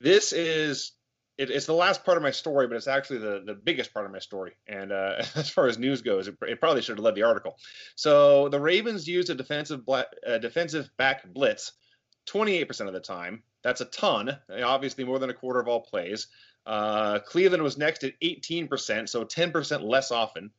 This 0.00 0.32
is 0.32 0.92
it, 1.38 1.50
it's 1.50 1.66
the 1.66 1.72
last 1.72 2.04
part 2.04 2.16
of 2.16 2.22
my 2.22 2.30
story, 2.30 2.66
but 2.68 2.76
it's 2.76 2.86
actually 2.86 3.18
the, 3.18 3.42
the 3.44 3.54
biggest 3.54 3.92
part 3.92 4.06
of 4.06 4.12
my 4.12 4.18
story. 4.18 4.52
And 4.66 4.92
uh, 4.92 5.22
as 5.34 5.50
far 5.50 5.66
as 5.66 5.78
news 5.78 6.02
goes, 6.02 6.28
it, 6.28 6.36
it, 6.42 6.60
probably 6.60 6.82
should 6.82 6.98
have 6.98 7.04
led 7.04 7.14
the 7.14 7.22
article. 7.22 7.56
So 7.96 8.48
the 8.48 8.60
Ravens 8.60 9.08
used 9.08 9.30
a 9.30 9.34
defensive 9.34 9.84
black, 9.84 10.06
uh, 10.26 10.38
defensive 10.38 10.90
back 10.96 11.26
blitz 11.32 11.72
28% 12.28 12.86
of 12.86 12.92
the 12.92 13.00
time. 13.00 13.42
That's 13.62 13.80
a 13.80 13.86
ton, 13.86 14.36
obviously 14.64 15.04
more 15.04 15.18
than 15.18 15.30
a 15.30 15.34
quarter 15.34 15.60
of 15.60 15.68
all 15.68 15.80
plays. 15.80 16.28
Uh, 16.66 17.18
Cleveland 17.20 17.62
was 17.62 17.78
next 17.78 18.04
at 18.04 18.18
18%, 18.20 19.08
so 19.08 19.24
10% 19.24 19.82
less 19.82 20.10
often. 20.10 20.50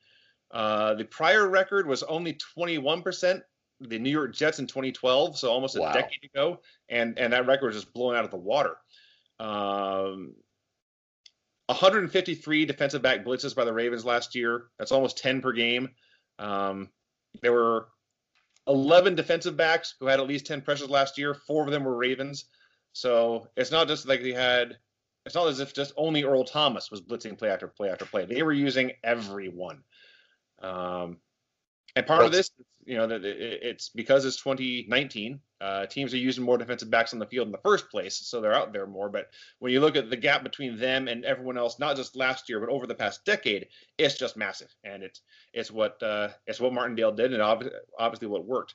Uh, 0.51 0.93
the 0.95 1.06
prior 1.06 1.47
record 1.47 1.88
was 1.88 2.04
only 2.04 2.38
21%. 2.58 3.41
The 3.89 3.99
New 3.99 4.09
York 4.09 4.34
Jets 4.34 4.59
in 4.59 4.67
2012, 4.67 5.38
so 5.38 5.51
almost 5.51 5.75
a 5.75 5.81
wow. 5.81 5.93
decade 5.93 6.23
ago, 6.23 6.59
and 6.89 7.17
and 7.19 7.34
that 7.34 7.47
record 7.47 7.67
was 7.67 7.75
just 7.75 7.93
blown 7.93 8.15
out 8.15 8.25
of 8.25 8.31
the 8.31 8.38
water. 8.38 8.77
Um, 9.39 10.36
153 11.67 12.65
defensive 12.65 13.01
back 13.01 13.23
blitzes 13.23 13.55
by 13.55 13.65
the 13.65 13.73
Ravens 13.73 14.05
last 14.05 14.36
year. 14.36 14.65
That's 14.77 14.91
almost 14.91 15.17
10 15.17 15.41
per 15.41 15.53
game. 15.53 15.89
Um, 16.39 16.89
there 17.41 17.53
were 17.53 17.88
11 18.67 19.15
defensive 19.15 19.57
backs 19.57 19.95
who 19.99 20.07
had 20.07 20.19
at 20.19 20.27
least 20.27 20.45
10 20.45 20.61
pressures 20.61 20.89
last 20.89 21.17
year. 21.17 21.34
Four 21.34 21.63
of 21.63 21.71
them 21.71 21.84
were 21.84 21.95
Ravens. 21.95 22.45
So 22.93 23.47
it's 23.57 23.71
not 23.71 23.88
just 23.88 24.07
like 24.07 24.21
they 24.21 24.34
had. 24.34 24.77
It's 25.25 25.36
not 25.36 25.47
as 25.47 25.61
if 25.61 25.73
just 25.73 25.93
only 25.95 26.23
Earl 26.23 26.43
Thomas 26.43 26.91
was 26.91 27.01
blitzing 27.01 27.38
play 27.38 27.49
after 27.49 27.67
play 27.67 27.89
after 27.89 28.05
play. 28.05 28.25
They 28.25 28.43
were 28.43 28.53
using 28.53 28.91
everyone. 29.03 29.84
Um, 30.61 31.17
and 31.95 32.07
part 32.07 32.25
of 32.25 32.31
this, 32.31 32.49
you 32.86 32.97
know, 32.97 33.07
that 33.07 33.23
it's 33.23 33.89
because 33.89 34.25
it's 34.25 34.38
2019. 34.38 35.39
Uh, 35.61 35.86
teams 35.86 36.13
are 36.13 36.17
using 36.17 36.43
more 36.43 36.57
defensive 36.57 36.89
backs 36.89 37.13
on 37.13 37.19
the 37.19 37.25
field 37.25 37.47
in 37.47 37.51
the 37.51 37.57
first 37.59 37.89
place, 37.89 38.17
so 38.17 38.41
they're 38.41 38.53
out 38.53 38.73
there 38.73 38.88
more. 38.88 39.09
But 39.09 39.27
when 39.59 39.71
you 39.71 39.79
look 39.79 39.95
at 39.95 40.09
the 40.09 40.17
gap 40.17 40.43
between 40.43 40.77
them 40.77 41.07
and 41.07 41.23
everyone 41.23 41.57
else, 41.57 41.79
not 41.79 41.95
just 41.95 42.15
last 42.15 42.49
year 42.49 42.59
but 42.59 42.69
over 42.69 42.88
the 42.88 42.95
past 42.95 43.23
decade, 43.25 43.67
it's 43.97 44.17
just 44.17 44.36
massive, 44.36 44.73
and 44.84 45.03
it's 45.03 45.21
it's 45.53 45.71
what 45.71 46.01
uh, 46.01 46.29
it's 46.47 46.59
what 46.59 46.73
Martindale 46.73 47.11
did, 47.11 47.31
and 47.31 47.41
obviously, 47.41 47.77
obviously 47.97 48.27
what 48.27 48.45
worked. 48.45 48.73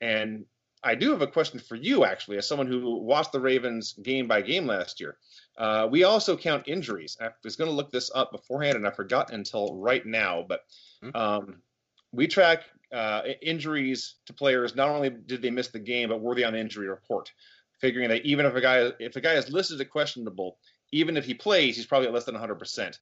And 0.00 0.44
I 0.84 0.94
do 0.94 1.10
have 1.10 1.22
a 1.22 1.26
question 1.26 1.58
for 1.58 1.76
you, 1.76 2.04
actually, 2.04 2.36
as 2.36 2.46
someone 2.46 2.66
who 2.66 2.98
watched 2.98 3.32
the 3.32 3.40
Ravens 3.40 3.94
game 3.94 4.28
by 4.28 4.42
game 4.42 4.66
last 4.66 5.00
year. 5.00 5.16
Uh, 5.56 5.88
we 5.90 6.04
also 6.04 6.36
count 6.36 6.68
injuries. 6.68 7.16
I 7.20 7.30
was 7.42 7.56
going 7.56 7.70
to 7.70 7.74
look 7.74 7.90
this 7.90 8.10
up 8.14 8.30
beforehand, 8.32 8.76
and 8.76 8.86
I 8.86 8.90
forgot 8.90 9.32
until 9.32 9.74
right 9.76 10.04
now. 10.04 10.44
But 10.46 10.60
hmm. 11.02 11.10
um, 11.14 11.62
we 12.14 12.26
track 12.26 12.64
uh, 12.92 13.22
injuries 13.42 14.16
to 14.26 14.32
players. 14.32 14.74
Not 14.74 14.88
only 14.88 15.10
did 15.10 15.42
they 15.42 15.50
miss 15.50 15.68
the 15.68 15.78
game, 15.78 16.08
but 16.08 16.20
were 16.20 16.34
they 16.34 16.44
on 16.44 16.52
the 16.52 16.60
injury 16.60 16.88
report? 16.88 17.32
Figuring 17.80 18.08
that 18.08 18.24
even 18.24 18.46
if 18.46 18.54
a 18.54 18.60
guy 18.60 18.92
if 19.00 19.16
a 19.16 19.20
guy 19.20 19.34
is 19.34 19.50
listed 19.50 19.80
as 19.80 19.88
questionable, 19.88 20.58
even 20.92 21.16
if 21.16 21.24
he 21.24 21.34
plays, 21.34 21.76
he's 21.76 21.86
probably 21.86 22.08
at 22.08 22.14
less 22.14 22.24
than 22.24 22.36
100%. 22.36 22.98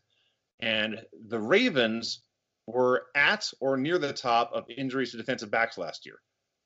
And 0.60 1.04
the 1.28 1.40
Ravens 1.40 2.22
were 2.66 3.06
at 3.14 3.50
or 3.60 3.76
near 3.76 3.98
the 3.98 4.12
top 4.12 4.52
of 4.52 4.64
injuries 4.70 5.10
to 5.10 5.16
defensive 5.16 5.50
backs 5.50 5.76
last 5.76 6.06
year, 6.06 6.20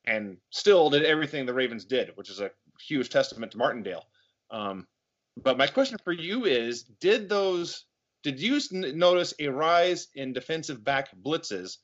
and 0.05 0.37
still 0.51 0.89
did 0.89 1.03
everything 1.03 1.45
the 1.45 1.53
Ravens 1.53 1.85
did, 1.85 2.11
which 2.15 2.29
is 2.29 2.39
a 2.39 2.51
huge 2.87 3.09
testament 3.09 3.51
to 3.51 3.57
Martindale. 3.57 4.05
Um, 4.51 4.87
but 5.35 5.57
my 5.57 5.67
question 5.67 5.97
for 6.03 6.13
you 6.13 6.45
is: 6.45 6.83
Did 6.83 7.27
those 7.27 7.85
did 8.23 8.39
you 8.39 8.59
notice 8.71 9.33
a 9.39 9.47
rise 9.47 10.07
in 10.15 10.33
defensive 10.33 10.83
back 10.83 11.09
blitzes 11.15 11.77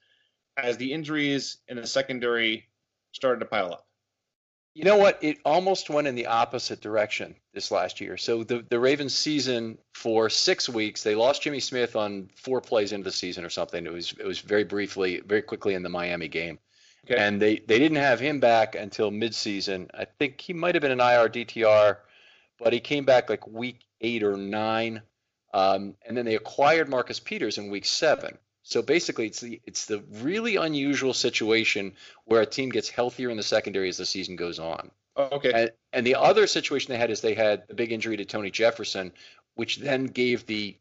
as 0.58 0.78
the 0.78 0.94
injuries 0.94 1.58
in 1.68 1.78
the 1.78 1.88
secondary 1.88 2.68
started 3.12 3.40
to 3.40 3.46
pile 3.46 3.74
up? 3.74 3.88
You 4.76 4.86
know 4.86 4.98
what? 4.98 5.20
It 5.22 5.38
almost 5.46 5.90
went 5.90 6.08
in 6.08 6.16
the 6.16 6.26
opposite 6.26 6.82
direction 6.82 7.36
this 7.54 7.70
last 7.70 8.02
year. 8.02 8.18
So 8.18 8.44
the 8.44 8.66
the 8.70 8.80
Ravens 8.80 9.14
season 9.14 9.78
for 9.94 10.30
six 10.32 10.68
weeks, 10.68 11.04
they 11.04 11.14
lost 11.14 11.44
Jimmy 11.44 11.60
Smith 11.60 11.96
on 11.96 12.30
four 12.36 12.60
plays 12.60 12.92
into 12.92 13.04
the 13.04 13.12
season 13.12 13.46
or 13.46 13.50
something. 13.50 13.86
It 13.86 13.94
was 13.94 14.14
it 14.20 14.26
was 14.26 14.40
very 14.40 14.64
briefly, 14.64 15.22
very 15.26 15.44
quickly 15.44 15.76
in 15.76 15.84
the 15.84 15.90
Miami 15.90 16.28
game. 16.28 16.58
Okay. 17.06 17.16
And 17.18 17.42
they, 17.42 17.58
they 17.58 17.80
didn't 17.80 17.98
have 17.98 18.20
him 18.20 18.40
back 18.40 18.76
until 18.76 19.12
midseason. 19.12 19.90
I 19.94 20.06
think 20.06 20.40
he 20.40 20.54
might 20.54 20.76
have 20.76 20.82
been 20.82 20.92
an 20.92 21.02
IR 21.02 21.28
DTR, 21.28 21.98
but 22.60 22.72
he 22.72 22.80
came 22.80 23.04
back 23.04 23.30
like 23.30 23.46
week 23.46 23.82
eight 24.00 24.24
or 24.24 24.38
nine. 24.38 25.02
Um, 25.54 25.96
and 26.08 26.18
then 26.18 26.26
they 26.26 26.36
acquired 26.36 26.90
Marcus 26.90 27.20
Peters 27.20 27.58
in 27.58 27.70
week 27.70 27.86
seven. 27.86 28.38
So 28.64 28.82
basically, 28.82 29.28
it's 29.28 29.42
the 29.42 29.62
it's 29.66 29.86
the 29.86 30.04
really 30.10 30.56
unusual 30.56 31.14
situation 31.14 31.94
where 32.26 32.42
a 32.42 32.46
team 32.46 32.70
gets 32.70 32.90
healthier 32.90 33.30
in 33.30 33.38
the 33.38 33.44
secondary 33.44 33.90
as 33.90 33.98
the 33.98 34.06
season 34.06 34.36
goes 34.38 34.58
on. 34.58 34.90
Oh, 35.16 35.30
okay. 35.34 35.52
And, 35.54 35.72
and 35.92 36.08
the 36.08 36.16
other 36.16 36.48
situation 36.48 36.92
they 36.92 36.98
had 36.98 37.12
is 37.12 37.22
they 37.22 37.36
had 37.36 37.68
the 37.68 37.76
big 37.76 37.92
injury 37.92 38.18
to 38.18 38.26
Tony 38.26 38.50
Jefferson, 38.50 39.12
which 39.56 39.78
then 39.78 40.06
gave 40.06 40.46
the 40.46 40.78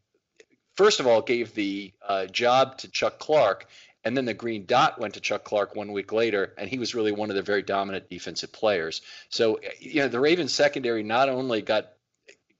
first 0.75 0.99
of 0.99 1.07
all 1.07 1.21
gave 1.21 1.53
the 1.53 1.93
uh, 2.07 2.25
job 2.27 2.77
to 2.79 2.87
Chuck 2.89 3.19
Clark, 3.19 3.67
and 4.03 4.15
then 4.15 4.25
the 4.25 4.33
green 4.33 4.65
dot 4.65 4.99
went 4.99 5.15
to 5.15 5.19
Chuck 5.19 5.43
Clark 5.43 5.75
one 5.75 5.91
week 5.91 6.11
later, 6.13 6.53
and 6.57 6.69
he 6.69 6.79
was 6.79 6.95
really 6.95 7.11
one 7.11 7.29
of 7.29 7.35
the 7.35 7.41
very 7.41 7.61
dominant 7.61 8.09
defensive 8.09 8.53
players. 8.53 9.01
So 9.29 9.59
you 9.79 10.01
know 10.01 10.07
the 10.07 10.21
Ravens 10.21 10.53
secondary 10.53 11.03
not 11.03 11.27
only 11.27 11.61
got 11.61 11.91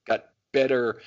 got 0.06 0.26
better 0.52 1.00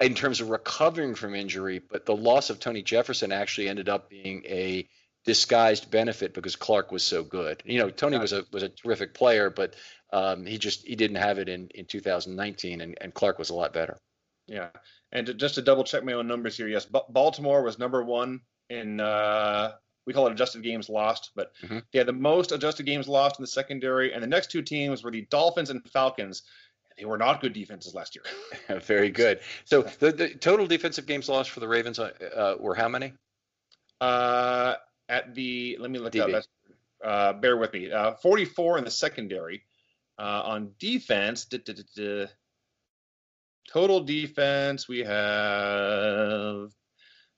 in 0.00 0.14
terms 0.14 0.40
of 0.40 0.50
recovering 0.50 1.14
from 1.14 1.34
injury, 1.34 1.78
but 1.78 2.04
the 2.04 2.16
loss 2.16 2.50
of 2.50 2.60
Tony 2.60 2.82
Jefferson 2.82 3.32
actually 3.32 3.68
ended 3.68 3.88
up 3.88 4.10
being 4.10 4.44
a 4.46 4.86
disguised 5.24 5.90
benefit 5.90 6.34
because 6.34 6.56
Clark 6.56 6.92
was 6.92 7.02
so 7.02 7.22
good. 7.22 7.62
You 7.64 7.78
know, 7.78 7.90
Tony 7.90 8.18
was 8.18 8.32
a 8.32 8.44
was 8.52 8.62
a 8.62 8.68
terrific 8.68 9.14
player, 9.14 9.50
but 9.50 9.74
um, 10.12 10.46
he 10.46 10.58
just 10.58 10.86
he 10.86 10.96
didn't 10.96 11.16
have 11.16 11.38
it 11.38 11.48
in 11.48 11.68
in 11.74 11.86
2019, 11.86 12.80
and, 12.80 12.96
and 13.00 13.14
Clark 13.14 13.38
was 13.38 13.50
a 13.50 13.54
lot 13.54 13.72
better. 13.72 13.98
Yeah, 14.46 14.68
and 15.12 15.26
to, 15.26 15.34
just 15.34 15.56
to 15.56 15.62
double 15.62 15.82
check 15.82 16.04
my 16.04 16.12
own 16.12 16.28
numbers 16.28 16.56
here, 16.56 16.68
yes, 16.68 16.86
B- 16.86 17.00
Baltimore 17.08 17.62
was 17.62 17.78
number 17.78 18.04
one 18.04 18.40
in 18.70 19.00
uh, 19.00 19.72
we 20.06 20.12
call 20.12 20.28
it 20.28 20.32
adjusted 20.32 20.62
games 20.62 20.88
lost, 20.88 21.32
but 21.34 21.52
mm-hmm. 21.62 21.78
they 21.92 21.98
had 21.98 22.06
the 22.06 22.12
most 22.12 22.52
adjusted 22.52 22.86
games 22.86 23.08
lost 23.08 23.38
in 23.38 23.42
the 23.42 23.48
secondary, 23.48 24.12
and 24.12 24.22
the 24.22 24.28
next 24.28 24.50
two 24.50 24.62
teams 24.62 25.02
were 25.02 25.10
the 25.10 25.26
Dolphins 25.30 25.70
and 25.70 25.82
Falcons 25.90 26.42
they 26.98 27.04
were 27.04 27.18
not 27.18 27.40
good 27.40 27.52
defenses 27.52 27.94
last 27.94 28.16
year. 28.16 28.80
Very 28.80 29.10
good. 29.10 29.40
So 29.64 29.82
the, 29.82 30.12
the, 30.12 30.28
total 30.30 30.66
defensive 30.66 31.06
games 31.06 31.28
lost 31.28 31.50
for 31.50 31.60
the 31.60 31.68
Ravens 31.68 31.98
uh, 31.98 32.10
uh, 32.34 32.56
were 32.58 32.74
how 32.74 32.88
many? 32.88 33.12
Uh, 34.00 34.74
at 35.08 35.34
the 35.34 35.78
let 35.80 35.90
me 35.90 35.98
look 35.98 36.12
DB. 36.12 36.34
up. 36.34 36.44
Uh, 37.04 37.32
bear 37.34 37.56
with 37.56 37.72
me. 37.72 37.92
Uh, 37.92 38.14
44 38.14 38.78
in 38.78 38.84
the 38.84 38.90
secondary. 38.90 39.62
Uh, 40.18 40.42
on 40.46 40.70
defense, 40.78 41.44
da, 41.44 41.58
da, 41.58 41.74
da, 41.94 42.26
total 43.68 44.00
defense 44.00 44.88
we 44.88 45.00
have 45.00 46.70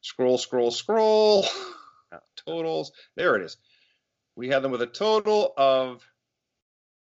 scroll, 0.01 0.39
scroll, 0.39 0.71
scroll. 0.71 1.45
Totals. 2.47 2.93
There 3.17 3.35
it 3.37 3.43
is. 3.43 3.57
We 4.37 4.49
have 4.49 4.63
them 4.63 4.71
with 4.71 4.83
a 4.83 4.87
total 4.87 5.53
of 5.57 6.07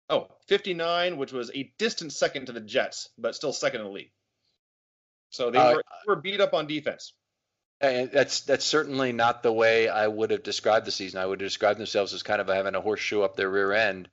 Oh, 0.08 0.28
59, 0.46 1.16
which 1.16 1.32
was 1.32 1.50
a 1.54 1.72
distant 1.78 2.12
second 2.12 2.46
to 2.46 2.52
the 2.52 2.60
Jets, 2.60 3.08
but 3.18 3.34
still 3.34 3.52
second 3.52 3.80
in 3.80 3.86
the 3.86 3.92
league. 3.92 4.10
So 5.30 5.50
they, 5.50 5.58
uh, 5.58 5.74
were, 5.74 5.84
they 6.06 6.08
were 6.08 6.20
beat 6.20 6.40
up 6.40 6.54
on 6.54 6.66
defense. 6.66 7.12
And 7.80 8.10
that's 8.10 8.40
that's 8.42 8.64
certainly 8.64 9.12
not 9.12 9.42
the 9.42 9.52
way 9.52 9.88
I 9.88 10.06
would 10.06 10.30
have 10.30 10.42
described 10.42 10.86
the 10.86 10.90
season. 10.90 11.20
I 11.20 11.26
would 11.26 11.40
have 11.40 11.46
described 11.46 11.78
themselves 11.78 12.14
as 12.14 12.22
kind 12.22 12.40
of 12.40 12.46
having 12.48 12.74
a 12.74 12.80
horseshoe 12.80 13.20
up 13.20 13.36
their 13.36 13.50
rear 13.50 13.72
end 13.72 14.08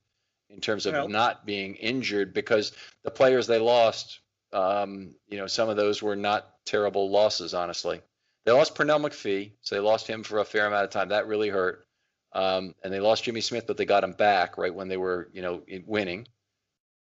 in 0.50 0.60
terms 0.60 0.86
of 0.86 1.10
not 1.10 1.46
being 1.46 1.76
injured 1.76 2.34
because 2.34 2.74
the 3.04 3.12
players 3.12 3.48
they 3.48 3.60
lost, 3.60 4.20
um, 4.52 5.16
you 5.30 5.38
know, 5.38 5.48
some 5.48 5.70
of 5.70 5.78
those 5.78 6.02
were 6.02 6.18
not 6.18 6.48
terrible 6.66 7.10
losses, 7.10 7.54
honestly. 7.54 8.02
They 8.46 8.52
lost 8.52 8.76
Pernell 8.76 9.00
McPhee, 9.02 9.54
so 9.62 9.76
they 9.76 9.82
lost 9.82 10.08
him 10.08 10.24
for 10.24 10.40
a 10.40 10.46
fair 10.46 10.68
amount 10.68 10.84
of 10.84 10.90
time. 10.90 11.10
That 11.10 11.28
really 11.28 11.50
hurt. 11.50 11.88
Um, 12.34 12.74
and 12.84 12.92
they 12.92 13.00
lost 13.00 13.24
Jimmy 13.24 13.42
Smith, 13.42 13.66
but 13.68 13.78
they 13.78 13.86
got 13.86 14.04
him 14.04 14.14
back 14.14 14.58
right 14.58 14.74
when 14.74 14.88
they 14.88 14.98
were, 14.98 15.30
you 15.34 15.42
know, 15.42 15.62
winning. 15.86 16.28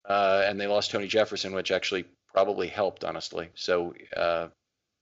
Uh, 0.07 0.43
and 0.45 0.59
they 0.59 0.67
lost 0.67 0.91
Tony 0.91 1.07
Jefferson, 1.07 1.53
which 1.53 1.71
actually 1.71 2.05
probably 2.33 2.67
helped, 2.67 3.03
honestly. 3.03 3.49
So 3.55 3.93
uh, 4.15 4.47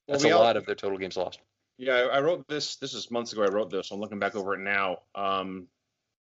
that's 0.07 0.23
well, 0.23 0.34
we 0.38 0.41
a 0.41 0.45
lot 0.45 0.57
of 0.57 0.65
their 0.65 0.75
total 0.75 0.97
games 0.97 1.17
lost. 1.17 1.39
Yeah, 1.77 2.07
I 2.11 2.19
wrote 2.19 2.45
this. 2.47 2.75
This 2.75 2.93
is 2.93 3.09
months 3.09 3.34
ago. 3.34 3.43
I 3.43 3.47
wrote 3.47 3.71
this. 3.71 3.89
So 3.89 3.95
I'm 3.95 4.01
looking 4.01 4.19
back 4.19 4.36
over 4.36 4.53
it 4.53 4.59
now. 4.59 4.97
Um, 5.15 5.67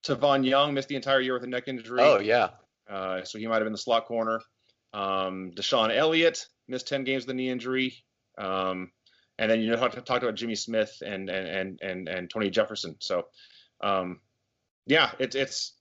Tavon 0.07 0.45
Young 0.45 0.75
missed 0.75 0.89
the 0.89 0.97
entire 0.97 1.21
year 1.21 1.35
with 1.35 1.45
a 1.45 1.47
neck 1.47 1.65
injury. 1.67 2.01
Oh 2.03 2.21
yeah. 2.21 2.51
Uh, 2.89 3.25
so 3.25 3.39
he 3.39 3.47
might 3.47 3.57
have 3.57 3.65
been 3.65 3.73
the 3.73 3.79
slot 3.79 4.07
corner. 4.07 4.41
Um, 4.93 5.53
DeShon 5.55 5.95
Elliott 5.95 6.47
missed 6.69 6.89
10 6.89 7.05
games 7.05 7.27
with 7.27 7.31
a 7.31 7.35
knee 7.35 7.51
injury. 7.51 7.95
Um, 8.37 8.93
and 9.39 9.51
then 9.51 9.61
you 9.61 9.71
know 9.71 9.77
talked, 9.77 9.95
talked 10.07 10.23
about 10.23 10.35
Jimmy 10.35 10.55
Smith 10.55 11.03
and 11.05 11.29
and 11.29 11.49
and 11.49 11.81
and, 11.83 12.09
and 12.09 12.31
Tony 12.31 12.51
Jefferson. 12.51 12.97
So 13.01 13.27
um, 13.81 14.21
yeah, 14.87 15.11
it's 15.19 15.37
it's 15.37 15.75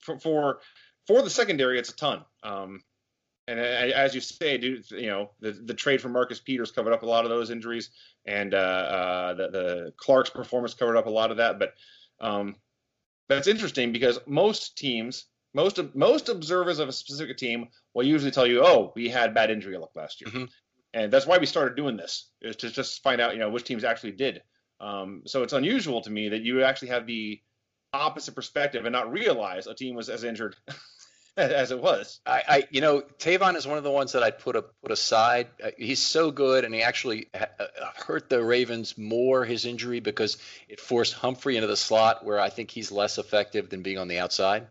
for, 0.00 0.18
for 0.18 0.60
for 1.06 1.22
the 1.22 1.30
secondary, 1.30 1.78
it's 1.78 1.90
a 1.90 1.96
ton. 1.96 2.24
Um, 2.42 2.82
and 3.48 3.58
as 3.58 4.14
you 4.14 4.20
say, 4.20 4.56
dude, 4.56 4.90
you 4.90 5.08
know 5.08 5.30
the 5.40 5.52
the 5.52 5.74
trade 5.74 6.00
for 6.00 6.08
Marcus 6.08 6.40
Peters 6.40 6.70
covered 6.70 6.92
up 6.92 7.02
a 7.02 7.06
lot 7.06 7.24
of 7.24 7.30
those 7.30 7.50
injuries, 7.50 7.90
and 8.24 8.54
uh, 8.54 8.56
uh, 8.56 9.34
the 9.34 9.48
the 9.48 9.92
Clark's 9.96 10.30
performance 10.30 10.74
covered 10.74 10.96
up 10.96 11.06
a 11.06 11.10
lot 11.10 11.30
of 11.30 11.38
that. 11.38 11.58
But 11.58 11.74
um, 12.20 12.56
that's 13.28 13.48
interesting 13.48 13.92
because 13.92 14.20
most 14.26 14.78
teams, 14.78 15.26
most 15.54 15.80
most 15.94 16.28
observers 16.28 16.78
of 16.78 16.88
a 16.88 16.92
specific 16.92 17.36
team 17.36 17.68
will 17.94 18.06
usually 18.06 18.30
tell 18.30 18.46
you, 18.46 18.64
"Oh, 18.64 18.92
we 18.94 19.08
had 19.08 19.34
bad 19.34 19.50
injury 19.50 19.76
luck 19.76 19.90
last 19.96 20.20
year," 20.20 20.30
mm-hmm. 20.30 20.44
and 20.94 21.12
that's 21.12 21.26
why 21.26 21.38
we 21.38 21.46
started 21.46 21.76
doing 21.76 21.96
this 21.96 22.30
is 22.42 22.56
to 22.56 22.70
just 22.70 23.02
find 23.02 23.20
out, 23.20 23.32
you 23.32 23.40
know, 23.40 23.50
which 23.50 23.64
teams 23.64 23.82
actually 23.82 24.12
did. 24.12 24.40
Um, 24.82 25.22
so 25.26 25.44
it's 25.44 25.52
unusual 25.52 26.00
to 26.02 26.10
me 26.10 26.30
that 26.30 26.42
you 26.42 26.64
actually 26.64 26.88
have 26.88 27.06
the 27.06 27.40
opposite 27.92 28.34
perspective 28.34 28.84
and 28.84 28.92
not 28.92 29.12
realize 29.12 29.66
a 29.66 29.74
team 29.74 29.94
was 29.94 30.08
as 30.08 30.24
injured 30.24 30.56
as 31.36 31.70
it 31.70 31.80
was. 31.80 32.20
I, 32.26 32.42
I, 32.48 32.64
you 32.70 32.80
know, 32.80 33.02
Tavon 33.18 33.56
is 33.56 33.66
one 33.66 33.78
of 33.78 33.84
the 33.84 33.90
ones 33.90 34.12
that 34.12 34.22
I'd 34.22 34.40
put 34.40 34.56
a, 34.56 34.62
put 34.62 34.90
aside. 34.90 35.48
Uh, 35.62 35.70
he's 35.78 36.00
so 36.00 36.30
good, 36.30 36.64
and 36.64 36.74
he 36.74 36.82
actually 36.82 37.28
ha- 37.34 37.46
uh, 37.60 37.66
hurt 38.06 38.28
the 38.28 38.42
Ravens 38.42 38.98
more 38.98 39.44
his 39.44 39.64
injury 39.64 40.00
because 40.00 40.36
it 40.68 40.80
forced 40.80 41.14
Humphrey 41.14 41.56
into 41.56 41.68
the 41.68 41.76
slot, 41.76 42.24
where 42.24 42.40
I 42.40 42.50
think 42.50 42.70
he's 42.70 42.90
less 42.90 43.18
effective 43.18 43.70
than 43.70 43.82
being 43.82 43.98
on 43.98 44.08
the 44.08 44.18
outside. 44.18 44.66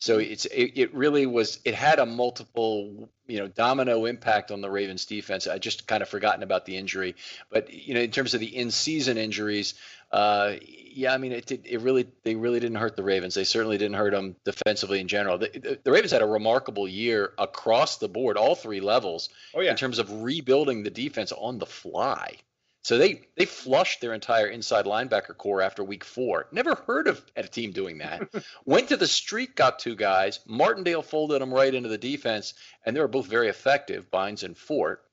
So 0.00 0.16
it's 0.16 0.46
it, 0.46 0.72
it 0.76 0.94
really 0.94 1.26
was 1.26 1.60
it 1.64 1.74
had 1.74 1.98
a 1.98 2.06
multiple 2.06 3.10
you 3.26 3.38
know 3.38 3.48
domino 3.48 4.06
impact 4.06 4.50
on 4.50 4.62
the 4.62 4.70
Ravens 4.70 5.04
defense. 5.04 5.46
I 5.46 5.58
just 5.58 5.86
kind 5.86 6.02
of 6.02 6.08
forgotten 6.08 6.42
about 6.42 6.64
the 6.64 6.78
injury, 6.78 7.16
but 7.50 7.70
you 7.70 7.92
know 7.92 8.00
in 8.00 8.10
terms 8.10 8.32
of 8.32 8.40
the 8.40 8.56
in 8.56 8.70
season 8.70 9.18
injuries, 9.18 9.74
uh, 10.10 10.54
yeah, 10.62 11.12
I 11.12 11.18
mean 11.18 11.32
it 11.32 11.44
did, 11.44 11.66
it 11.66 11.82
really 11.82 12.08
they 12.24 12.34
really 12.34 12.60
didn't 12.60 12.78
hurt 12.78 12.96
the 12.96 13.02
Ravens. 13.02 13.34
They 13.34 13.44
certainly 13.44 13.76
didn't 13.76 13.96
hurt 13.96 14.12
them 14.12 14.36
defensively 14.42 15.00
in 15.00 15.08
general. 15.08 15.36
The, 15.36 15.50
the, 15.52 15.78
the 15.84 15.92
Ravens 15.92 16.12
had 16.12 16.22
a 16.22 16.26
remarkable 16.26 16.88
year 16.88 17.34
across 17.36 17.98
the 17.98 18.08
board, 18.08 18.38
all 18.38 18.54
three 18.54 18.80
levels, 18.80 19.28
oh, 19.54 19.60
yeah. 19.60 19.72
in 19.72 19.76
terms 19.76 19.98
of 19.98 20.22
rebuilding 20.22 20.82
the 20.82 20.90
defense 20.90 21.30
on 21.30 21.58
the 21.58 21.66
fly. 21.66 22.36
So 22.82 22.96
they 22.96 23.22
they 23.36 23.44
flushed 23.44 24.00
their 24.00 24.14
entire 24.14 24.46
inside 24.46 24.86
linebacker 24.86 25.36
corps 25.36 25.60
after 25.60 25.84
week 25.84 26.02
four. 26.02 26.46
Never 26.50 26.74
heard 26.74 27.08
of 27.08 27.22
a 27.36 27.42
team 27.42 27.72
doing 27.72 27.98
that. 27.98 28.28
Went 28.64 28.88
to 28.88 28.96
the 28.96 29.06
street, 29.06 29.54
got 29.54 29.78
two 29.78 29.94
guys. 29.94 30.40
Martindale 30.46 31.02
folded 31.02 31.42
them 31.42 31.52
right 31.52 31.74
into 31.74 31.90
the 31.90 31.98
defense, 31.98 32.54
and 32.84 32.96
they 32.96 33.00
were 33.00 33.08
both 33.08 33.26
very 33.26 33.48
effective, 33.48 34.10
Bynes 34.10 34.44
and 34.44 34.56
Fort. 34.56 35.04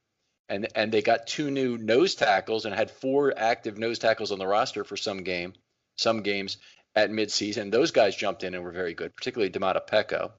And 0.47 0.67
and 0.75 0.93
they 0.93 1.01
got 1.01 1.27
two 1.27 1.51
new 1.51 1.77
nose 1.77 2.15
tackles 2.15 2.65
and 2.65 2.73
had 2.73 2.89
four 2.89 3.33
active 3.37 3.77
nose 3.77 3.99
tackles 3.99 4.31
on 4.31 4.39
the 4.39 4.47
roster 4.47 4.85
for 4.85 4.95
some 4.95 5.23
game, 5.23 5.53
some 5.97 6.21
games 6.21 6.57
at 6.95 7.11
midseason. 7.11 7.69
Those 7.69 7.91
guys 7.91 8.15
jumped 8.15 8.45
in 8.45 8.55
and 8.55 8.63
were 8.63 8.71
very 8.71 8.93
good, 8.93 9.13
particularly 9.13 9.51
Domata 9.51 9.85
Peko. 9.85 10.31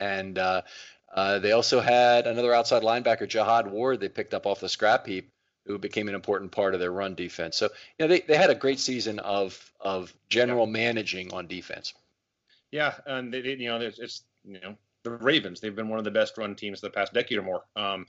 And 0.00 0.38
uh, 0.38 0.62
uh, 1.14 1.40
they 1.40 1.52
also 1.52 1.80
had 1.80 2.26
another 2.26 2.54
outside 2.54 2.82
linebacker, 2.82 3.28
Jihad 3.28 3.70
Ward, 3.70 4.00
they 4.00 4.08
picked 4.08 4.32
up 4.32 4.46
off 4.46 4.60
the 4.60 4.68
scrap 4.70 5.06
heap 5.06 5.30
who 5.66 5.78
became 5.78 6.08
an 6.08 6.14
important 6.14 6.52
part 6.52 6.74
of 6.74 6.80
their 6.80 6.92
run 6.92 7.14
defense. 7.14 7.56
So, 7.56 7.66
you 7.98 8.04
know, 8.04 8.08
they, 8.08 8.20
they 8.20 8.36
had 8.36 8.50
a 8.50 8.54
great 8.54 8.80
season 8.80 9.18
of 9.20 9.72
of 9.80 10.12
general 10.28 10.66
managing 10.66 11.32
on 11.32 11.46
defense. 11.46 11.94
Yeah, 12.70 12.94
and 13.06 13.32
they, 13.32 13.40
you 13.40 13.68
know, 13.68 13.80
it's 13.80 14.22
you 14.44 14.60
know 14.60 14.76
the 15.04 15.10
Ravens. 15.10 15.60
They've 15.60 15.74
been 15.74 15.88
one 15.88 15.98
of 15.98 16.04
the 16.04 16.10
best 16.10 16.38
run 16.38 16.54
teams 16.54 16.80
the 16.80 16.90
past 16.90 17.12
decade 17.12 17.38
or 17.38 17.42
more. 17.42 17.64
Um, 17.76 18.06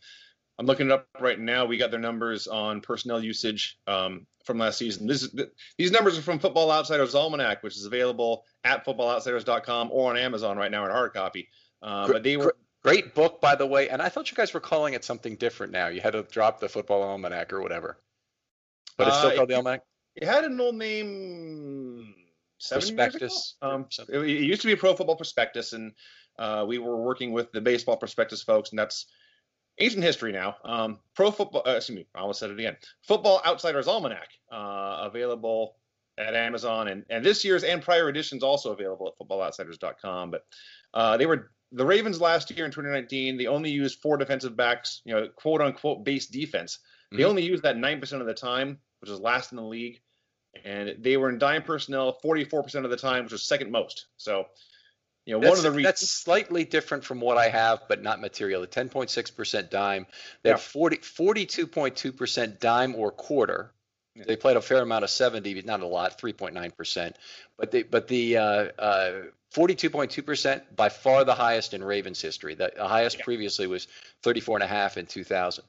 I'm 0.60 0.66
looking 0.66 0.88
it 0.88 0.94
up 0.94 1.08
right 1.20 1.40
now. 1.40 1.66
We 1.66 1.78
got 1.78 1.92
their 1.92 2.00
numbers 2.00 2.48
on 2.48 2.82
personnel 2.82 3.24
usage 3.24 3.80
um, 3.88 4.28
from 4.46 4.60
last 4.60 4.78
season. 4.78 5.08
This 5.08 5.24
is, 5.24 5.36
these 5.78 5.92
numbers 5.92 6.18
are 6.18 6.22
from 6.22 6.38
Football 6.38 6.72
Outsiders 6.72 7.16
Almanac, 7.16 7.64
which 7.64 7.76
is 7.76 7.86
available 7.86 8.46
at 8.64 8.86
footballoutsiders.com 8.86 9.90
or 9.92 10.12
on 10.12 10.18
Amazon 10.18 10.58
right 10.58 10.70
now 10.70 10.86
in 10.86 10.92
hard 10.92 11.14
copy. 11.14 11.50
Uh, 11.82 12.08
but 12.08 12.24
they 12.24 12.38
were 12.38 12.56
Great 12.84 13.16
book, 13.16 13.40
by 13.40 13.56
the 13.56 13.66
way. 13.66 13.90
And 13.90 14.02
I 14.02 14.10
thought 14.10 14.30
you 14.30 14.36
guys 14.36 14.54
were 14.54 14.60
calling 14.60 14.94
it 14.94 15.06
something 15.06 15.38
different 15.38 15.72
now. 15.72 15.88
You 15.88 16.02
had 16.02 16.14
to 16.14 16.24
drop 16.24 16.60
the 16.60 16.68
football 16.68 17.02
almanac 17.02 17.54
or 17.54 17.62
whatever. 17.62 17.98
But 18.98 19.08
it's 19.08 19.18
still 19.18 19.32
uh, 19.32 19.36
called 19.36 19.50
the 19.50 19.56
almanac. 19.56 19.82
It 20.16 20.26
had 20.26 20.44
an 20.44 20.60
old 20.60 20.76
name. 20.76 22.14
seven 22.58 22.96
Prospectus. 22.96 23.56
Um, 23.62 23.88
it, 24.10 24.18
it, 24.18 24.44
used 24.44 24.62
to 24.62 24.68
be 24.68 24.76
Pro 24.76 24.96
Football 24.96 25.16
Prospectus, 25.16 25.74
and 25.74 25.94
uh, 26.38 26.66
we 26.68 26.78
were 26.78 26.98
working 26.98 27.32
with 27.32 27.52
the 27.52 27.62
Baseball 27.62 27.98
Prospectus 27.98 28.44
folks, 28.44 28.72
and 28.72 28.80
that's 28.80 29.08
ancient 29.80 30.04
history 30.04 30.34
now. 30.34 30.58
Um, 30.66 31.00
Pro 31.16 31.32
Football. 31.32 31.64
Uh, 31.66 31.72
excuse 31.72 31.96
me. 31.96 32.08
I 32.14 32.20
almost 32.20 32.40
said 32.40 32.52
it 32.52 32.60
again. 32.60 32.76
Football 33.08 33.42
Outsiders 33.46 33.88
Almanac, 33.88 34.28
uh, 34.52 35.08
available 35.10 35.78
at 36.18 36.36
Amazon, 36.36 36.90
and 36.90 37.06
and 37.10 37.26
this 37.26 37.44
year's 37.44 37.64
and 37.64 37.82
prior 37.82 38.10
editions 38.10 38.44
also 38.44 38.72
available 38.72 39.08
at 39.08 39.26
footballoutsiders.com. 39.26 40.32
But 40.32 40.46
uh, 40.94 41.18
they 41.18 41.26
were 41.26 41.50
the 41.74 41.86
Ravens 41.86 42.22
last 42.22 42.52
year 42.52 42.66
in 42.66 42.72
2019, 42.72 43.38
they 43.38 43.48
only 43.48 43.72
used 43.72 44.00
four 44.00 44.18
defensive 44.18 44.56
backs, 44.56 45.02
you 45.06 45.14
know, 45.14 45.28
quote 45.36 45.62
unquote 45.62 46.06
base 46.06 46.28
defense. 46.28 46.80
They 47.12 47.18
mm-hmm. 47.18 47.30
only 47.30 47.44
used 47.44 47.64
that 47.64 47.76
9% 47.76 48.22
of 48.22 48.28
the 48.28 48.34
time, 48.34 48.80
which 49.02 49.10
is 49.10 49.20
last 49.20 49.52
in 49.52 49.58
the 49.58 49.64
league. 49.64 50.00
And 50.64 50.96
they 51.00 51.18
were 51.18 51.30
in 51.30 51.40
dime 51.40 51.64
personnel 51.64 52.18
44% 52.24 52.86
of 52.86 52.92
the 52.92 52.98
time, 52.98 53.24
which 53.24 53.34
was 53.34 53.44
second 53.44 53.72
most. 53.72 54.06
So, 54.18 54.46
you 55.26 55.34
know, 55.34 55.40
that's, 55.40 55.50
one 55.50 55.58
of 55.58 55.64
the 55.64 55.72
reasons. 55.72 55.86
That's 55.86 56.10
slightly 56.12 56.64
different 56.64 57.04
from 57.04 57.20
what 57.20 57.38
I 57.38 57.50
have, 57.50 57.82
but 57.88 58.04
not 58.04 58.22
material. 58.22 58.62
The 58.62 58.68
10.6% 58.68 59.70
dime, 59.72 60.06
they 60.44 60.50
yeah. 60.52 60.56
have 60.56 60.62
40, 60.62 60.98
42.2% 60.98 62.60
dime 62.60 62.96
or 62.96 63.12
quarter. 63.12 63.74
Yeah. 64.16 64.26
They 64.28 64.36
played 64.36 64.58
a 64.58 64.62
fair 64.62 64.82
amount 64.82 65.04
of 65.04 65.10
70, 65.10 65.56
but 65.56 65.66
not 65.66 65.82
a 65.82 65.88
lot, 65.88 66.20
3.9%. 66.20 67.14
But 67.58 67.72
the 67.72 67.84
but 67.84 68.08
the 68.08 68.38
uh, 68.38 68.44
uh, 68.78 69.12
42.2% 69.56 70.76
by 70.76 70.90
far 70.90 71.24
the 71.24 71.34
highest 71.34 71.74
in 71.74 71.84
Ravens 71.84 72.22
history. 72.22 72.56
The 72.56 72.72
highest 72.78 73.18
yeah. 73.18 73.24
previously 73.24 73.68
was 73.68 73.88
34.5 74.24 74.98
in 74.98 75.06
2000. 75.06 75.64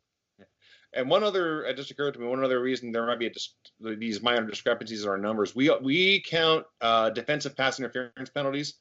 And 0.97 1.11
one 1.11 1.25
other, 1.25 1.65
it 1.65 1.77
just 1.77 1.91
occurred 1.91 2.15
to 2.15 2.21
me, 2.21 2.27
one 2.27 2.45
other 2.45 2.61
reason 2.61 2.93
there 2.93 3.07
might 3.07 3.19
be 3.19 3.27
a, 3.27 3.97
these 3.97 4.23
minor 4.23 4.47
discrepancies 4.47 5.03
in 5.03 5.09
our 5.09 5.19
numbers. 5.19 5.55
We 5.55 5.75
we 5.83 6.21
count 6.21 6.67
uh, 6.81 7.11
defensive 7.11 7.57
pass 7.57 7.81
interference 7.81 8.31
penalties. 8.31 8.75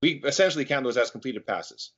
We 0.00 0.22
essentially 0.24 0.64
count 0.64 0.84
those 0.84 0.96
as 0.96 1.10
completed 1.10 1.46
passes. 1.46 1.92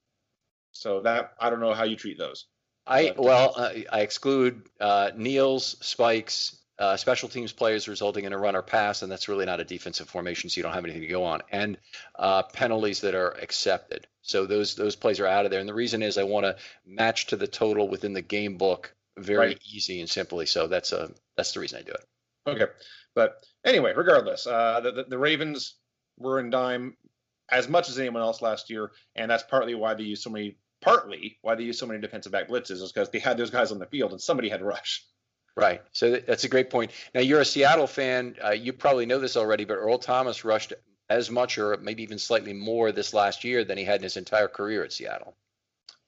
So 0.72 1.00
that 1.02 1.34
I 1.40 1.48
don't 1.48 1.60
know 1.60 1.72
how 1.72 1.84
you 1.84 1.96
treat 1.96 2.18
those. 2.18 2.46
I 2.86 3.14
well, 3.16 3.54
uh, 3.56 3.70
I 3.90 4.00
exclude 4.00 4.68
uh, 4.80 5.12
kneels, 5.16 5.76
spikes, 5.80 6.56
uh, 6.78 6.96
special 6.96 7.28
teams 7.28 7.52
plays 7.52 7.86
resulting 7.86 8.24
in 8.24 8.32
a 8.32 8.38
run 8.38 8.56
or 8.56 8.62
pass, 8.62 9.02
and 9.02 9.10
that's 9.10 9.28
really 9.28 9.46
not 9.46 9.60
a 9.60 9.64
defensive 9.64 10.08
formation, 10.08 10.50
so 10.50 10.58
you 10.58 10.62
don't 10.62 10.72
have 10.72 10.84
anything 10.84 11.02
to 11.02 11.08
go 11.08 11.24
on, 11.24 11.42
and 11.50 11.78
uh, 12.18 12.42
penalties 12.42 13.02
that 13.02 13.14
are 13.14 13.30
accepted. 13.30 14.06
So 14.22 14.46
those 14.46 14.74
those 14.74 14.96
plays 14.96 15.20
are 15.20 15.26
out 15.26 15.44
of 15.44 15.50
there, 15.50 15.60
and 15.60 15.68
the 15.68 15.74
reason 15.74 16.02
is 16.02 16.18
I 16.18 16.24
want 16.24 16.46
to 16.46 16.56
match 16.84 17.26
to 17.26 17.36
the 17.36 17.46
total 17.46 17.88
within 17.88 18.12
the 18.12 18.22
game 18.22 18.56
book 18.56 18.94
very 19.16 19.48
right. 19.48 19.62
easy 19.72 20.00
and 20.00 20.10
simply. 20.10 20.46
So 20.46 20.66
that's 20.66 20.92
a 20.92 21.10
that's 21.36 21.52
the 21.52 21.60
reason 21.60 21.78
I 21.78 21.82
do 21.82 21.92
it. 21.92 22.04
Okay, 22.46 22.72
but 23.14 23.46
anyway, 23.64 23.92
regardless, 23.96 24.46
uh, 24.46 24.80
the, 24.80 24.92
the, 24.92 25.04
the 25.04 25.18
Ravens 25.18 25.76
were 26.18 26.40
in 26.40 26.50
dime 26.50 26.96
as 27.50 27.68
much 27.68 27.88
as 27.88 27.98
anyone 27.98 28.22
else 28.22 28.42
last 28.42 28.68
year, 28.70 28.90
and 29.14 29.30
that's 29.30 29.44
partly 29.44 29.74
why 29.74 29.94
they 29.94 30.04
use 30.04 30.22
so 30.22 30.30
many. 30.30 30.56
Partly 30.80 31.38
why 31.40 31.54
they 31.54 31.62
use 31.62 31.78
so 31.78 31.86
many 31.86 31.98
defensive 32.00 32.32
back 32.32 32.48
blitzes 32.48 32.82
is 32.82 32.92
because 32.92 33.08
they 33.08 33.18
had 33.18 33.38
those 33.38 33.50
guys 33.50 33.72
on 33.72 33.78
the 33.78 33.86
field 33.86 34.10
and 34.10 34.20
somebody 34.20 34.50
had 34.50 34.58
to 34.58 34.66
rush. 34.66 35.06
Right. 35.56 35.82
So 35.92 36.16
that's 36.16 36.44
a 36.44 36.48
great 36.48 36.70
point. 36.70 36.90
Now 37.14 37.20
you're 37.20 37.40
a 37.40 37.44
Seattle 37.44 37.86
fan. 37.86 38.36
Uh, 38.44 38.50
you 38.50 38.72
probably 38.72 39.06
know 39.06 39.20
this 39.20 39.36
already, 39.36 39.64
but 39.64 39.74
Earl 39.74 39.98
Thomas 39.98 40.44
rushed 40.44 40.72
as 41.08 41.30
much 41.30 41.58
or 41.58 41.76
maybe 41.76 42.02
even 42.02 42.18
slightly 42.18 42.52
more 42.52 42.90
this 42.90 43.14
last 43.14 43.44
year 43.44 43.64
than 43.64 43.78
he 43.78 43.84
had 43.84 43.96
in 43.96 44.02
his 44.02 44.16
entire 44.16 44.48
career 44.48 44.82
at 44.82 44.92
Seattle. 44.92 45.36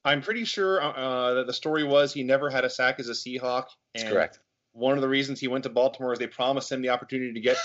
I'm 0.04 0.22
pretty 0.22 0.44
sure 0.44 0.82
uh, 0.82 0.90
uh 0.90 1.34
that 1.34 1.46
the 1.46 1.52
story 1.52 1.84
was 1.84 2.12
he 2.12 2.22
never 2.22 2.48
had 2.50 2.64
a 2.64 2.70
sack 2.70 2.98
as 2.98 3.08
a 3.08 3.12
Seahawk. 3.12 3.66
That's 3.94 4.08
correct. 4.08 4.38
One 4.72 4.96
of 4.96 5.00
the 5.00 5.08
reasons 5.08 5.40
he 5.40 5.48
went 5.48 5.64
to 5.64 5.70
Baltimore 5.70 6.12
is 6.12 6.18
they 6.18 6.26
promised 6.26 6.70
him 6.70 6.82
the 6.82 6.90
opportunity 6.90 7.32
to 7.32 7.40
get 7.40 7.56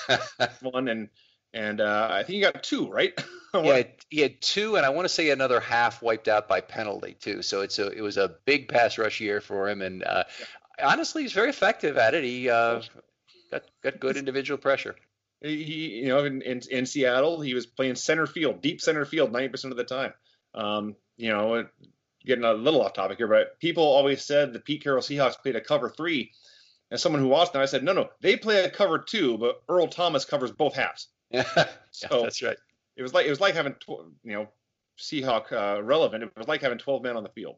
one, 0.61 0.87
and 0.87 1.09
and 1.53 1.81
uh, 1.81 2.07
I 2.09 2.23
think 2.23 2.35
he 2.35 2.41
got 2.41 2.63
two, 2.63 2.89
right? 2.89 3.13
yeah, 3.53 3.83
he 4.09 4.21
had 4.21 4.41
two, 4.41 4.77
and 4.77 4.85
I 4.85 4.89
want 4.89 5.05
to 5.05 5.09
say 5.13 5.29
another 5.29 5.59
half 5.59 6.01
wiped 6.01 6.27
out 6.27 6.47
by 6.47 6.61
penalty 6.61 7.15
too. 7.19 7.41
So 7.41 7.61
it's 7.61 7.79
a 7.79 7.89
it 7.89 8.01
was 8.01 8.17
a 8.17 8.35
big 8.45 8.69
pass 8.69 8.97
rush 8.97 9.19
year 9.19 9.41
for 9.41 9.69
him, 9.69 9.81
and 9.81 10.03
uh, 10.03 10.23
yeah. 10.39 10.45
Honestly, 10.81 11.23
he's 11.23 11.33
very 11.33 11.49
effective 11.49 11.97
at 11.97 12.13
it. 12.13 12.23
He 12.23 12.49
uh, 12.49 12.81
got 13.51 13.63
got 13.83 13.99
good 13.99 14.17
individual 14.17 14.57
pressure. 14.57 14.95
He, 15.41 16.01
you 16.01 16.07
know, 16.07 16.23
in, 16.23 16.41
in, 16.43 16.61
in 16.69 16.85
Seattle, 16.85 17.41
he 17.41 17.55
was 17.55 17.65
playing 17.65 17.95
center 17.95 18.27
field, 18.27 18.61
deep 18.61 18.79
center 18.81 19.05
field, 19.05 19.31
ninety 19.31 19.49
percent 19.49 19.71
of 19.71 19.77
the 19.77 19.83
time. 19.83 20.13
Um, 20.53 20.95
you 21.17 21.29
know, 21.29 21.65
getting 22.25 22.45
a 22.45 22.53
little 22.53 22.81
off 22.81 22.93
topic 22.93 23.17
here, 23.17 23.27
but 23.27 23.59
people 23.59 23.83
always 23.83 24.23
said 24.23 24.53
the 24.53 24.59
Pete 24.59 24.83
Carroll 24.83 25.01
Seahawks 25.01 25.41
played 25.41 25.55
a 25.55 25.61
cover 25.61 25.89
three. 25.89 26.31
As 26.91 27.01
someone 27.01 27.21
who 27.21 27.29
watched 27.29 27.53
them, 27.53 27.61
I 27.61 27.65
said, 27.65 27.83
no, 27.85 27.93
no, 27.93 28.09
they 28.19 28.35
play 28.35 28.65
a 28.65 28.69
cover 28.69 28.99
two, 28.99 29.37
but 29.37 29.63
Earl 29.69 29.87
Thomas 29.87 30.25
covers 30.25 30.51
both 30.51 30.75
halves. 30.75 31.07
Yeah, 31.33 31.43
so 31.91 32.07
yeah, 32.11 32.23
that's 32.23 32.43
right. 32.43 32.57
It 32.97 33.03
was 33.03 33.13
like 33.13 33.25
it 33.25 33.29
was 33.29 33.39
like 33.39 33.55
having 33.55 33.75
you 33.87 34.33
know 34.33 34.49
Seahawk 34.99 35.51
uh, 35.53 35.81
relevant. 35.81 36.23
It 36.23 36.31
was 36.35 36.47
like 36.47 36.61
having 36.61 36.77
12 36.77 37.03
men 37.03 37.15
on 37.15 37.23
the 37.23 37.29
field. 37.29 37.55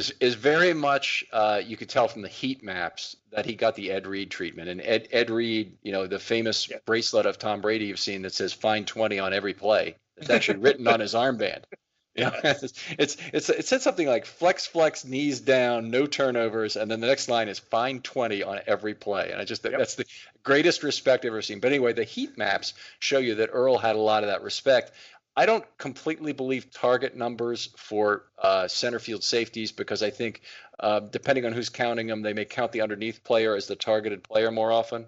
Is, 0.00 0.14
is 0.18 0.34
very 0.34 0.72
much 0.72 1.26
uh, 1.30 1.60
you 1.62 1.76
could 1.76 1.90
tell 1.90 2.08
from 2.08 2.22
the 2.22 2.28
heat 2.28 2.62
maps 2.62 3.16
that 3.32 3.44
he 3.44 3.54
got 3.54 3.74
the 3.74 3.90
Ed 3.90 4.06
Reed 4.06 4.30
treatment. 4.30 4.70
And 4.70 4.80
Ed 4.80 5.08
Ed 5.12 5.28
Reed, 5.28 5.76
you 5.82 5.92
know, 5.92 6.06
the 6.06 6.18
famous 6.18 6.70
yeah. 6.70 6.78
bracelet 6.86 7.26
of 7.26 7.38
Tom 7.38 7.60
Brady 7.60 7.84
you've 7.84 8.00
seen 8.00 8.22
that 8.22 8.32
says 8.32 8.54
"Find 8.54 8.86
20 8.86 9.18
on 9.18 9.34
every 9.34 9.52
play." 9.52 9.96
It's 10.16 10.30
actually 10.30 10.58
written 10.58 10.88
on 10.88 11.00
his 11.00 11.14
armband. 11.14 11.64
Yeah, 12.16 12.32
it's, 12.44 12.74
it's 12.98 13.16
it's 13.32 13.48
it 13.50 13.66
said 13.66 13.82
something 13.82 14.06
like 14.06 14.26
flex 14.26 14.66
flex 14.66 15.04
knees 15.04 15.40
down, 15.40 15.90
no 15.90 16.06
turnovers, 16.06 16.74
and 16.74 16.90
then 16.90 17.00
the 17.00 17.06
next 17.06 17.28
line 17.28 17.48
is 17.48 17.60
find 17.60 18.02
20 18.02 18.42
on 18.42 18.58
every 18.66 18.94
play. 18.94 19.30
And 19.30 19.40
I 19.40 19.44
just 19.44 19.64
yep. 19.64 19.78
that's 19.78 19.94
the 19.94 20.06
greatest 20.42 20.82
respect 20.82 21.24
I've 21.24 21.28
ever 21.28 21.40
seen. 21.40 21.60
But 21.60 21.68
anyway, 21.68 21.92
the 21.92 22.02
heat 22.02 22.36
maps 22.36 22.74
show 22.98 23.18
you 23.18 23.36
that 23.36 23.50
Earl 23.52 23.78
had 23.78 23.94
a 23.94 24.00
lot 24.00 24.24
of 24.24 24.28
that 24.28 24.42
respect. 24.42 24.90
I 25.36 25.46
don't 25.46 25.64
completely 25.78 26.32
believe 26.32 26.70
target 26.70 27.16
numbers 27.16 27.70
for 27.76 28.24
uh, 28.38 28.68
center 28.68 28.98
field 28.98 29.22
safeties 29.22 29.72
because 29.72 30.02
I 30.02 30.10
think, 30.10 30.42
uh, 30.78 31.00
depending 31.00 31.46
on 31.46 31.52
who's 31.52 31.68
counting 31.68 32.08
them, 32.08 32.22
they 32.22 32.32
may 32.32 32.44
count 32.44 32.72
the 32.72 32.80
underneath 32.82 33.22
player 33.22 33.54
as 33.54 33.66
the 33.66 33.76
targeted 33.76 34.24
player 34.24 34.50
more 34.50 34.72
often. 34.72 35.06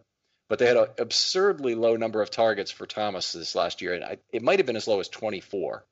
But 0.48 0.58
they 0.58 0.66
had 0.66 0.76
an 0.76 0.86
absurdly 0.98 1.74
low 1.74 1.96
number 1.96 2.20
of 2.20 2.30
targets 2.30 2.70
for 2.70 2.86
Thomas 2.86 3.32
this 3.32 3.54
last 3.54 3.80
year, 3.80 3.94
and 3.94 4.04
I, 4.04 4.18
it 4.32 4.42
might 4.42 4.58
have 4.58 4.66
been 4.66 4.76
as 4.76 4.86
low 4.86 5.00
as 5.00 5.08
24 5.08 5.84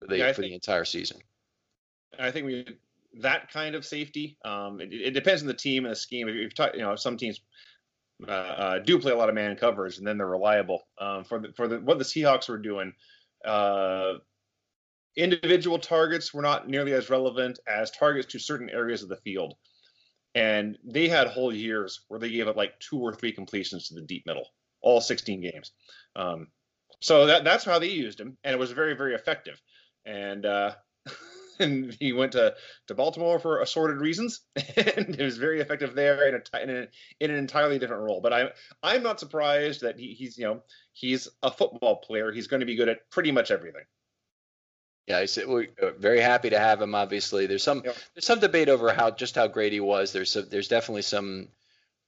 for 0.00 0.06
the, 0.06 0.16
yeah, 0.16 0.32
for 0.32 0.40
think, 0.40 0.50
the 0.50 0.54
entire 0.54 0.84
season. 0.84 1.18
I 2.18 2.30
think 2.30 2.46
we 2.46 2.66
that 3.20 3.50
kind 3.52 3.74
of 3.74 3.84
safety. 3.84 4.36
Um, 4.44 4.80
it, 4.80 4.92
it, 4.92 5.10
depends 5.12 5.42
on 5.42 5.48
the 5.48 5.54
team 5.54 5.84
and 5.84 5.92
the 5.92 5.96
scheme. 5.96 6.28
If 6.28 6.34
you've 6.34 6.54
talked, 6.54 6.76
you 6.76 6.82
know, 6.82 6.96
some 6.96 7.16
teams 7.16 7.40
uh, 8.26 8.30
uh, 8.30 8.78
do 8.78 8.98
play 8.98 9.12
a 9.12 9.16
lot 9.16 9.28
of 9.28 9.34
man 9.34 9.56
coverage, 9.56 9.98
and 9.98 10.06
then 10.06 10.18
they're 10.18 10.26
reliable. 10.26 10.86
Um, 10.98 11.24
for 11.24 11.38
the, 11.38 11.52
for 11.52 11.68
the, 11.68 11.80
what 11.80 11.98
the 11.98 12.04
Seahawks 12.04 12.48
were 12.48 12.58
doing, 12.58 12.92
uh, 13.44 14.14
individual 15.16 15.78
targets 15.78 16.32
were 16.32 16.42
not 16.42 16.68
nearly 16.68 16.92
as 16.92 17.10
relevant 17.10 17.58
as 17.66 17.90
targets 17.90 18.26
to 18.32 18.38
certain 18.38 18.70
areas 18.70 19.02
of 19.02 19.08
the 19.08 19.16
field. 19.16 19.54
And 20.34 20.78
they 20.84 21.08
had 21.08 21.26
whole 21.26 21.52
years 21.52 22.02
where 22.08 22.20
they 22.20 22.30
gave 22.30 22.46
up 22.46 22.56
like 22.56 22.78
two 22.78 22.98
or 22.98 23.14
three 23.14 23.32
completions 23.32 23.88
to 23.88 23.94
the 23.94 24.02
deep 24.02 24.24
middle, 24.26 24.46
all 24.80 25.00
16 25.00 25.40
games. 25.40 25.72
Um, 26.14 26.48
so 27.00 27.26
that, 27.26 27.44
that's 27.44 27.64
how 27.64 27.78
they 27.78 27.88
used 27.88 28.20
him, 28.20 28.36
and 28.44 28.52
it 28.52 28.58
was 28.58 28.70
very, 28.72 28.94
very 28.94 29.14
effective 29.14 29.60
and 30.04 30.46
uh, 30.46 30.72
and 31.60 31.96
he 32.00 32.12
went 32.12 32.32
to, 32.32 32.54
to 32.88 32.94
Baltimore 32.94 33.38
for 33.38 33.60
assorted 33.60 34.00
reasons, 34.00 34.40
and 34.56 35.14
it 35.18 35.22
was 35.22 35.38
very 35.38 35.60
effective 35.60 35.94
there 35.94 36.28
in 36.28 36.34
a, 36.34 36.62
in, 36.62 36.70
a, 36.70 36.88
in 37.20 37.30
an 37.30 37.36
entirely 37.36 37.78
different 37.78 38.02
role. 38.02 38.20
But 38.20 38.32
I'm 38.32 38.48
I'm 38.82 39.02
not 39.02 39.20
surprised 39.20 39.82
that 39.82 39.98
he, 39.98 40.14
he's 40.14 40.36
you 40.38 40.44
know 40.44 40.62
he's 40.92 41.28
a 41.42 41.50
football 41.50 41.96
player. 41.96 42.32
He's 42.32 42.48
going 42.48 42.60
to 42.60 42.66
be 42.66 42.76
good 42.76 42.88
at 42.88 43.10
pretty 43.10 43.32
much 43.32 43.50
everything. 43.50 43.84
Yeah, 45.06 45.26
we're 45.46 45.66
uh, 45.82 45.90
very 45.98 46.20
happy 46.20 46.50
to 46.50 46.58
have 46.58 46.80
him. 46.80 46.94
Obviously, 46.94 47.46
there's 47.46 47.64
some 47.64 47.82
there's 47.82 48.26
some 48.26 48.38
debate 48.38 48.68
over 48.68 48.92
how 48.92 49.10
just 49.10 49.34
how 49.34 49.48
great 49.48 49.72
he 49.72 49.80
was. 49.80 50.12
There's 50.12 50.30
some, 50.30 50.46
there's 50.48 50.68
definitely 50.68 51.02
some 51.02 51.48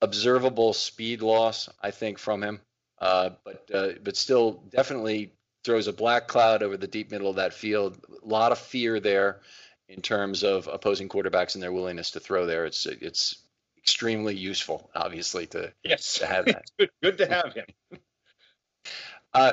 observable 0.00 0.72
speed 0.72 1.22
loss, 1.22 1.68
I 1.82 1.90
think, 1.90 2.18
from 2.18 2.42
him. 2.42 2.60
Uh, 2.98 3.30
but 3.44 3.70
uh, 3.74 3.88
but 4.04 4.16
still, 4.16 4.62
definitely 4.70 5.32
throws 5.64 5.86
a 5.86 5.92
black 5.92 6.28
cloud 6.28 6.62
over 6.62 6.76
the 6.76 6.86
deep 6.86 7.10
middle 7.10 7.30
of 7.30 7.36
that 7.36 7.54
field. 7.54 7.98
A 8.22 8.26
lot 8.26 8.52
of 8.52 8.58
fear 8.58 9.00
there 9.00 9.40
in 9.88 10.00
terms 10.02 10.42
of 10.42 10.68
opposing 10.68 11.08
quarterbacks 11.08 11.54
and 11.54 11.62
their 11.62 11.72
willingness 11.72 12.12
to 12.12 12.20
throw 12.20 12.46
there. 12.46 12.64
It's 12.64 12.86
it's 12.86 13.42
extremely 13.78 14.34
useful, 14.34 14.90
obviously, 14.94 15.46
to 15.48 15.72
yes 15.84 16.18
to 16.18 16.26
have 16.26 16.44
that. 16.46 16.64
good, 16.78 16.90
good 17.02 17.18
to 17.18 17.26
have 17.26 17.52
him. 17.54 17.66
uh, 19.34 19.52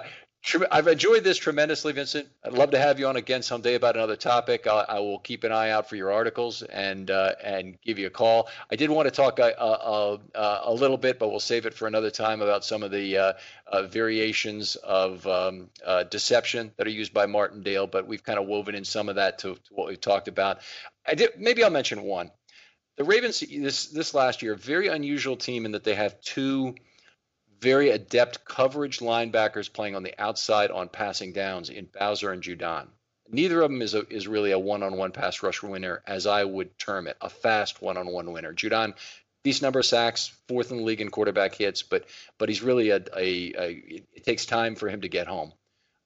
I've 0.72 0.88
enjoyed 0.88 1.24
this 1.26 1.38
tremendously, 1.38 1.92
Vincent. 1.92 2.28
I'd 2.46 2.54
love 2.54 2.72
to 2.72 2.80
have 2.80 2.98
you 2.98 3.08
on 3.08 3.18
again 3.18 3.44
someday 3.44 3.76
about 3.76 3.96
another 3.96 4.16
topic. 4.16 4.68
I, 4.68 4.86
I 4.88 5.00
will 5.00 5.20
keep 5.20 5.44
an 5.44 5.52
eye 5.52 5.72
out 5.72 5.90
for 5.90 5.98
your 5.98 6.12
articles 6.12 6.62
and 6.64 7.12
uh, 7.12 7.34
and 7.44 7.78
give 7.82 8.00
you 8.00 8.08
a 8.08 8.10
call. 8.10 8.50
I 8.72 8.78
did 8.78 8.90
want 8.90 9.08
to 9.08 9.12
talk 9.12 9.40
a, 9.40 9.54
a, 9.60 10.18
a, 10.34 10.62
a, 10.64 10.74
little 10.74 10.98
bit, 10.98 11.20
but 11.20 11.30
we'll 11.30 11.42
save 11.42 11.66
it 11.66 11.74
for 11.74 11.88
another 11.88 12.10
time 12.10 12.42
about 12.42 12.64
some 12.64 12.84
of 12.84 12.92
the 12.92 13.18
uh, 13.18 13.34
uh, 13.68 13.84
variations 13.84 14.78
of 14.78 15.28
um, 15.28 15.70
uh, 15.86 16.04
deception 16.04 16.72
that 16.78 16.88
are 16.88 16.92
used 16.92 17.14
by 17.14 17.26
Martindale. 17.26 17.88
But 17.88 18.08
we've 18.08 18.24
kind 18.24 18.40
of 18.40 18.48
woven 18.48 18.76
in 18.76 18.86
some 18.86 19.10
of 19.10 19.16
that 19.16 19.40
to, 19.40 19.56
to 19.56 19.74
what 19.74 19.88
we've 19.88 20.02
talked 20.02 20.30
about. 20.30 20.60
I 21.06 21.16
did 21.16 21.32
maybe 21.38 21.66
I'll 21.66 21.70
mention 21.70 22.02
one. 22.04 22.32
The 22.96 23.04
Ravens 23.04 23.42
this 23.42 23.88
this 23.88 24.14
last 24.14 24.42
year, 24.42 24.56
very 24.56 24.88
unusual 24.88 25.36
team 25.36 25.66
in 25.66 25.74
that 25.74 25.84
they 25.84 25.96
have 25.96 26.20
two 26.22 26.76
very 27.62 27.90
adept 27.90 28.46
coverage 28.46 29.00
linebackers 29.00 29.72
playing 29.72 29.96
on 29.96 30.04
the 30.04 30.20
outside 30.20 30.72
on 30.72 30.90
passing 30.90 31.34
downs 31.34 31.70
in 31.70 31.88
Bowser 31.94 32.32
and 32.32 32.42
Judon. 32.42 32.88
Neither 33.32 33.62
of 33.62 33.70
them 33.70 33.82
is 33.82 33.94
a, 33.94 34.08
is 34.08 34.28
really 34.28 34.52
a 34.52 34.60
one-on-one 34.60 35.12
pass 35.12 35.44
rush 35.44 35.62
winner, 35.62 36.02
as 36.08 36.26
I 36.26 36.44
would 36.44 36.78
term 36.80 37.08
it, 37.08 37.18
a 37.22 37.30
fast 37.30 37.82
one-on-one 37.82 38.32
winner. 38.32 38.54
Judon, 38.54 38.94
decent 39.44 39.64
number 39.64 39.80
of 39.80 39.86
sacks, 39.86 40.36
fourth 40.48 40.72
in 40.72 40.78
the 40.78 40.84
league 40.84 41.02
in 41.02 41.10
quarterback 41.10 41.56
hits, 41.56 41.84
but 41.84 42.06
but 42.38 42.50
he's 42.50 42.64
really 42.64 42.90
a, 42.90 43.04
a, 43.16 43.54
a 43.58 44.04
it 44.14 44.26
takes 44.26 44.46
time 44.46 44.76
for 44.76 44.90
him 44.90 45.02
to 45.02 45.10
get 45.10 45.28
home. 45.28 45.54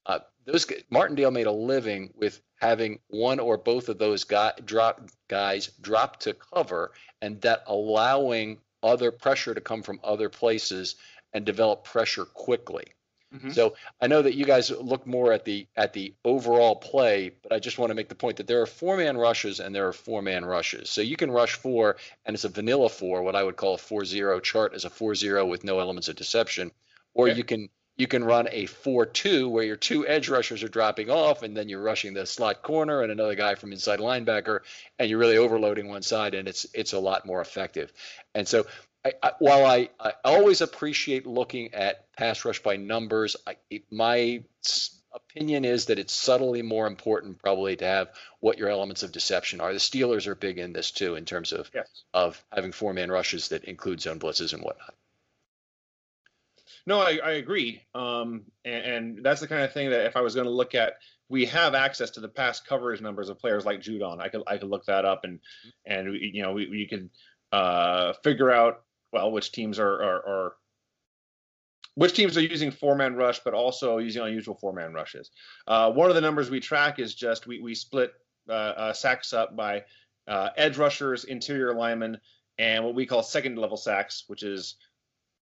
Uh, 0.06 0.20
those 0.46 0.66
Martindale 0.90 1.32
made 1.32 1.48
a 1.48 1.52
living 1.52 2.12
with 2.16 2.42
having 2.60 3.00
one 3.08 3.40
or 3.40 3.58
both 3.58 3.88
of 3.88 3.98
those 3.98 4.26
guy, 4.26 4.52
drop 4.66 5.10
guys 5.30 5.68
drop 5.82 6.20
to 6.22 6.34
cover, 6.34 6.92
and 7.22 7.40
that 7.42 7.64
allowing 7.68 8.58
other 8.82 9.12
pressure 9.12 9.54
to 9.54 9.62
come 9.62 9.82
from 9.82 10.02
other 10.04 10.28
places 10.28 10.98
and 11.34 11.46
develop 11.46 11.84
pressure 11.84 12.26
quickly. 12.26 12.86
Mm-hmm. 13.34 13.52
So 13.52 13.76
I 14.00 14.08
know 14.08 14.22
that 14.22 14.36
you 14.36 14.46
guys 14.46 14.70
look 14.70 15.08
more 15.08 15.34
at 15.34 15.44
the 15.44 15.66
at 15.76 15.94
the 15.94 16.14
overall 16.24 16.76
play, 16.76 17.32
but 17.42 17.52
I 17.52 17.60
just 17.60 17.80
want 17.80 17.90
to 17.90 17.96
make 17.96 18.10
the 18.10 18.16
point 18.16 18.38
that 18.38 18.48
there 18.48 18.62
are 18.62 18.68
four 18.68 18.96
man 18.98 19.18
rushes 19.18 19.60
and 19.60 19.74
there 19.74 19.88
are 19.88 19.94
four 19.94 20.22
man 20.22 20.46
rushes. 20.46 20.90
So 20.92 21.02
you 21.02 21.16
can 21.16 21.32
rush 21.32 21.56
four 21.56 21.98
and 22.26 22.36
it's 22.36 22.44
a 22.44 22.50
vanilla 22.50 22.90
four, 22.90 23.24
what 23.24 23.36
I 23.36 23.44
would 23.44 23.56
call 23.56 23.74
a 23.74 23.80
four 23.80 24.06
zero 24.06 24.40
chart 24.40 24.74
as 24.76 24.86
a 24.86 24.90
four 24.90 25.16
zero 25.16 25.46
with 25.48 25.64
no 25.64 25.80
elements 25.80 26.10
of 26.10 26.16
deception, 26.16 26.72
or 27.16 27.28
you 27.28 27.44
can 27.44 27.70
you 27.96 28.08
can 28.08 28.24
run 28.24 28.48
a 28.52 28.66
4-2 28.66 29.50
where 29.50 29.64
your 29.64 29.76
two 29.76 30.08
edge 30.08 30.28
rushers 30.28 30.64
are 30.64 30.68
dropping 30.68 31.12
off 31.12 31.44
and 31.44 31.56
then 31.56 31.70
you're 31.70 31.82
rushing 31.82 32.14
the 32.14 32.26
slot 32.26 32.64
corner 32.64 33.04
and 33.04 33.12
another 33.12 33.36
guy 33.36 33.54
from 33.54 33.72
inside 33.72 34.00
linebacker 34.00 34.62
and 34.98 35.10
you're 35.10 35.20
really 35.20 35.38
overloading 35.38 35.88
one 35.88 36.02
side 36.02 36.34
and 36.34 36.48
it's 36.48 36.66
it's 36.74 36.94
a 36.94 37.00
lot 37.00 37.26
more 37.26 37.42
effective. 37.42 37.94
And 38.34 38.48
so 38.48 38.66
I, 39.06 39.14
I, 39.22 39.32
while 39.40 39.66
I, 39.66 39.90
I 40.00 40.14
always 40.24 40.62
appreciate 40.62 41.28
looking 41.28 41.74
at 41.74 42.12
pass 42.16 42.46
rush 42.46 42.64
by 42.64 42.78
numbers, 42.78 43.36
I, 43.46 43.58
it, 43.70 43.84
my 43.92 44.44
opinion 45.14 45.66
is 45.66 45.86
that 45.86 46.00
it's 46.00 46.14
subtly 46.14 46.62
more 46.62 46.88
important 46.88 47.40
probably 47.42 47.76
to 47.76 47.86
have 47.86 48.10
what 48.40 48.58
your 48.58 48.70
elements 48.70 49.04
of 49.04 49.12
deception 49.12 49.62
are. 49.62 49.74
The 49.74 49.80
Steelers 49.80 50.28
are 50.28 50.36
big 50.36 50.58
in 50.58 50.74
this 50.74 50.92
too, 50.92 51.16
in 51.16 51.26
terms 51.26 51.52
of 51.52 51.70
yes. 51.74 51.88
of 52.14 52.44
having 52.52 52.72
four 52.72 52.94
man 52.94 53.12
rushes 53.12 53.50
that 53.50 53.66
include 53.66 54.02
zone 54.02 54.20
blitzes 54.20 54.54
and 54.54 54.64
whatnot. 54.64 54.94
No, 56.86 57.00
I, 57.00 57.20
I 57.24 57.32
agree, 57.34 57.82
um, 57.96 58.44
and, 58.66 58.86
and, 58.86 59.24
that's 59.24 59.40
the 59.40 59.48
kind 59.48 59.62
of 59.62 59.72
thing 59.72 59.92
that 59.92 60.06
if 60.06 60.18
I 60.18 60.22
was 60.22 60.36
going 60.36 60.48
to 60.48 60.52
look 60.52 60.76
at, 60.76 60.96
we 61.30 61.46
have 61.46 61.76
access 61.76 62.10
to 62.12 62.20
the 62.20 62.28
past 62.28 62.68
coverage 62.68 63.00
numbers 63.00 63.30
of 63.30 63.40
players 63.40 63.66
like 63.66 63.80
Judon. 63.80 64.20
I 64.20 64.28
could 64.28 64.44
I 64.48 64.58
could 64.58 64.70
look 64.70 64.86
that 64.86 65.06
up 65.06 65.24
and 65.24 65.40
and 65.86 66.14
you 66.14 66.44
know 66.44 66.52
we, 66.52 66.70
we 66.70 66.88
could 66.88 67.10
uh, 67.54 68.14
figure 68.24 68.52
out 68.52 68.84
well, 69.14 69.32
which 69.32 69.52
teams 69.52 69.80
are, 69.80 69.94
are, 69.94 70.28
are 70.28 70.54
which 71.96 72.14
teams 72.14 72.36
are 72.38 72.42
using 72.42 72.72
four 72.72 72.96
man 72.96 73.16
rush, 73.16 73.40
but 73.40 73.54
also 73.54 74.00
using 74.00 74.24
unusual 74.24 74.56
four 74.56 74.74
man 74.74 74.94
rushes. 74.94 75.30
Uh, 75.68 75.92
one 75.92 76.10
of 76.10 76.16
the 76.16 76.22
numbers 76.22 76.50
we 76.50 76.60
track 76.60 77.00
is 77.00 77.14
just 77.14 77.46
we, 77.46 77.60
we 77.60 77.76
split 77.76 78.12
uh, 78.50 78.52
uh, 78.52 78.94
sacks 78.94 79.32
up 79.32 79.56
by 79.56 79.84
uh, 80.28 80.50
edge 80.58 80.78
rushers, 80.78 81.24
interior 81.26 81.74
linemen, 81.74 82.20
and 82.58 82.84
what 82.84 82.96
we 82.96 83.06
call 83.06 83.22
second 83.22 83.58
level 83.58 83.78
sacks, 83.78 84.24
which 84.28 84.44
is 84.44 84.76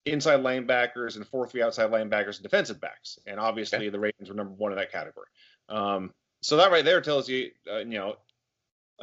inside 0.06 0.40
linebackers 0.40 1.16
and 1.16 1.26
four 1.26 1.46
three 1.46 1.62
outside 1.62 1.90
linebackers 1.90 2.36
and 2.36 2.42
defensive 2.42 2.80
backs. 2.80 3.18
And 3.26 3.38
obviously, 3.38 3.78
okay. 3.78 3.88
the 3.90 4.00
Ravens 4.00 4.28
were 4.28 4.34
number 4.34 4.54
one 4.54 4.72
in 4.72 4.78
that 4.78 4.92
category. 4.92 5.26
Um, 5.68 6.12
so 6.40 6.56
that 6.56 6.70
right 6.70 6.84
there 6.84 7.00
tells 7.00 7.28
you, 7.28 7.50
uh, 7.70 7.78
you 7.78 7.98
know, 7.98 8.16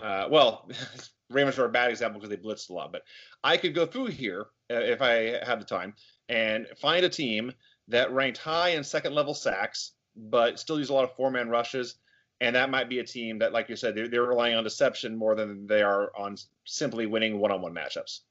uh, 0.02 0.28
well, 0.32 0.70
Ravens 1.30 1.60
are 1.60 1.66
a 1.66 1.70
bad 1.70 1.92
example 1.92 2.20
because 2.20 2.36
they 2.36 2.42
blitzed 2.42 2.70
a 2.70 2.74
lot. 2.74 2.92
But 2.92 3.04
I 3.44 3.58
could 3.58 3.76
go 3.76 3.86
through 3.86 4.08
here 4.08 4.48
Uh, 4.72 4.76
if 4.76 5.02
I 5.02 5.40
had 5.46 5.62
the 5.62 5.66
time 5.66 5.94
and 6.28 6.68
find 6.78 7.06
a 7.06 7.10
team 7.10 7.54
that 7.88 8.12
ranked 8.12 8.40
high 8.40 8.70
in 8.70 8.84
second 8.84 9.14
level 9.14 9.34
sacks, 9.34 9.92
but 10.16 10.60
still 10.60 10.80
use 10.80 10.90
a 10.90 10.94
lot 10.94 11.04
of 11.04 11.16
four 11.16 11.30
man 11.30 11.50
rushes. 11.50 11.96
And 12.42 12.56
that 12.56 12.70
might 12.70 12.90
be 12.90 13.00
a 13.00 13.04
team 13.04 13.40
that, 13.40 13.54
like 13.54 13.70
you 13.70 13.76
said, 13.76 13.96
they're, 13.96 14.08
they're 14.08 14.24
relying 14.24 14.56
on 14.56 14.64
deception 14.64 15.16
more 15.16 15.36
than 15.36 15.68
they 15.68 15.84
are 15.84 16.12
on 16.18 16.36
simply 16.66 17.06
winning 17.06 17.40
one 17.40 17.52
on 17.52 17.62
one 17.62 17.74
matchups. 17.74 18.22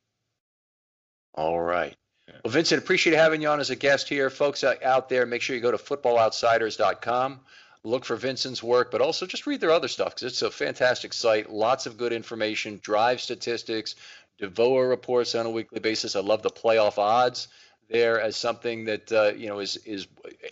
All 1.34 1.60
right. 1.60 1.96
Well, 2.42 2.52
Vincent, 2.52 2.82
appreciate 2.82 3.16
having 3.16 3.40
you 3.40 3.48
on 3.48 3.60
as 3.60 3.70
a 3.70 3.76
guest 3.76 4.08
here. 4.08 4.30
Folks 4.30 4.64
out 4.64 5.08
there, 5.08 5.26
make 5.26 5.42
sure 5.42 5.56
you 5.56 5.62
go 5.62 5.70
to 5.70 5.78
footballoutsiders.com. 5.78 7.40
Look 7.86 8.06
for 8.06 8.16
Vincent's 8.16 8.62
work, 8.62 8.90
but 8.90 9.02
also 9.02 9.26
just 9.26 9.46
read 9.46 9.60
their 9.60 9.70
other 9.70 9.88
stuff 9.88 10.14
because 10.14 10.32
it's 10.32 10.42
a 10.42 10.50
fantastic 10.50 11.12
site. 11.12 11.50
Lots 11.50 11.84
of 11.84 11.98
good 11.98 12.14
information, 12.14 12.80
drive 12.82 13.20
statistics, 13.20 13.94
DVOA 14.40 14.88
reports 14.88 15.34
on 15.34 15.46
a 15.46 15.50
weekly 15.50 15.80
basis. 15.80 16.16
I 16.16 16.20
love 16.20 16.42
the 16.42 16.50
playoff 16.50 16.98
odds 16.98 17.48
there 17.88 18.20
as 18.20 18.36
something 18.36 18.86
that 18.86 19.12
uh, 19.12 19.32
you 19.36 19.48
know 19.48 19.60
is 19.60 19.76
is 19.78 20.06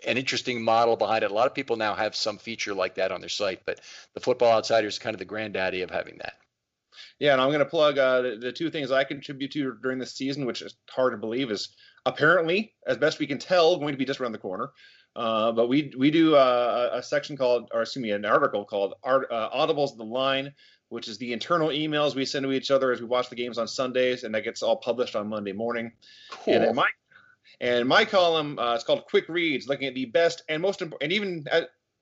an 0.06 0.18
interesting 0.18 0.62
model 0.62 0.96
behind 0.96 1.24
it. 1.24 1.30
A 1.30 1.34
lot 1.34 1.46
of 1.46 1.54
people 1.54 1.76
now 1.76 1.94
have 1.94 2.14
some 2.14 2.38
feature 2.38 2.74
like 2.74 2.96
that 2.96 3.12
on 3.12 3.20
their 3.20 3.28
site, 3.28 3.62
but 3.64 3.80
the 4.14 4.20
Football 4.20 4.52
Outsider 4.52 4.88
is 4.88 4.98
kind 4.98 5.14
of 5.14 5.18
the 5.18 5.24
granddaddy 5.24 5.82
of 5.82 5.90
having 5.90 6.18
that. 6.18 6.34
Yeah, 7.18 7.32
and 7.32 7.40
I'm 7.40 7.48
going 7.48 7.60
to 7.60 7.66
plug 7.66 7.98
uh, 7.98 8.22
the, 8.22 8.36
the, 8.36 8.52
two 8.52 8.70
things 8.70 8.90
I 8.90 9.04
contribute 9.04 9.52
to 9.52 9.76
during 9.82 9.98
the 9.98 10.06
season, 10.06 10.44
which 10.44 10.60
is 10.60 10.74
hard 10.90 11.12
to 11.12 11.16
believe, 11.16 11.50
is 11.50 11.68
apparently, 12.04 12.74
as 12.86 12.96
best 12.98 13.18
we 13.18 13.26
can 13.26 13.38
tell, 13.38 13.76
going 13.76 13.92
to 13.92 13.98
be 13.98 14.04
just 14.04 14.20
around 14.20 14.32
the 14.32 14.38
corner. 14.38 14.72
Uh, 15.14 15.52
but 15.52 15.68
we 15.68 15.92
we 15.96 16.10
do 16.10 16.34
uh, 16.34 16.90
a 16.94 17.02
section 17.02 17.36
called, 17.36 17.70
or 17.72 17.82
excuse 17.82 18.02
me, 18.02 18.10
an 18.12 18.24
article 18.24 18.64
called 18.64 18.94
Art, 19.02 19.28
uh, 19.30 19.50
"Audibles 19.50 19.96
the 19.96 20.04
Line," 20.04 20.54
which 20.92 21.08
is 21.08 21.16
the 21.16 21.32
internal 21.32 21.70
emails 21.70 22.14
we 22.14 22.26
send 22.26 22.44
to 22.44 22.52
each 22.52 22.70
other 22.70 22.92
as 22.92 23.00
we 23.00 23.06
watch 23.06 23.30
the 23.30 23.34
games 23.34 23.56
on 23.56 23.66
Sundays, 23.66 24.24
and 24.24 24.34
that 24.34 24.44
gets 24.44 24.62
all 24.62 24.76
published 24.76 25.16
on 25.16 25.26
Monday 25.26 25.52
morning. 25.52 25.92
Cool. 26.30 26.54
And 26.54 26.76
my 26.76 26.86
and 27.60 27.88
my 27.88 28.04
column 28.04 28.58
uh, 28.58 28.74
is 28.74 28.84
called 28.84 29.06
"Quick 29.06 29.28
Reads," 29.28 29.66
looking 29.66 29.88
at 29.88 29.94
the 29.94 30.04
best 30.04 30.42
and 30.50 30.60
most 30.60 30.82
important, 30.82 31.04
and 31.04 31.12
even 31.12 31.46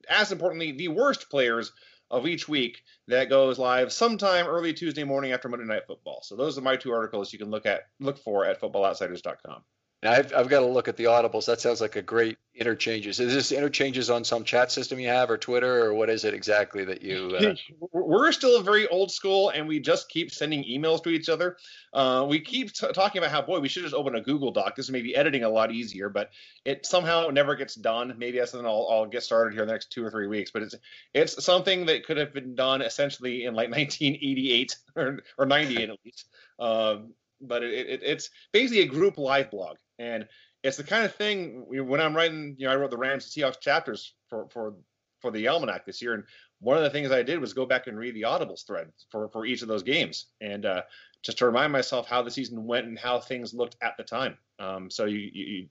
as 0.08 0.32
importantly, 0.32 0.72
the 0.72 0.88
worst 0.88 1.30
players 1.30 1.72
of 2.10 2.26
each 2.26 2.48
week 2.48 2.82
that 3.06 3.28
goes 3.28 3.60
live 3.60 3.92
sometime 3.92 4.46
early 4.46 4.72
Tuesday 4.72 5.04
morning 5.04 5.30
after 5.30 5.48
Monday 5.48 5.66
Night 5.66 5.86
Football. 5.86 6.22
So 6.24 6.34
those 6.34 6.58
are 6.58 6.62
my 6.62 6.74
two 6.74 6.90
articles 6.90 7.32
you 7.32 7.38
can 7.38 7.50
look 7.50 7.66
at 7.66 7.82
look 8.00 8.18
for 8.18 8.44
at 8.44 8.60
footballoutsiders.com. 8.60 9.62
Now 10.02 10.12
I've, 10.12 10.32
I've 10.34 10.48
got 10.48 10.60
to 10.60 10.66
look 10.66 10.88
at 10.88 10.96
the 10.96 11.04
audibles. 11.04 11.44
That 11.44 11.60
sounds 11.60 11.80
like 11.82 11.96
a 11.96 12.02
great 12.02 12.38
interchanges. 12.54 13.20
Is 13.20 13.34
this 13.34 13.52
interchanges 13.52 14.08
on 14.08 14.24
some 14.24 14.44
chat 14.44 14.72
system 14.72 14.98
you 14.98 15.08
have, 15.08 15.30
or 15.30 15.36
Twitter, 15.36 15.84
or 15.84 15.92
what 15.92 16.08
is 16.08 16.24
it 16.24 16.32
exactly 16.32 16.84
that 16.86 17.02
you? 17.02 17.36
Uh... 17.38 17.54
We're 17.92 18.32
still 18.32 18.62
very 18.62 18.86
old 18.88 19.10
school, 19.10 19.50
and 19.50 19.68
we 19.68 19.78
just 19.78 20.08
keep 20.08 20.30
sending 20.30 20.64
emails 20.64 21.02
to 21.02 21.10
each 21.10 21.28
other. 21.28 21.58
Uh, 21.92 22.24
we 22.26 22.40
keep 22.40 22.72
t- 22.72 22.90
talking 22.92 23.18
about 23.18 23.30
how 23.30 23.42
boy 23.42 23.60
we 23.60 23.68
should 23.68 23.82
just 23.82 23.94
open 23.94 24.14
a 24.14 24.22
Google 24.22 24.52
Doc. 24.52 24.74
This 24.74 24.88
may 24.88 25.02
be 25.02 25.14
editing 25.14 25.44
a 25.44 25.50
lot 25.50 25.70
easier, 25.70 26.08
but 26.08 26.30
it 26.64 26.86
somehow 26.86 27.28
never 27.28 27.54
gets 27.54 27.74
done. 27.74 28.14
Maybe 28.16 28.38
that's 28.38 28.52
something 28.52 28.66
I'll, 28.66 28.88
I'll 28.90 29.06
get 29.06 29.22
started 29.22 29.52
here 29.52 29.62
in 29.62 29.68
the 29.68 29.74
next 29.74 29.92
two 29.92 30.02
or 30.02 30.10
three 30.10 30.28
weeks. 30.28 30.50
But 30.50 30.62
it's 30.62 30.74
it's 31.12 31.44
something 31.44 31.84
that 31.86 32.06
could 32.06 32.16
have 32.16 32.32
been 32.32 32.54
done 32.54 32.80
essentially 32.80 33.44
in 33.44 33.54
like 33.54 33.70
1988 33.70 34.76
or, 34.96 35.18
or 35.36 35.44
98 35.44 35.90
at 35.90 35.96
least. 36.06 36.26
Um, 36.58 37.12
but 37.40 37.62
it, 37.62 37.88
it, 37.88 38.00
it's 38.02 38.30
basically 38.52 38.82
a 38.82 38.86
group 38.86 39.18
live 39.18 39.50
blog, 39.50 39.76
and 40.00 40.26
it's 40.62 40.76
the 40.76 40.84
kind 40.84 41.04
of 41.04 41.14
thing 41.14 41.64
when 41.68 42.00
I'm 42.00 42.16
writing. 42.16 42.56
You 42.58 42.66
know, 42.66 42.72
I 42.72 42.76
wrote 42.76 42.90
the 42.90 42.96
Rams 42.96 43.24
and 43.24 43.44
Seahawks 43.44 43.60
chapters 43.60 44.14
for 44.28 44.48
for 44.48 44.74
for 45.20 45.30
the 45.30 45.48
almanac 45.48 45.84
this 45.84 46.02
year, 46.02 46.14
and 46.14 46.24
one 46.60 46.76
of 46.76 46.82
the 46.82 46.90
things 46.90 47.10
I 47.10 47.22
did 47.22 47.40
was 47.40 47.52
go 47.52 47.66
back 47.66 47.86
and 47.86 47.98
read 47.98 48.14
the 48.14 48.22
audibles 48.22 48.66
thread 48.66 48.90
for 49.10 49.28
for 49.28 49.46
each 49.46 49.62
of 49.62 49.68
those 49.68 49.82
games, 49.82 50.26
and 50.40 50.64
uh, 50.64 50.82
just 51.22 51.38
to 51.38 51.46
remind 51.46 51.72
myself 51.72 52.08
how 52.08 52.22
the 52.22 52.30
season 52.30 52.64
went 52.66 52.86
and 52.86 52.98
how 52.98 53.20
things 53.20 53.54
looked 53.54 53.76
at 53.82 53.96
the 53.96 54.04
time. 54.04 54.38
Um, 54.58 54.90
so 54.90 55.04
you, 55.04 55.18
you, 55.18 55.44
you, 55.44 55.68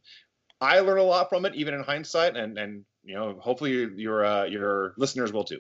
I 0.62 0.80
learn 0.80 1.00
a 1.00 1.04
lot 1.04 1.30
from 1.30 1.46
it, 1.46 1.56
even 1.56 1.74
in 1.74 1.84
hindsight, 1.84 2.38
and 2.38 2.58
and 2.58 2.86
you 3.04 3.16
know, 3.16 3.38
hopefully 3.40 3.90
your 3.96 4.24
uh, 4.24 4.46
your 4.46 4.94
listeners 4.98 5.34
will 5.34 5.44
too. 5.44 5.60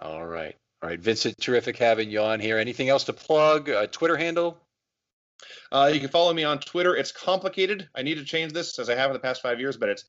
All 0.00 0.24
right. 0.24 0.56
All 0.82 0.88
right, 0.88 0.98
Vincent, 0.98 1.38
terrific 1.38 1.76
having 1.76 2.10
you 2.10 2.20
on 2.20 2.40
here. 2.40 2.58
Anything 2.58 2.88
else 2.88 3.04
to 3.04 3.12
plug? 3.12 3.70
Uh, 3.70 3.86
Twitter 3.86 4.16
handle? 4.16 4.58
Uh, 5.70 5.90
you 5.92 6.00
can 6.00 6.08
follow 6.08 6.32
me 6.32 6.44
on 6.44 6.58
Twitter. 6.58 6.96
It's 6.96 7.12
complicated. 7.12 7.88
I 7.94 8.02
need 8.02 8.16
to 8.16 8.24
change 8.24 8.52
this 8.52 8.78
as 8.78 8.88
I 8.88 8.94
have 8.94 9.10
in 9.10 9.14
the 9.14 9.20
past 9.20 9.42
five 9.42 9.60
years, 9.60 9.76
but 9.76 9.88
it's 9.88 10.04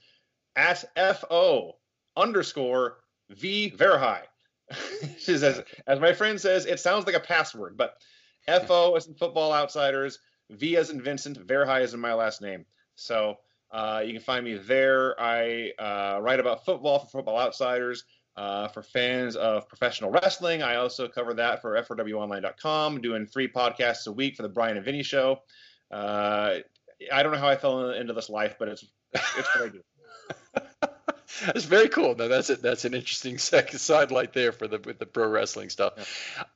at 0.55 0.83
FO 1.19 1.77
underscore 2.15 2.99
V 3.29 3.73
Verhei. 3.75 4.21
as, 5.27 5.43
as 5.87 5.99
my 5.99 6.13
friend 6.13 6.39
says, 6.39 6.65
it 6.65 6.79
sounds 6.79 7.05
like 7.05 7.15
a 7.15 7.19
password, 7.19 7.77
but 7.77 7.97
FO 8.67 8.95
as 8.95 9.07
in 9.07 9.15
Football 9.15 9.53
Outsiders, 9.53 10.19
V 10.49 10.77
as 10.77 10.89
in 10.89 11.01
Vincent, 11.01 11.45
Verhei 11.45 11.81
as 11.81 11.93
in 11.93 11.99
my 11.99 12.13
last 12.13 12.41
name. 12.41 12.65
So 12.95 13.37
uh, 13.71 14.03
you 14.05 14.13
can 14.13 14.21
find 14.21 14.45
me 14.45 14.55
there. 14.55 15.19
I 15.19 15.71
uh, 15.79 16.19
write 16.21 16.39
about 16.39 16.65
football 16.65 16.99
for 16.99 17.07
Football 17.07 17.39
Outsiders. 17.39 18.03
Uh, 18.35 18.67
for 18.67 18.81
fans 18.81 19.35
of 19.35 19.67
professional 19.67 20.09
wrestling, 20.09 20.63
I 20.63 20.75
also 20.75 21.07
cover 21.07 21.35
that 21.35 21.61
for 21.61 21.79
F4WOnline.com, 21.79 22.99
doing 23.01 23.27
three 23.27 23.47
podcasts 23.47 24.07
a 24.07 24.11
week 24.11 24.35
for 24.35 24.41
the 24.41 24.49
Bryan 24.49 24.77
and 24.77 24.85
Vinny 24.85 25.03
Show. 25.03 25.39
Uh, 25.91 26.55
I 27.11 27.21
don't 27.21 27.31
know 27.31 27.37
how 27.37 27.49
I 27.49 27.55
fell 27.55 27.91
into 27.91 28.13
this 28.13 28.29
life, 28.29 28.55
but 28.57 28.69
it's 28.69 28.85
it's 29.13 29.55
what 29.55 29.65
I 29.65 29.69
do. 29.69 29.81
that's 31.45 31.65
very 31.65 31.89
cool. 31.89 32.15
No, 32.15 32.27
that's 32.27 32.49
it. 32.49 32.61
That's 32.61 32.85
an 32.85 32.93
interesting 32.93 33.37
second 33.53 33.79
sidelight 33.79 34.33
there 34.33 34.51
for 34.51 34.67
the 34.67 34.79
with 34.79 34.99
the 34.99 35.05
pro 35.05 35.27
wrestling 35.27 35.69
stuff. 35.69 35.93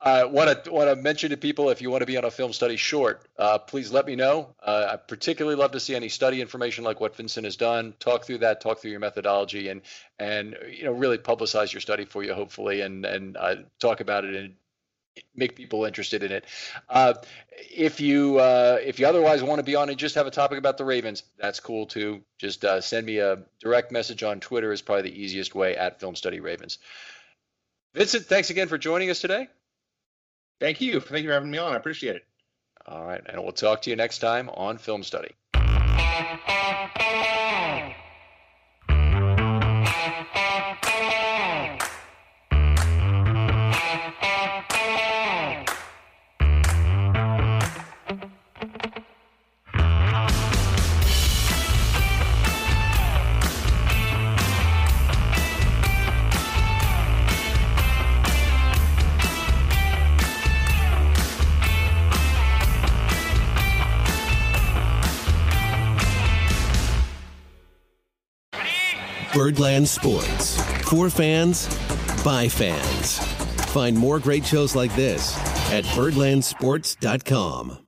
I 0.00 0.24
want 0.24 0.64
to 0.64 0.72
want 0.72 0.88
to 0.90 0.96
mention 0.96 1.30
to 1.30 1.36
people 1.36 1.70
if 1.70 1.82
you 1.82 1.90
want 1.90 2.02
to 2.02 2.06
be 2.06 2.16
on 2.16 2.24
a 2.24 2.30
film 2.30 2.52
study 2.52 2.76
short, 2.76 3.22
uh, 3.38 3.58
please 3.58 3.92
let 3.92 4.06
me 4.06 4.16
know. 4.16 4.54
Uh, 4.62 4.90
I 4.92 4.96
particularly 4.96 5.56
love 5.56 5.72
to 5.72 5.80
see 5.80 5.94
any 5.94 6.08
study 6.08 6.40
information 6.40 6.84
like 6.84 7.00
what 7.00 7.16
Vincent 7.16 7.44
has 7.44 7.56
done. 7.56 7.94
Talk 8.00 8.24
through 8.24 8.38
that. 8.38 8.60
Talk 8.60 8.80
through 8.80 8.92
your 8.92 9.00
methodology 9.00 9.68
and 9.68 9.82
and 10.18 10.56
you 10.70 10.84
know 10.84 10.92
really 10.92 11.18
publicize 11.18 11.72
your 11.72 11.80
study 11.80 12.04
for 12.04 12.22
you 12.24 12.34
hopefully 12.34 12.80
and 12.80 13.04
and 13.04 13.36
uh, 13.36 13.56
talk 13.78 14.00
about 14.00 14.24
it 14.24 14.34
in 14.34 14.54
make 15.34 15.54
people 15.54 15.84
interested 15.84 16.22
in 16.22 16.32
it. 16.32 16.44
Uh, 16.88 17.14
if 17.70 18.00
you 18.00 18.38
uh, 18.38 18.78
if 18.82 18.98
you 18.98 19.06
otherwise 19.06 19.42
want 19.42 19.58
to 19.58 19.62
be 19.62 19.76
on 19.76 19.88
and 19.88 19.98
just 19.98 20.14
have 20.14 20.26
a 20.26 20.30
topic 20.30 20.58
about 20.58 20.78
the 20.78 20.84
Ravens, 20.84 21.22
that's 21.38 21.60
cool 21.60 21.86
too. 21.86 22.22
Just 22.38 22.64
uh, 22.64 22.80
send 22.80 23.06
me 23.06 23.18
a 23.18 23.38
direct 23.60 23.92
message 23.92 24.22
on 24.22 24.40
Twitter 24.40 24.72
is 24.72 24.82
probably 24.82 25.10
the 25.10 25.20
easiest 25.20 25.54
way 25.54 25.76
at 25.76 26.00
Film 26.00 26.14
Study 26.14 26.40
Ravens. 26.40 26.78
Vincent, 27.94 28.26
thanks 28.26 28.50
again 28.50 28.68
for 28.68 28.78
joining 28.78 29.10
us 29.10 29.20
today. 29.20 29.48
Thank 30.60 30.80
you. 30.80 31.00
Thank 31.00 31.22
you 31.22 31.28
for 31.28 31.34
having 31.34 31.50
me 31.50 31.58
on. 31.58 31.72
I 31.72 31.76
appreciate 31.76 32.16
it. 32.16 32.24
All 32.86 33.04
right, 33.04 33.20
and 33.26 33.42
we'll 33.42 33.52
talk 33.52 33.82
to 33.82 33.90
you 33.90 33.96
next 33.96 34.18
time 34.18 34.48
on 34.50 34.78
Film 34.78 35.02
Study. 35.02 35.34
Birdland 69.34 69.88
Sports. 69.88 70.60
For 70.88 71.10
fans, 71.10 71.66
by 72.24 72.48
fans. 72.48 73.18
Find 73.72 73.96
more 73.96 74.18
great 74.18 74.46
shows 74.46 74.74
like 74.74 74.94
this 74.96 75.36
at 75.70 75.84
birdlandsports.com. 75.84 77.87